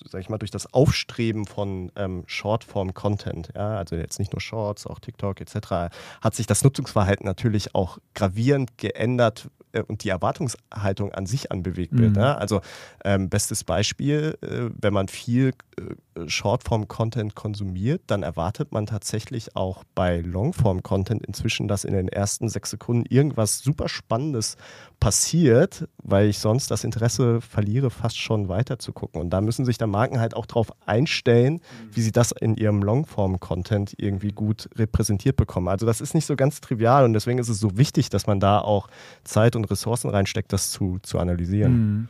sag 0.10 0.22
ich 0.22 0.30
mal, 0.30 0.38
durch 0.38 0.52
das 0.52 0.74
Aufstreben 0.74 1.46
von 1.46 1.92
ähm, 1.96 2.24
Shortform-Content, 2.28 3.50
ja, 3.56 3.78
also 3.78 3.96
jetzt 3.96 4.20
nicht 4.20 4.34
nur 4.34 4.42
Shorts, 4.42 4.88
auch 4.88 5.00
TikTok 5.00 5.42
etc., 5.42 5.92
hat 6.22 6.36
sich 6.36 6.48
das 6.48 6.64
Nutzungsverhalten 6.64 7.26
natürlich 7.26 7.76
auch 7.76 8.00
gravierend 8.14 8.78
geändert, 8.78 9.50
äh, 9.72 9.84
und 9.84 10.04
die 10.04 10.10
Erwartungshaltung 10.10 11.12
an 11.14 11.26
sich 11.26 11.52
an 11.52 11.64
Bewegtbild. 11.64 12.12
Mhm. 12.12 12.22
Ja? 12.22 12.36
Also 12.36 12.62
ähm, 13.04 13.30
bestes 13.30 13.64
Beispiel, 13.64 14.38
äh, 14.42 14.70
wenn 14.80 14.94
man 14.94 15.08
viel 15.08 15.54
äh, 15.78 16.28
Shortform-Content 16.28 17.36
konsumiert, 17.36 18.02
dann 18.08 18.24
erwartet 18.24 18.72
man 18.72 18.86
tatsächlich 18.86 19.56
auch 19.56 19.84
bei 19.96 20.20
Longform-Content 20.20 21.26
inzwischen, 21.26 21.68
dass 21.68 21.86
in 21.86 21.94
den 21.94 22.10
ersten 22.10 22.50
sechs 22.50 22.72
Sekunden 22.72 23.06
irgendwas 23.10 23.60
super 23.60 23.88
Spannendes 23.88 24.58
passiert, 25.00 25.88
weil 26.04 26.28
ich 26.28 26.40
sonst 26.40 26.72
das 26.72 26.84
Interesse 26.84 27.40
verliere, 27.40 27.90
fast 27.90 28.18
schon 28.18 28.50
weiter 28.50 28.80
zu 28.80 28.92
gucken. 28.92 29.22
Und 29.22 29.30
da 29.30 29.40
müssen 29.40 29.64
sich 29.66 29.78
dann 29.78 29.90
Marken 29.90 30.20
halt 30.20 30.36
auch 30.36 30.46
darauf 30.46 30.72
einstellen, 30.86 31.54
mhm. 31.54 31.96
wie 31.96 32.02
sie 32.02 32.12
das 32.12 32.32
in 32.34 32.56
ihrem 32.56 32.84
Longform-Content 32.84 33.94
irgendwie 33.98 34.32
gut 34.32 34.70
repräsentiert 34.76 35.38
bekommen. 35.38 35.70
Also 35.70 35.86
das 35.86 36.02
ist 36.02 36.14
nicht 36.14 36.26
so 36.26 36.36
ganz 36.36 36.60
trivial 36.60 37.06
und 37.06 37.14
deswegen 37.14 37.40
ist 37.40 37.50
es 37.50 37.60
so 37.60 37.78
wichtig, 37.78 38.10
dass 38.10 38.28
man 38.28 38.40
da 38.40 38.60
auch 38.60 38.88
Zeit 39.24 39.56
und 39.56 39.59
Ressourcen 39.66 40.10
reinsteckt, 40.10 40.52
das 40.54 40.72
zu, 40.72 41.00
zu 41.04 41.20
analysieren. 41.20 41.74
Mhm. 41.74 42.08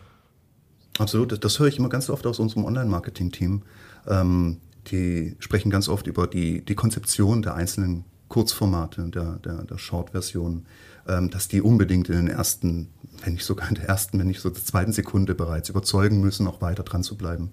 Absolut, 0.98 1.32
das, 1.32 1.40
das 1.40 1.60
höre 1.60 1.68
ich 1.68 1.78
immer 1.78 1.90
ganz 1.90 2.10
oft 2.10 2.26
aus 2.28 2.40
unserem 2.40 2.66
Online-Marketing-Team. 2.66 3.62
Ähm, 4.08 4.58
die 4.88 5.36
sprechen 5.40 5.70
ganz 5.70 5.88
oft 5.88 6.08
über 6.08 6.28
die, 6.28 6.64
die 6.64 6.76
Konzeption 6.76 7.42
der 7.42 7.56
einzelnen 7.56 8.06
Kurzformate, 8.28 9.10
der, 9.10 9.38
der, 9.38 9.64
der 9.64 9.78
Short-Version, 9.78 10.66
ähm, 11.08 11.30
dass 11.30 11.48
die 11.48 11.62
unbedingt 11.62 12.10
in 12.10 12.16
den 12.16 12.28
ersten, 12.28 12.90
wenn 13.24 13.34
nicht 13.34 13.46
sogar 13.46 13.70
in 13.70 13.76
der 13.76 13.86
ersten, 13.86 14.20
wenn 14.20 14.28
nicht 14.28 14.40
so 14.40 14.50
der 14.50 14.64
zweiten 14.64 14.94
Sekunde 14.94 15.36
bereits 15.36 15.70
überzeugen 15.70 16.22
müssen, 16.22 16.48
auch 16.48 16.62
weiter 16.62 16.84
dran 16.84 17.04
zu 17.04 17.18
bleiben. 17.18 17.52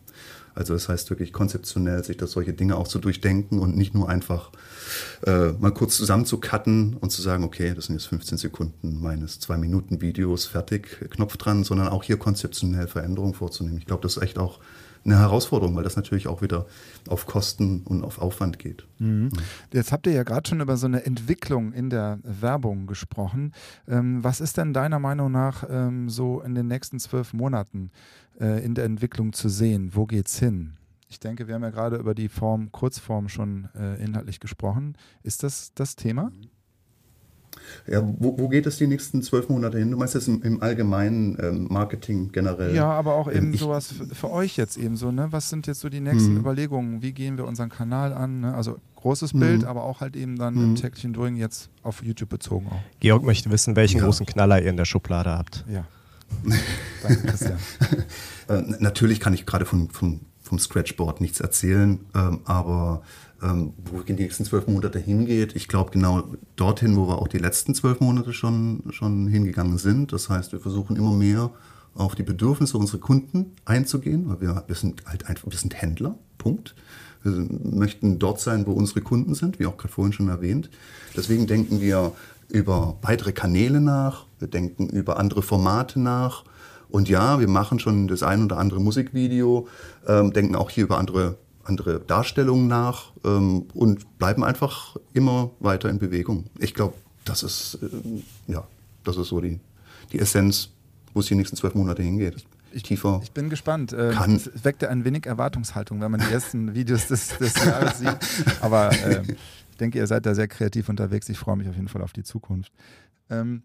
Also 0.57 0.73
das 0.73 0.88
heißt 0.88 1.11
wirklich 1.11 1.33
konzeptionell, 1.33 2.03
sich 2.03 2.16
das 2.16 2.33
solche 2.33 2.55
Dinge 2.55 2.77
auch 2.77 2.88
zu 2.88 2.99
durchdenken 2.99 3.59
und 3.59 3.77
nicht 3.77 3.95
nur 3.95 4.09
einfach 4.09 4.51
äh, 5.27 5.53
mal 5.53 5.71
kurz 5.73 5.97
zusammen 5.97 6.25
zu 6.25 6.38
cutten 6.38 6.95
und 6.95 7.11
zu 7.11 7.21
sagen, 7.21 7.45
okay, 7.45 7.75
das 7.75 7.87
sind 7.87 7.97
jetzt 7.97 8.07
15 8.07 8.38
Sekunden 8.38 9.01
meines 9.01 9.38
zwei 9.38 9.59
Minuten 9.59 10.01
Videos, 10.01 10.47
fertig, 10.47 11.11
Knopf 11.11 11.37
dran, 11.37 11.62
sondern 11.62 11.88
auch 11.88 12.03
hier 12.03 12.16
konzeptionell 12.16 12.88
Veränderungen 12.88 13.35
vorzunehmen. 13.35 13.79
Ich 13.79 13.87
glaube, 13.87 14.03
das 14.03 14.16
ist 14.16 14.23
echt 14.23 14.38
auch 14.38 14.59
eine 15.07 15.19
Herausforderung, 15.19 15.77
weil 15.77 15.85
das 15.85 15.97
natürlich 15.97 16.27
auch 16.27 16.42
wieder 16.42 16.66
auf 17.09 17.27
Kosten 17.27 17.83
und 17.83 18.05
auf 18.05 18.21
Aufwand 18.21 18.59
geht. 18.59 18.87
Mhm. 18.99 19.31
Jetzt 19.73 19.92
habt 19.92 20.07
ihr 20.07 20.12
ja 20.12 20.25
gerade 20.25 20.49
schon 20.49 20.61
über 20.61 20.77
so 20.77 20.87
eine 20.87 21.05
Entwicklung 21.05 21.73
in 21.73 21.90
der 21.90 22.19
Werbung 22.23 22.87
gesprochen. 22.87 23.53
Ähm, 23.88 24.23
was 24.23 24.40
ist 24.40 24.57
denn 24.57 24.73
deiner 24.73 24.99
Meinung 24.99 25.31
nach 25.31 25.64
ähm, 25.69 26.09
so 26.09 26.40
in 26.40 26.55
den 26.55 26.66
nächsten 26.66 26.99
zwölf 26.99 27.33
Monaten 27.33 27.90
äh, 28.40 28.64
in 28.64 28.75
der 28.75 28.85
Entwicklung 28.85 29.33
zu 29.33 29.49
sehen? 29.49 29.90
Wo 29.94 30.07
geht's 30.07 30.38
hin? 30.38 30.75
Ich 31.09 31.20
denke, 31.20 31.46
wir 31.46 31.55
haben 31.55 31.62
ja 31.62 31.70
gerade 31.70 31.96
über 31.96 32.14
die 32.14 32.29
Form, 32.29 32.72
Kurzform 32.72 33.29
schon 33.29 33.68
äh, 33.79 34.03
inhaltlich 34.03 34.40
gesprochen. 34.40 34.96
Ist 35.22 35.42
das 35.42 35.72
das 35.75 35.94
Thema? 35.94 36.33
Ja, 37.87 38.03
wo, 38.03 38.38
wo, 38.38 38.49
geht 38.49 38.66
es 38.66 38.77
die 38.77 38.87
nächsten 38.87 39.22
zwölf 39.22 39.49
Monate 39.49 39.79
hin? 39.79 39.90
Du 39.90 39.96
meinst 39.96 40.14
jetzt 40.14 40.29
im, 40.29 40.42
im 40.42 40.62
allgemeinen 40.62 41.37
ähm, 41.40 41.66
Marketing 41.70 42.31
generell? 42.33 42.75
Ja, 42.75 42.90
aber 42.90 43.14
auch 43.14 43.31
eben 43.31 43.53
ähm, 43.53 43.57
sowas 43.57 43.92
für, 43.92 44.14
für, 44.14 44.31
euch 44.31 44.57
jetzt 44.57 44.77
eben 44.77 44.96
so. 44.96 45.11
Ne? 45.11 45.29
Was 45.31 45.49
sind 45.51 45.66
jetzt 45.66 45.81
so 45.81 45.88
die 45.88 46.01
nächsten 46.01 46.33
mhm. 46.33 46.40
Überlegungen? 46.40 47.03
Wie 47.03 47.12
gehen 47.12 47.37
wir 47.38 47.46
unseren 47.46 47.68
Kanal 47.68 48.12
an? 48.12 48.40
Ne? 48.40 48.55
Also 48.55 48.79
großes 48.96 49.35
mhm. 49.35 49.40
Bild, 49.40 49.64
aber 49.64 49.85
auch 49.85 50.01
halt 50.01 50.16
eben 50.16 50.37
dann 50.37 50.55
mhm. 50.55 50.64
im 50.64 50.75
täglichen 50.75 51.12
Doing 51.12 51.37
jetzt 51.37 51.70
auf 51.83 52.03
YouTube 52.03 52.29
bezogen 52.29 52.66
auch. 52.68 52.81
Georg 53.01 53.25
möchte 53.25 53.51
wissen, 53.51 53.77
welchen 53.77 53.99
ja. 53.99 54.05
großen 54.05 54.27
Knaller 54.27 54.61
ihr 54.61 54.70
in 54.70 54.77
der 54.77 54.85
Schublade 54.85 55.31
habt. 55.31 55.64
Ja. 55.68 55.87
Danke, 57.03 57.59
äh, 58.49 58.62
natürlich 58.79 59.21
kann 59.21 59.35
ich 59.35 59.47
gerade 59.47 59.65
von, 59.65 59.91
von, 59.91 60.21
vom 60.43 60.59
Scratchboard 60.59 61.21
nichts 61.21 61.41
erzählen, 61.41 62.01
ähm, 62.15 62.41
aber 62.45 63.03
ähm, 63.43 63.75
wo 63.91 64.01
die 64.01 64.12
nächsten 64.15 64.45
zwölf 64.45 64.67
Monate 64.67 64.99
hingeht. 64.99 65.57
Ich 65.57 65.69
glaube 65.69 65.91
genau 65.91 66.25
dorthin, 66.57 66.97
wo 66.97 67.09
wir 67.09 67.19
auch 67.19 67.29
die 67.29 67.39
letzten 67.39 67.75
zwölf 67.75 68.01
Monate 68.01 68.33
schon, 68.33 68.83
schon 68.91 69.29
hingegangen 69.29 69.79
sind. 69.79 70.12
Das 70.12 70.29
heißt, 70.29 70.53
wir 70.53 70.61
versuchen 70.61 70.97
immer 70.97 71.12
mehr 71.12 71.51
auf 71.95 72.15
die 72.15 72.23
Bedürfnisse 72.23 72.79
unserer 72.79 73.01
Kunden 73.01 73.53
einzugehen, 73.65 74.29
weil 74.29 74.41
wir, 74.41 74.65
wir 74.67 74.75
sind 74.75 75.05
halt 75.07 75.27
einfach, 75.27 75.51
wir 75.51 75.59
sind 75.59 75.81
Händler, 75.81 76.19
Punkt. 76.39 76.75
Wir 77.23 77.33
möchten 77.33 78.19
dort 78.19 78.41
sein, 78.41 78.67
wo 78.67 78.73
unsere 78.73 79.01
Kunden 79.01 79.35
sind, 79.35 79.59
wie 79.59 79.67
auch 79.67 79.77
gerade 79.77 79.93
vorhin 79.93 80.12
schon 80.12 80.29
erwähnt. 80.29 80.71
Deswegen 81.17 81.47
denken 81.47 81.81
wir 81.81 82.12
über 82.49 82.97
weitere 83.03 83.33
Kanäle 83.33 83.81
nach, 83.81 84.27
wir 84.39 84.49
denken 84.49 84.89
über 84.89 85.19
andere 85.19 85.43
Formate 85.43 86.01
nach. 86.01 86.45
Und 86.89 87.09
ja, 87.09 87.41
wir 87.41 87.49
machen 87.49 87.81
schon 87.81 88.07
das 88.07 88.23
ein 88.23 88.45
oder 88.45 88.59
andere 88.59 88.81
Musikvideo, 88.81 89.67
ähm, 90.07 90.33
denken 90.33 90.55
auch 90.55 90.71
hier 90.71 90.85
über 90.85 90.99
andere 90.99 91.37
andere 91.69 92.01
Darstellungen 92.01 92.69
nach 92.69 93.13
ähm, 93.25 93.67
und 93.75 94.19
bleiben 94.19 94.45
einfach 94.45 94.97
immer 95.13 95.51
weiter 95.61 95.91
in 95.91 95.99
Bewegung. 95.99 96.45
Ich 96.59 96.75
glaube, 96.75 96.95
das 97.25 97.43
ist 97.43 97.79
äh, 97.83 98.53
ja, 98.53 98.67
das 99.05 99.17
ist 99.17 99.29
so 99.29 99.41
die, 99.41 99.61
die 100.13 100.19
Essenz, 100.19 100.71
wo 101.13 101.21
es 101.21 101.27
die 101.27 101.35
nächsten 101.35 101.57
zwölf 101.57 101.75
Monate 101.75 102.03
hingeht. 102.03 102.37
Ich, 102.73 102.83
Tiefer 102.83 103.21
ich 103.23 103.33
bin 103.33 103.49
gespannt. 103.49 103.93
Äh, 103.93 104.11
kann. 104.13 104.37
Es 104.37 104.51
weckte 104.65 104.91
ein 104.91 105.05
wenig 105.05 105.25
Erwartungshaltung, 105.25 106.01
wenn 106.01 106.11
man 106.11 106.21
die 106.21 106.33
ersten 106.33 106.75
Videos 106.75 107.07
des, 107.07 107.39
des 107.39 107.65
Jahres 107.65 107.99
sieht. 107.99 108.19
Aber 108.61 108.93
äh, 108.93 109.23
denke, 109.77 109.99
ihr 109.99 110.07
seid 110.07 110.27
da 110.27 110.35
sehr 110.35 110.49
kreativ 110.49 110.89
unterwegs. 110.89 111.29
Ich 111.29 111.39
freue 111.39 111.57
mich 111.57 111.69
auf 111.69 111.77
jeden 111.77 111.89
Fall 111.89 112.03
auf 112.03 112.12
die 112.12 112.25
Zukunft. 112.25 112.73
Ähm, 113.31 113.62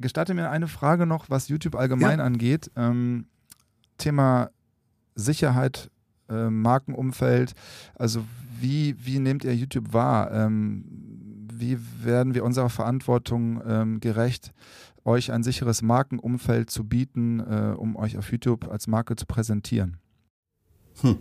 gestatte 0.00 0.34
mir 0.34 0.50
eine 0.50 0.68
Frage 0.68 1.06
noch, 1.06 1.30
was 1.30 1.48
YouTube 1.48 1.74
allgemein 1.74 2.18
ja. 2.18 2.24
angeht. 2.24 2.70
Ähm, 2.76 3.26
Thema 3.98 4.50
Sicherheit 5.14 5.90
äh, 6.28 6.50
Markenumfeld? 6.50 7.54
Also 7.94 8.24
wie, 8.60 8.96
wie 9.04 9.18
nehmt 9.18 9.44
ihr 9.44 9.54
YouTube 9.54 9.92
wahr? 9.92 10.30
Ähm, 10.32 10.84
wie 11.52 11.78
werden 12.02 12.34
wir 12.34 12.44
unserer 12.44 12.70
Verantwortung 12.70 13.62
ähm, 13.66 14.00
gerecht, 14.00 14.52
euch 15.04 15.32
ein 15.32 15.42
sicheres 15.42 15.82
Markenumfeld 15.82 16.70
zu 16.70 16.84
bieten, 16.84 17.40
äh, 17.40 17.74
um 17.76 17.96
euch 17.96 18.18
auf 18.18 18.30
YouTube 18.30 18.68
als 18.68 18.86
Marke 18.86 19.16
zu 19.16 19.26
präsentieren? 19.26 19.98
Hm. 21.00 21.16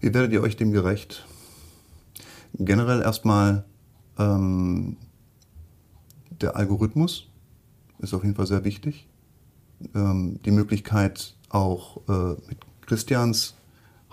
Wie 0.00 0.12
werdet 0.12 0.32
ihr 0.32 0.42
euch 0.42 0.56
dem 0.56 0.72
gerecht? 0.72 1.26
Generell 2.58 3.02
erstmal 3.02 3.64
ähm, 4.18 4.96
der 6.40 6.56
Algorithmus 6.56 7.28
ist 7.98 8.14
auf 8.14 8.22
jeden 8.22 8.36
Fall 8.36 8.46
sehr 8.46 8.64
wichtig. 8.64 9.08
Ähm, 9.94 10.40
die 10.44 10.50
Möglichkeit 10.50 11.34
auch 11.48 11.98
äh, 12.08 12.40
mit 12.48 12.58
Christians 12.82 13.54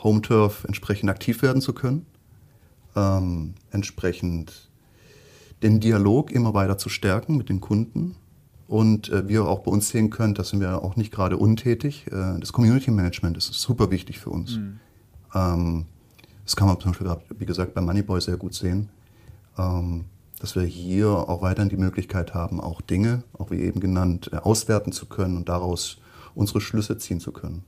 Home 0.03 0.21
Turf 0.21 0.63
entsprechend 0.63 1.09
aktiv 1.09 1.41
werden 1.41 1.61
zu 1.61 1.73
können, 1.73 2.05
ähm, 2.95 3.53
entsprechend 3.69 4.69
den 5.61 5.79
Dialog 5.79 6.31
immer 6.31 6.53
weiter 6.53 6.77
zu 6.77 6.89
stärken 6.89 7.37
mit 7.37 7.49
den 7.49 7.61
Kunden 7.61 8.15
und 8.71 9.09
äh, 9.09 9.27
wie 9.27 9.33
ihr 9.33 9.45
auch 9.45 9.59
bei 9.59 9.71
uns 9.71 9.89
sehen 9.89 10.09
könnt, 10.09 10.39
da 10.39 10.45
sind 10.45 10.61
wir 10.61 10.81
auch 10.81 10.95
nicht 10.95 11.11
gerade 11.11 11.35
untätig. 11.37 12.07
Äh, 12.07 12.39
das 12.39 12.53
Community 12.53 12.89
Management 12.89 13.35
ist 13.35 13.53
super 13.53 13.91
wichtig 13.91 14.17
für 14.17 14.29
uns. 14.29 14.55
Mhm. 14.55 14.79
Ähm, 15.35 15.85
das 16.45 16.55
kann 16.55 16.67
man 16.67 16.79
zum 16.79 16.91
Beispiel, 16.91 17.15
wie 17.37 17.45
gesagt, 17.45 17.73
bei 17.73 17.81
Moneyboy 17.81 18.21
sehr 18.21 18.37
gut 18.37 18.53
sehen, 18.53 18.89
ähm, 19.57 20.05
dass 20.39 20.55
wir 20.55 20.63
hier 20.63 21.07
auch 21.07 21.41
weiterhin 21.41 21.69
die 21.69 21.77
Möglichkeit 21.77 22.33
haben, 22.33 22.59
auch 22.59 22.81
Dinge, 22.81 23.23
auch 23.37 23.51
wie 23.51 23.61
eben 23.61 23.79
genannt, 23.79 24.31
äh, 24.33 24.37
auswerten 24.37 24.91
zu 24.91 25.05
können 25.05 25.37
und 25.37 25.49
daraus 25.49 25.97
unsere 26.33 26.61
Schlüsse 26.61 26.97
ziehen 26.97 27.19
zu 27.19 27.31
können. 27.31 27.63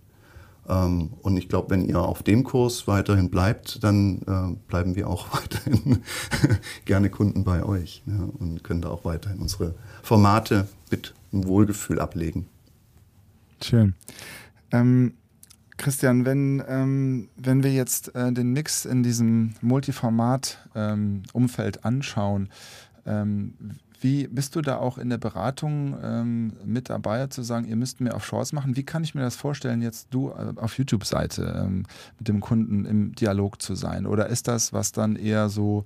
Ähm, 0.68 1.12
und 1.22 1.38
ich 1.38 1.50
glaube, 1.50 1.70
wenn 1.72 1.86
ihr 1.86 2.00
auf 2.00 2.24
dem 2.24 2.44
Kurs 2.44 2.88
weiterhin 2.88 3.30
bleibt, 3.30 3.84
dann 3.84 4.22
äh, 4.22 4.56
bleiben 4.68 4.96
wir 4.96 5.08
auch 5.08 5.34
weiterhin 5.34 6.00
gerne 6.86 7.10
Kunden 7.10 7.44
bei 7.44 7.64
euch 7.64 8.02
ja, 8.06 8.28
und 8.40 8.64
können 8.64 8.82
da 8.82 8.90
auch 8.90 9.06
weiterhin 9.06 9.40
unsere 9.40 9.76
Formate 10.02 10.68
mit 10.90 11.14
einem 11.32 11.48
Wohlgefühl 11.48 12.00
ablegen. 12.00 12.48
Schön. 13.62 13.94
Ähm, 14.72 15.14
Christian, 15.84 16.26
wenn, 16.26 16.64
ähm, 16.66 17.28
wenn 17.36 17.62
wir 17.62 17.74
jetzt 17.74 18.16
äh, 18.16 18.32
den 18.32 18.54
Mix 18.54 18.86
in 18.86 19.04
diesem 19.04 19.56
Multiformat-Umfeld 19.60 21.76
ähm, 21.76 21.82
anschauen, 21.84 22.48
ähm, 23.06 23.56
wie 24.00 24.28
bist 24.28 24.56
du 24.56 24.62
da 24.62 24.78
auch 24.78 24.98
in 24.98 25.10
der 25.10 25.18
Beratung 25.18 25.98
ähm, 26.02 26.54
mit 26.64 26.90
dabei, 26.90 27.28
zu 27.28 27.42
sagen, 27.42 27.68
ihr 27.68 27.76
müsst 27.76 28.00
mehr 28.00 28.16
auf 28.16 28.26
Shorts 28.26 28.54
machen? 28.54 28.78
Wie 28.78 28.84
kann 28.84 29.04
ich 29.04 29.14
mir 29.14 29.20
das 29.22 29.36
vorstellen, 29.36 29.82
jetzt 29.82 30.08
du 30.12 30.30
äh, 30.30 30.54
auf 30.56 30.78
YouTube-Seite 30.78 31.66
ähm, 31.66 31.84
mit 32.18 32.30
dem 32.30 32.40
Kunden 32.40 32.86
im 32.86 33.14
Dialog 33.16 33.62
zu 33.62 33.76
sein? 33.76 34.06
Oder 34.06 34.28
ist 34.28 34.48
das, 34.48 34.72
was 34.72 34.94
dann 34.94 35.18
eher 35.18 35.50
so 35.50 35.84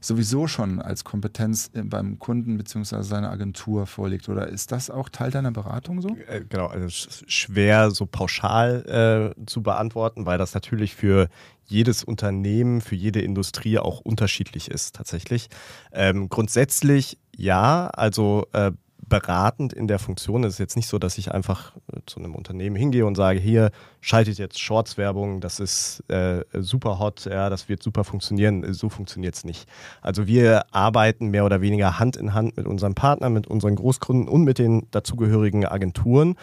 sowieso 0.00 0.46
schon 0.46 0.80
als 0.80 1.04
Kompetenz 1.04 1.70
äh, 1.74 1.82
beim 1.82 2.18
Kunden 2.18 2.56
bzw. 2.56 3.02
seiner 3.02 3.30
Agentur 3.30 3.86
vorliegt? 3.86 4.28
Oder 4.28 4.48
ist 4.48 4.72
das 4.72 4.90
auch 4.90 5.08
Teil 5.08 5.30
deiner 5.30 5.50
Beratung 5.50 6.00
so? 6.00 6.16
Äh, 6.28 6.44
genau, 6.48 6.66
also 6.66 6.88
schwer 7.26 7.90
so 7.90 8.06
pauschal 8.06 9.34
äh, 9.38 9.46
zu 9.46 9.62
beantworten, 9.62 10.26
weil 10.26 10.38
das 10.38 10.54
natürlich 10.54 10.94
für 10.94 11.28
jedes 11.66 12.02
Unternehmen, 12.02 12.80
für 12.80 12.94
jede 12.94 13.20
Industrie 13.20 13.78
auch 13.78 14.00
unterschiedlich 14.00 14.70
ist 14.70 14.96
tatsächlich. 14.96 15.48
Ähm, 15.92 16.28
grundsätzlich 16.28 17.18
ja, 17.36 17.86
also 17.88 18.46
äh, 18.52 18.72
beratend 19.08 19.72
in 19.72 19.88
der 19.88 19.98
Funktion. 19.98 20.44
Es 20.44 20.54
ist 20.54 20.58
jetzt 20.58 20.76
nicht 20.76 20.88
so, 20.88 20.98
dass 20.98 21.18
ich 21.18 21.32
einfach 21.32 21.76
äh, 21.92 22.00
zu 22.06 22.18
einem 22.18 22.34
Unternehmen 22.34 22.76
hingehe 22.76 23.06
und 23.06 23.16
sage, 23.16 23.40
hier 23.40 23.70
schaltet 24.00 24.38
jetzt 24.38 24.60
Shorts-Werbung, 24.60 25.40
das 25.40 25.60
ist 25.60 26.04
äh, 26.08 26.44
super 26.52 26.98
hot, 26.98 27.24
ja, 27.24 27.50
das 27.50 27.68
wird 27.68 27.82
super 27.82 28.04
funktionieren. 28.04 28.72
So 28.72 28.88
funktioniert 28.88 29.34
es 29.34 29.44
nicht. 29.44 29.68
Also 30.02 30.26
wir 30.26 30.72
arbeiten 30.74 31.28
mehr 31.28 31.44
oder 31.44 31.60
weniger 31.60 31.98
Hand 31.98 32.16
in 32.16 32.34
Hand 32.34 32.56
mit 32.56 32.66
unseren 32.66 32.94
Partnern, 32.94 33.32
mit 33.32 33.46
unseren 33.46 33.76
Großkunden 33.76 34.28
und 34.28 34.44
mit 34.44 34.58
den 34.58 34.86
dazugehörigen 34.90 35.66
Agenturen 35.66 36.36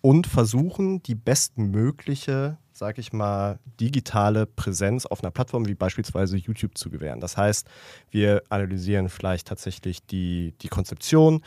und 0.00 0.26
versuchen 0.26 1.02
die 1.02 1.14
bestmögliche 1.14 2.58
sage 2.76 3.00
ich 3.00 3.12
mal, 3.12 3.58
digitale 3.80 4.46
Präsenz 4.46 5.06
auf 5.06 5.22
einer 5.22 5.30
Plattform 5.30 5.66
wie 5.66 5.74
beispielsweise 5.74 6.36
YouTube 6.36 6.76
zu 6.76 6.90
gewähren. 6.90 7.20
Das 7.20 7.36
heißt, 7.36 7.66
wir 8.10 8.42
analysieren 8.50 9.08
vielleicht 9.08 9.48
tatsächlich 9.48 10.04
die, 10.06 10.54
die 10.60 10.68
Konzeption, 10.68 11.42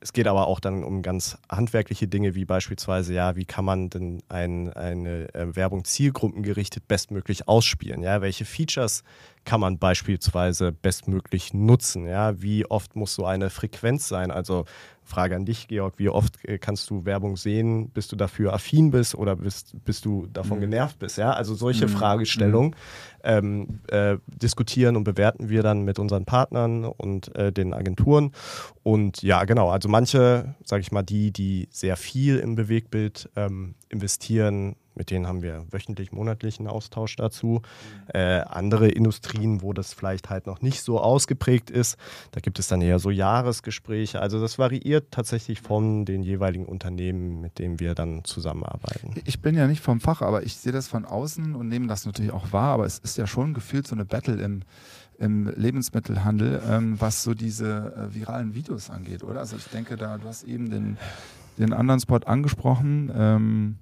es 0.00 0.12
geht 0.12 0.28
aber 0.28 0.46
auch 0.46 0.60
dann 0.60 0.84
um 0.84 1.02
ganz 1.02 1.38
handwerkliche 1.48 2.06
Dinge, 2.06 2.34
wie 2.34 2.44
beispielsweise, 2.44 3.14
ja, 3.14 3.36
wie 3.36 3.44
kann 3.44 3.64
man 3.64 3.90
denn 3.90 4.22
ein, 4.28 4.72
eine 4.72 5.34
äh, 5.34 5.56
Werbung 5.56 5.84
zielgruppengerichtet 5.84 6.86
bestmöglich 6.86 7.48
ausspielen? 7.48 8.02
Ja, 8.02 8.20
welche 8.20 8.44
Features 8.44 9.02
kann 9.48 9.60
man 9.60 9.78
beispielsweise 9.78 10.72
bestmöglich 10.72 11.54
nutzen? 11.54 12.06
Ja, 12.06 12.42
wie 12.42 12.66
oft 12.66 12.96
muss 12.96 13.14
so 13.14 13.24
eine 13.24 13.48
Frequenz 13.48 14.06
sein? 14.06 14.30
Also 14.30 14.66
Frage 15.04 15.36
an 15.36 15.46
dich, 15.46 15.68
Georg, 15.68 15.94
wie 15.96 16.10
oft 16.10 16.44
äh, 16.44 16.58
kannst 16.58 16.90
du 16.90 17.06
Werbung 17.06 17.38
sehen, 17.38 17.88
bis 17.88 18.08
du 18.08 18.16
dafür 18.16 18.52
affin 18.52 18.90
bist 18.90 19.14
oder 19.14 19.36
bist, 19.36 19.72
bis 19.86 20.02
du 20.02 20.26
davon 20.26 20.58
mhm. 20.58 20.62
genervt 20.64 20.98
bist? 20.98 21.16
Ja, 21.16 21.30
also 21.30 21.54
solche 21.54 21.86
mhm. 21.86 21.92
Fragestellungen 21.92 22.76
ähm, 23.24 23.80
äh, 23.88 24.18
diskutieren 24.26 24.96
und 24.96 25.04
bewerten 25.04 25.48
wir 25.48 25.62
dann 25.62 25.82
mit 25.82 25.98
unseren 25.98 26.26
Partnern 26.26 26.84
und 26.84 27.34
äh, 27.34 27.50
den 27.50 27.72
Agenturen. 27.72 28.32
Und 28.82 29.22
ja, 29.22 29.44
genau, 29.44 29.70
also 29.70 29.88
manche, 29.88 30.56
sage 30.62 30.82
ich 30.82 30.92
mal, 30.92 31.04
die, 31.04 31.32
die 31.32 31.68
sehr 31.70 31.96
viel 31.96 32.36
im 32.36 32.54
Bewegbild 32.54 33.30
ähm, 33.34 33.76
investieren, 33.88 34.76
mit 34.98 35.10
denen 35.10 35.26
haben 35.26 35.42
wir 35.42 35.64
wöchentlich, 35.70 36.12
monatlichen 36.12 36.66
Austausch 36.66 37.16
dazu. 37.16 37.62
Äh, 38.12 38.40
andere 38.40 38.88
Industrien, 38.88 39.62
wo 39.62 39.72
das 39.72 39.94
vielleicht 39.94 40.28
halt 40.28 40.46
noch 40.46 40.60
nicht 40.60 40.82
so 40.82 41.00
ausgeprägt 41.00 41.70
ist, 41.70 41.96
da 42.32 42.40
gibt 42.40 42.58
es 42.58 42.68
dann 42.68 42.82
eher 42.82 42.98
so 42.98 43.10
Jahresgespräche. 43.10 44.20
Also 44.20 44.40
das 44.40 44.58
variiert 44.58 45.12
tatsächlich 45.12 45.60
von 45.60 46.04
den 46.04 46.22
jeweiligen 46.22 46.66
Unternehmen, 46.66 47.40
mit 47.40 47.58
denen 47.58 47.80
wir 47.80 47.94
dann 47.94 48.24
zusammenarbeiten. 48.24 49.14
Ich 49.24 49.40
bin 49.40 49.54
ja 49.54 49.66
nicht 49.66 49.80
vom 49.80 50.00
Fach, 50.00 50.20
aber 50.20 50.42
ich 50.42 50.56
sehe 50.56 50.72
das 50.72 50.88
von 50.88 51.04
außen 51.04 51.54
und 51.54 51.68
nehme 51.68 51.86
das 51.86 52.04
natürlich 52.04 52.32
auch 52.32 52.52
wahr. 52.52 52.74
Aber 52.74 52.84
es 52.84 52.98
ist 52.98 53.16
ja 53.16 53.26
schon 53.26 53.54
gefühlt 53.54 53.86
so 53.86 53.94
eine 53.94 54.04
Battle 54.04 54.42
im, 54.42 54.62
im 55.18 55.48
Lebensmittelhandel, 55.54 56.60
ähm, 56.68 57.00
was 57.00 57.22
so 57.22 57.34
diese 57.34 57.94
äh, 57.94 58.14
viralen 58.14 58.54
Videos 58.54 58.90
angeht, 58.90 59.22
oder? 59.22 59.40
Also 59.40 59.56
ich 59.56 59.66
denke 59.66 59.96
da, 59.96 60.18
du 60.18 60.26
hast 60.26 60.42
eben 60.42 60.70
den 60.70 60.98
den 61.58 61.72
anderen 61.72 62.00
Spot 62.00 62.18
angesprochen. 62.18 63.12
Ähm, 63.14 63.76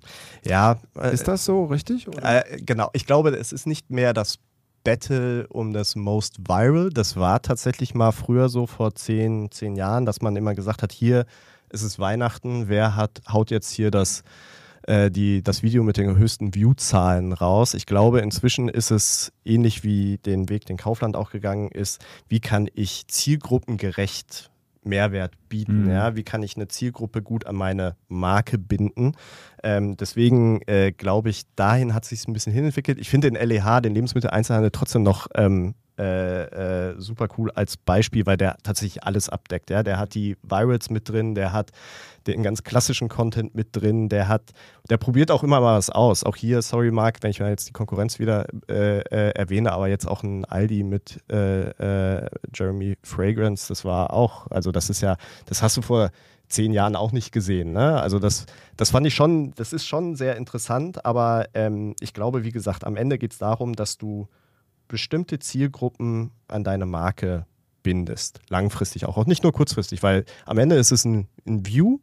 ja. 0.45 0.77
Äh, 0.99 1.14
ist 1.14 1.29
das 1.29 1.45
so 1.45 1.64
richtig? 1.66 2.09
Äh, 2.22 2.61
genau. 2.62 2.91
Ich 2.93 3.07
glaube, 3.07 3.31
es 3.31 3.53
ist 3.53 3.66
nicht 3.66 3.91
mehr 3.91 4.12
das 4.12 4.39
Battle 4.87 5.49
um 5.49 5.72
das 5.72 5.97
Most 5.97 6.49
Viral. 6.49 6.91
Das 6.91 7.16
war 7.16 7.43
tatsächlich 7.43 7.95
mal 7.95 8.12
früher 8.12 8.49
so 8.49 8.66
vor 8.68 8.95
zehn, 8.95 9.51
zehn 9.51 9.74
Jahren, 9.74 10.07
dass 10.07 10.22
man 10.22 10.37
immer 10.37 10.55
gesagt 10.55 10.83
hat, 10.83 10.93
hier 10.93 11.27
ist 11.70 11.83
es 11.83 11.99
Weihnachten, 11.99 12.68
wer 12.68 12.95
hat, 12.95 13.22
haut 13.29 13.51
jetzt 13.51 13.72
hier 13.72 13.91
das, 13.91 14.22
äh, 14.83 15.11
die, 15.11 15.43
das 15.43 15.64
Video 15.64 15.83
mit 15.83 15.97
den 15.97 16.16
höchsten 16.16 16.55
View-Zahlen 16.55 17.33
raus. 17.33 17.74
Ich 17.74 17.87
glaube, 17.87 18.20
inzwischen 18.20 18.68
ist 18.68 18.93
es 18.93 19.33
ähnlich 19.45 19.83
wie 19.83 20.18
den 20.18 20.49
Weg, 20.49 20.66
den 20.66 20.77
Kaufland 20.77 21.16
auch 21.16 21.31
gegangen 21.31 21.68
ist. 21.72 22.05
Wie 22.29 22.39
kann 22.39 22.68
ich 22.72 23.09
zielgruppengerecht 23.09 24.51
Mehrwert 24.87 25.34
bieten? 25.49 25.84
Mhm. 25.84 25.91
Ja? 25.91 26.16
Wie 26.16 26.22
kann 26.22 26.43
ich 26.43 26.57
eine 26.57 26.68
Zielgruppe 26.68 27.22
gut 27.22 27.47
an 27.47 27.57
meine 27.57 27.97
Marke 28.09 28.59
binden? 28.59 29.12
Ähm, 29.62 29.97
deswegen 29.97 30.62
äh, 30.66 30.93
glaube 30.93 31.30
ich, 31.30 31.43
dahin 31.55 31.95
hat 31.95 32.05
sich 32.05 32.26
ein 32.26 32.32
bisschen 32.32 32.53
hinentwickelt. 32.53 32.99
Ich 32.99 33.09
finde 33.09 33.30
den 33.30 33.49
LEH, 33.49 33.80
den 33.80 33.95
Lebensmitteleinzelhandel, 33.95 34.70
trotzdem 34.70 35.03
noch 35.03 35.28
ähm, 35.34 35.74
äh, 35.99 36.90
äh, 36.90 36.94
super 37.01 37.28
cool 37.38 37.51
als 37.53 37.76
Beispiel, 37.76 38.26
weil 38.26 38.36
der 38.36 38.57
tatsächlich 38.62 39.05
alles 39.05 39.28
abdeckt. 39.28 39.70
Ja? 39.70 39.82
Der 39.82 39.99
hat 39.99 40.14
die 40.14 40.36
Virals 40.42 40.90
mit 40.90 41.09
drin, 41.09 41.34
der 41.34 41.53
hat 41.53 41.70
den 42.26 42.42
ganz 42.42 42.64
klassischen 42.64 43.09
Content 43.09 43.55
mit 43.55 43.68
drin, 43.72 44.09
der 44.09 44.28
hat, 44.28 44.53
der 44.90 44.97
probiert 44.97 45.30
auch 45.30 45.42
immer 45.42 45.61
mal 45.61 45.76
was 45.76 45.90
aus. 45.90 46.24
Auch 46.24 46.36
hier, 46.36 46.61
sorry 46.61 46.90
Marc, 46.90 47.22
wenn 47.22 47.30
ich 47.30 47.40
mal 47.40 47.51
jetzt 47.51 47.68
die 47.68 47.72
Konkurrenz 47.72 48.18
wieder 48.18 48.47
äh, 48.68 48.99
äh, 48.99 49.30
erwähne, 49.30 49.72
aber 49.72 49.88
jetzt 49.88 50.07
auch 50.07 50.22
ein 50.22 50.44
Aldi 50.44 50.82
mit 50.82 51.22
äh, 51.30 52.26
Jeremy 52.55 52.97
Fragrance, 53.03 53.68
das 53.68 53.84
war 53.84 54.12
auch, 54.12 54.51
also 54.51 54.72
das 54.72 54.90
ist 54.90 55.01
ja, 55.01 55.16
das 55.47 55.62
hast 55.62 55.76
du 55.76 55.82
vor 55.82 56.11
zehn 56.49 56.72
Jahren 56.72 56.97
auch 56.97 57.12
nicht 57.12 57.32
gesehen. 57.32 57.72
Ne? 57.72 58.01
Also 58.01 58.18
das, 58.18 58.47
das 58.76 58.90
fand 58.90 59.07
ich 59.07 59.14
schon, 59.14 59.53
das 59.57 59.72
ist 59.72 59.86
schon 59.86 60.16
sehr 60.16 60.36
interessant, 60.36 61.05
aber 61.05 61.47
ähm, 61.55 61.94
ich 62.01 62.14
glaube, 62.14 62.44
wie 62.44 62.53
gesagt, 62.53 62.84
am 62.84 62.97
Ende 62.97 63.18
geht 63.18 63.32
es 63.32 63.38
darum, 63.38 63.74
dass 63.74 63.99
du 63.99 64.28
bestimmte 64.89 65.39
Zielgruppen 65.39 66.30
an 66.49 66.64
deine 66.64 66.87
Marke 66.87 67.47
bindest. 67.82 68.41
Langfristig 68.49 69.07
auch. 69.07 69.16
Und 69.16 69.28
nicht 69.28 69.43
nur 69.43 69.53
kurzfristig, 69.53 70.03
weil 70.03 70.24
am 70.45 70.59
Ende 70.59 70.76
ist 70.76 70.91
es 70.91 71.05
ein, 71.05 71.28
ein 71.47 71.66
View. 71.66 71.99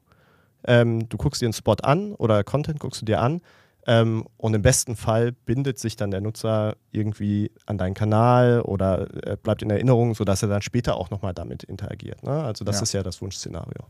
Ähm, 0.65 1.09
du 1.09 1.17
guckst 1.17 1.41
dir 1.41 1.45
einen 1.45 1.53
Spot 1.53 1.75
an 1.81 2.13
oder 2.13 2.43
Content 2.43 2.79
guckst 2.79 3.01
du 3.01 3.05
dir 3.05 3.21
an. 3.21 3.41
Ähm, 3.85 4.25
und 4.37 4.53
im 4.53 4.61
besten 4.61 4.95
Fall 4.95 5.33
bindet 5.33 5.77
sich 5.77 5.97
dann 5.97 6.09
der 6.09 6.21
Nutzer 6.21 6.77
irgendwie 6.91 7.51
an 7.65 7.77
deinen 7.77 7.95
Kanal 7.95 8.61
oder 8.61 9.07
äh, 9.27 9.35
bleibt 9.35 9.61
in 9.61 9.69
Erinnerung, 9.69 10.15
sodass 10.15 10.41
er 10.41 10.47
dann 10.47 10.61
später 10.61 10.95
auch 10.95 11.09
nochmal 11.09 11.33
damit 11.33 11.63
interagiert. 11.63 12.23
Ne? 12.23 12.31
Also 12.31 12.63
das 12.63 12.77
ja. 12.77 12.83
ist 12.83 12.93
ja 12.93 13.03
das 13.03 13.21
Wunschszenario. 13.21 13.85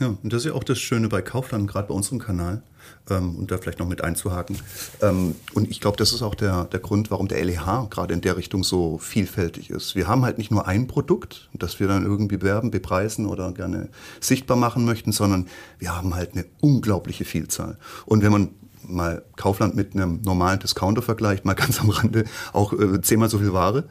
Ja, 0.00 0.16
und 0.22 0.32
das 0.32 0.40
ist 0.40 0.46
ja 0.46 0.54
auch 0.54 0.64
das 0.64 0.78
Schöne 0.78 1.08
bei 1.08 1.20
Kaufland, 1.20 1.68
gerade 1.68 1.88
bei 1.88 1.94
unserem 1.94 2.20
Kanal, 2.20 2.62
ähm, 3.10 3.36
und 3.36 3.50
da 3.50 3.58
vielleicht 3.58 3.80
noch 3.80 3.86
mit 3.86 4.02
einzuhaken. 4.02 4.56
Ähm, 5.02 5.34
und 5.52 5.70
ich 5.70 5.78
glaube, 5.78 5.98
das 5.98 6.14
ist 6.14 6.22
auch 6.22 6.34
der, 6.34 6.64
der 6.64 6.80
Grund, 6.80 7.10
warum 7.10 7.28
der 7.28 7.44
LEH 7.44 7.88
gerade 7.90 8.14
in 8.14 8.22
der 8.22 8.38
Richtung 8.38 8.64
so 8.64 8.96
vielfältig 8.96 9.68
ist. 9.68 9.94
Wir 9.94 10.08
haben 10.08 10.24
halt 10.24 10.38
nicht 10.38 10.50
nur 10.50 10.66
ein 10.66 10.86
Produkt, 10.86 11.50
das 11.52 11.80
wir 11.80 11.86
dann 11.86 12.06
irgendwie 12.06 12.38
bewerben, 12.38 12.70
bepreisen 12.70 13.26
oder 13.26 13.52
gerne 13.52 13.90
sichtbar 14.20 14.56
machen 14.56 14.86
möchten, 14.86 15.12
sondern 15.12 15.48
wir 15.78 15.94
haben 15.94 16.14
halt 16.14 16.32
eine 16.32 16.46
unglaubliche 16.62 17.26
Vielzahl. 17.26 17.76
Und 18.06 18.22
wenn 18.22 18.32
man 18.32 18.48
mal 18.82 19.22
Kaufland 19.36 19.76
mit 19.76 19.94
einem 19.94 20.22
normalen 20.22 20.60
Discounter 20.60 21.02
vergleicht, 21.02 21.44
mal 21.44 21.52
ganz 21.54 21.78
am 21.78 21.90
Rande 21.90 22.24
auch 22.54 22.72
äh, 22.72 23.02
zehnmal 23.02 23.28
so 23.28 23.38
viel 23.38 23.52
Ware 23.52 23.84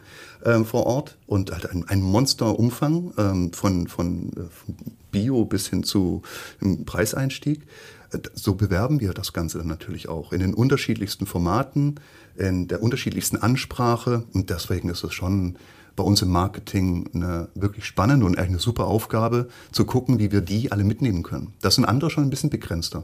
äh, 0.44 0.64
vor 0.64 0.88
Ort 0.88 1.20
und 1.28 1.52
halt 1.52 1.70
ein, 1.70 1.88
ein 1.88 2.02
Monsterumfang 2.02 3.14
ähm, 3.20 3.54
von, 3.54 3.88
von, 3.88 4.32
äh, 4.34 4.50
von 4.50 4.76
Bio 5.12 5.46
bis 5.46 5.68
hin 5.68 5.84
zu 5.84 6.22
Preiseinstieg. 6.86 7.62
So 8.34 8.56
bewerben 8.56 9.00
wir 9.00 9.14
das 9.14 9.34
Ganze 9.34 9.60
dann 9.60 9.68
natürlich 9.68 10.10
auch 10.10 10.34
in 10.34 10.40
den 10.40 10.54
unterschiedlichsten 10.54 11.26
Formaten, 11.26 12.00
in 12.36 12.68
der 12.68 12.82
unterschiedlichsten 12.82 13.38
Ansprache 13.38 14.24
und 14.34 14.50
deswegen 14.50 14.90
ist 14.90 15.04
es 15.04 15.14
schon 15.14 15.58
bei 15.96 16.04
uns 16.04 16.22
im 16.22 16.30
Marketing 16.30 17.10
eine 17.14 17.50
wirklich 17.56 17.86
spannende 17.86 18.26
und 18.26 18.38
eigentlich 18.38 18.52
eine 18.52 18.60
super 18.60 18.88
Aufgabe, 18.88 19.50
zu 19.74 19.84
gucken, 19.84 20.18
wie 20.18 20.32
wir 20.32 20.40
die 20.40 20.72
alle 20.72 20.86
mitnehmen 20.86 21.24
können. 21.24 21.54
Das 21.62 21.76
sind 21.76 21.84
andere 21.84 22.10
schon 22.10 22.24
ein 22.24 22.30
bisschen 22.30 22.50
begrenzter 22.50 23.04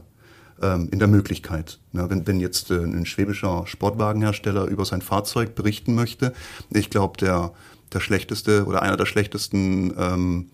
ähm, 0.62 0.88
in 0.90 0.98
der 0.98 1.08
Möglichkeit. 1.08 1.78
Ne, 1.92 2.08
wenn, 2.08 2.26
wenn 2.26 2.40
jetzt 2.40 2.70
äh, 2.70 2.78
ein 2.78 3.04
schwäbischer 3.04 3.66
Sportwagenhersteller 3.66 4.64
über 4.64 4.86
sein 4.86 5.02
Fahrzeug 5.02 5.54
berichten 5.54 5.94
möchte, 5.94 6.32
ich 6.70 6.88
glaube, 6.88 7.18
der, 7.18 7.52
der 7.92 8.00
schlechteste 8.00 8.64
oder 8.64 8.80
einer 8.80 8.96
der 8.96 9.04
schlechtesten 9.04 9.92
ähm, 9.98 10.46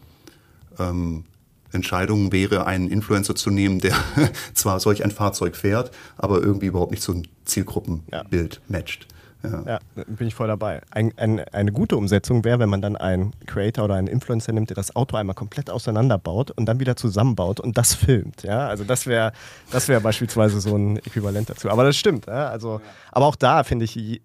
ähm, 0.81 1.25
Entscheidungen 1.73 2.33
wäre, 2.33 2.67
einen 2.67 2.89
Influencer 2.89 3.35
zu 3.35 3.51
nehmen, 3.51 3.81
der 3.81 3.95
zwar 4.55 4.81
solch 4.81 5.05
ein 5.05 5.11
Fahrzeug 5.11 5.57
fährt, 5.57 5.91
aber 6.17 6.41
irgendwie 6.41 6.67
überhaupt 6.67 6.91
nicht 6.91 7.03
so 7.03 7.13
ein 7.13 7.27
Zielgruppenbild 7.45 8.55
ja. 8.55 8.61
matcht. 8.69 9.07
Ja. 9.43 9.63
ja, 9.67 10.05
bin 10.07 10.29
ich 10.29 10.35
voll 10.35 10.47
dabei. 10.47 10.83
Ein, 10.91 11.13
ein, 11.17 11.41
eine 11.41 11.73
gute 11.73 11.97
Umsetzung 11.97 12.45
wäre, 12.45 12.61
wenn 12.61 12.69
man 12.69 12.81
dann 12.81 12.97
einen 12.97 13.33
Creator 13.47 13.87
oder 13.87 13.95
einen 13.97 14.07
Influencer 14.07 14.53
nimmt, 14.53 14.71
der 14.71 14.77
das 14.77 14.95
Auto 14.95 15.17
einmal 15.17 15.35
komplett 15.35 15.69
auseinanderbaut 15.69 16.53
und 16.53 16.67
dann 16.67 16.79
wieder 16.79 16.97
zusammenbaut 16.97 17.59
und 17.59 17.77
das 17.77 17.95
filmt. 17.95 18.45
Ja, 18.45 18.69
also 18.69 18.85
das 18.85 19.07
wäre 19.07 19.33
das 19.71 19.89
wäre 19.89 20.01
beispielsweise 20.01 20.61
so 20.61 20.77
ein 20.77 20.99
Äquivalent 20.99 21.51
dazu. 21.51 21.71
Aber 21.71 21.85
das 21.85 21.97
stimmt. 21.97 22.27
Ja? 22.27 22.49
Also, 22.51 22.81
aber 23.11 23.27
auch 23.27 23.37
da 23.37 23.65
finde 23.65 23.85
ich, 23.85 24.23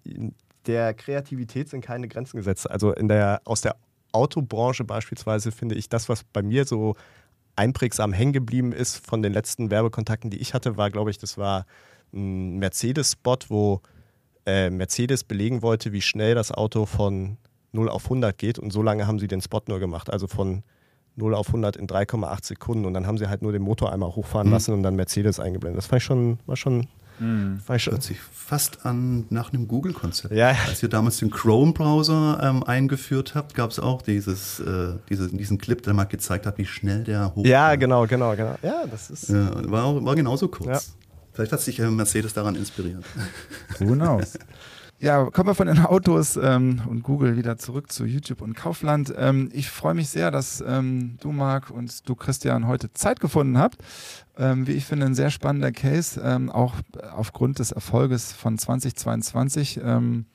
der 0.66 0.94
Kreativität 0.94 1.68
sind 1.68 1.80
keine 1.80 2.06
Grenzen 2.08 2.36
gesetzt. 2.36 2.70
Also 2.70 2.92
in 2.92 3.08
der, 3.08 3.40
aus 3.44 3.60
der 3.60 3.76
Autobranche 4.12 4.84
beispielsweise 4.84 5.52
finde 5.52 5.74
ich 5.74 5.88
das, 5.88 6.08
was 6.08 6.24
bei 6.24 6.42
mir 6.42 6.64
so 6.64 6.94
einprägsam 7.58 8.12
hängen 8.12 8.32
geblieben 8.32 8.72
ist 8.72 9.04
von 9.04 9.22
den 9.22 9.32
letzten 9.32 9.70
Werbekontakten, 9.70 10.30
die 10.30 10.38
ich 10.38 10.54
hatte, 10.54 10.76
war, 10.76 10.90
glaube 10.90 11.10
ich, 11.10 11.18
das 11.18 11.36
war 11.36 11.66
ein 12.12 12.58
Mercedes-Spot, 12.58 13.38
wo 13.48 13.82
äh, 14.46 14.70
Mercedes 14.70 15.24
belegen 15.24 15.60
wollte, 15.60 15.92
wie 15.92 16.00
schnell 16.00 16.34
das 16.34 16.52
Auto 16.52 16.86
von 16.86 17.36
0 17.72 17.88
auf 17.88 18.04
100 18.04 18.36
geht. 18.38 18.58
Und 18.58 18.72
so 18.72 18.82
lange 18.82 19.06
haben 19.06 19.18
sie 19.18 19.28
den 19.28 19.42
Spot 19.42 19.60
nur 19.68 19.78
gemacht. 19.78 20.10
Also 20.10 20.26
von 20.26 20.62
0 21.16 21.34
auf 21.34 21.48
100 21.48 21.76
in 21.76 21.86
3,8 21.86 22.46
Sekunden. 22.46 22.86
Und 22.86 22.94
dann 22.94 23.06
haben 23.06 23.18
sie 23.18 23.28
halt 23.28 23.42
nur 23.42 23.52
den 23.52 23.62
Motor 23.62 23.92
einmal 23.92 24.14
hochfahren 24.14 24.46
mhm. 24.46 24.52
lassen 24.54 24.72
und 24.72 24.82
dann 24.82 24.96
Mercedes 24.96 25.40
eingeblendet. 25.40 25.78
Das 25.78 25.86
fand 25.86 26.00
ich 26.00 26.06
schon, 26.06 26.38
war 26.46 26.56
schon. 26.56 26.86
Mhm. 27.18 27.60
Schon 27.76 27.92
Hört 27.92 28.02
sich 28.02 28.18
fast 28.20 28.86
an 28.86 29.26
nach 29.30 29.52
einem 29.52 29.68
Google-Konzept. 29.68 30.34
Ja. 30.34 30.56
Als 30.66 30.82
ihr 30.82 30.88
damals 30.88 31.18
den 31.18 31.30
Chrome-Browser 31.30 32.40
ähm, 32.42 32.62
eingeführt 32.62 33.34
habt, 33.34 33.54
gab 33.54 33.70
es 33.70 33.78
auch 33.78 34.02
dieses, 34.02 34.60
äh, 34.60 34.94
diese, 35.08 35.28
diesen 35.28 35.58
Clip, 35.58 35.82
der 35.82 35.94
mal 35.94 36.04
gezeigt 36.04 36.46
hat, 36.46 36.58
wie 36.58 36.66
schnell 36.66 37.04
der 37.04 37.34
hoch 37.34 37.44
Ja, 37.44 37.74
genau, 37.76 38.06
genau, 38.06 38.34
genau. 38.36 38.56
Ja, 38.62 38.84
das 38.90 39.10
ist. 39.10 39.28
Ja, 39.28 39.50
war, 39.70 40.04
war 40.04 40.14
genauso 40.14 40.48
kurz. 40.48 40.66
Ja. 40.66 40.80
Vielleicht 41.32 41.52
hat 41.52 41.60
sich 41.60 41.78
Mercedes 41.78 42.34
daran 42.34 42.56
inspiriert. 42.56 43.04
Who 43.78 43.94
knows? 43.94 44.38
Ja, 45.00 45.26
kommen 45.26 45.48
wir 45.48 45.54
von 45.54 45.68
den 45.68 45.78
Autos 45.78 46.36
ähm, 46.36 46.82
und 46.88 47.04
Google 47.04 47.36
wieder 47.36 47.56
zurück 47.56 47.92
zu 47.92 48.04
YouTube 48.04 48.42
und 48.42 48.54
Kaufland. 48.54 49.14
Ähm, 49.16 49.48
ich 49.52 49.70
freue 49.70 49.94
mich 49.94 50.08
sehr, 50.08 50.32
dass 50.32 50.60
ähm, 50.60 51.18
du, 51.20 51.30
Marc, 51.30 51.70
und 51.70 52.08
du, 52.08 52.16
Christian, 52.16 52.66
heute 52.66 52.92
Zeit 52.92 53.20
gefunden 53.20 53.58
habt. 53.58 53.78
Ähm, 54.36 54.66
wie 54.66 54.72
ich 54.72 54.86
finde, 54.86 55.06
ein 55.06 55.14
sehr 55.14 55.30
spannender 55.30 55.70
Case, 55.70 56.20
ähm, 56.20 56.50
auch 56.50 56.74
aufgrund 57.14 57.60
des 57.60 57.70
Erfolges 57.70 58.32
von 58.32 58.58
2022. 58.58 59.78
Ähm, 59.84 60.26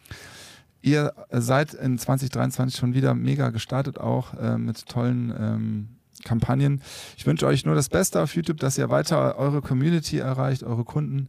ihr 0.82 1.12
seid 1.30 1.74
in 1.74 1.98
2023 1.98 2.80
schon 2.80 2.94
wieder 2.94 3.16
mega 3.16 3.50
gestartet, 3.50 3.98
auch 3.98 4.34
äh, 4.36 4.58
mit 4.58 4.86
tollen 4.88 6.00
Kampagnen. 6.24 6.82
Ich 7.18 7.26
wünsche 7.26 7.48
euch 7.48 7.66
nur 7.66 7.76
das 7.76 7.90
Beste 7.90 8.22
auf 8.22 8.34
YouTube, 8.34 8.62
dass 8.62 8.78
ihr 8.78 8.90
weiter 8.90 9.38
eure 9.38 9.62
Community 9.62 10.20
erreicht, 10.20 10.64
eure 10.64 10.86
Kunden. 10.86 11.28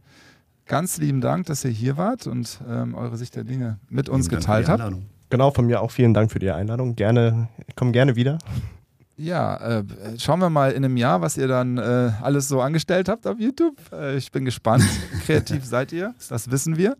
Ganz 0.67 0.97
lieben 0.97 1.21
Dank, 1.21 1.45
dass 1.45 1.63
ihr 1.63 1.71
hier 1.71 1.95
wart 1.97 2.25
und 2.25 2.59
ähm, 2.67 2.95
eure 2.95 3.17
Sicht 3.17 3.35
der 3.35 3.43
Dinge 3.43 3.79
mit 3.89 4.09
uns 4.09 4.27
vielen 4.27 4.39
geteilt 4.39 4.67
habt. 4.67 4.95
Genau, 5.29 5.51
von 5.51 5.65
mir 5.65 5.81
auch 5.81 5.91
vielen 5.91 6.13
Dank 6.13 6.31
für 6.31 6.39
die 6.39 6.49
Einladung. 6.49 6.95
Gerne, 6.95 7.49
ich 7.67 7.75
komme 7.75 7.91
gerne 7.91 8.15
wieder. 8.15 8.39
Ja, 9.17 9.55
äh, 9.57 9.83
schauen 10.17 10.39
wir 10.39 10.49
mal 10.49 10.71
in 10.71 10.83
einem 10.83 10.97
Jahr, 10.97 11.21
was 11.21 11.37
ihr 11.37 11.47
dann 11.47 11.77
äh, 11.77 12.11
alles 12.21 12.47
so 12.47 12.61
angestellt 12.61 13.07
habt 13.07 13.25
auf 13.27 13.39
YouTube. 13.39 13.77
Äh, 13.93 14.17
ich 14.17 14.31
bin 14.31 14.43
gespannt. 14.43 14.83
Kreativ 15.25 15.63
seid 15.63 15.93
ihr, 15.93 16.13
das 16.29 16.51
wissen 16.51 16.77
wir. 16.77 16.97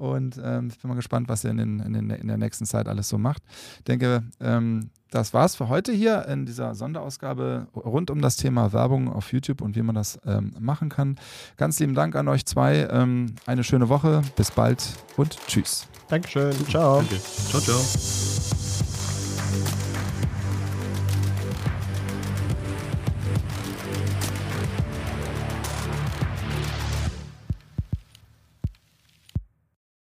Und 0.00 0.40
ähm, 0.42 0.68
ich 0.68 0.78
bin 0.78 0.88
mal 0.88 0.94
gespannt, 0.94 1.28
was 1.28 1.44
ihr 1.44 1.50
in, 1.50 1.58
den, 1.58 1.80
in, 1.80 1.92
den, 1.92 2.08
in, 2.08 2.26
der 2.26 2.38
nächsten 2.38 2.64
Zeit 2.64 2.88
alles 2.88 3.10
so 3.10 3.18
macht. 3.18 3.42
Ich 3.76 3.84
denke, 3.84 4.22
ähm, 4.40 4.88
das 5.10 5.34
war's 5.34 5.56
für 5.56 5.68
heute 5.68 5.92
hier 5.92 6.26
in 6.26 6.46
dieser 6.46 6.74
Sonderausgabe 6.74 7.66
rund 7.76 8.10
um 8.10 8.22
das 8.22 8.36
Thema 8.36 8.72
Werbung 8.72 9.12
auf 9.12 9.30
YouTube 9.30 9.60
und 9.60 9.76
wie 9.76 9.82
man 9.82 9.94
das 9.94 10.18
ähm, 10.24 10.54
machen 10.58 10.88
kann. 10.88 11.18
Ganz 11.58 11.78
lieben 11.80 11.94
Dank 11.94 12.16
an 12.16 12.28
euch 12.28 12.46
zwei. 12.46 12.88
Ähm, 12.90 13.34
eine 13.44 13.62
schöne 13.62 13.90
Woche. 13.90 14.22
Bis 14.36 14.50
bald 14.50 14.82
und 15.18 15.36
tschüss. 15.46 15.86
Dankeschön. 16.08 16.52
Ciao. 16.68 17.00
Danke. 17.00 17.20
Ciao, 17.50 17.60
ciao. 17.60 18.59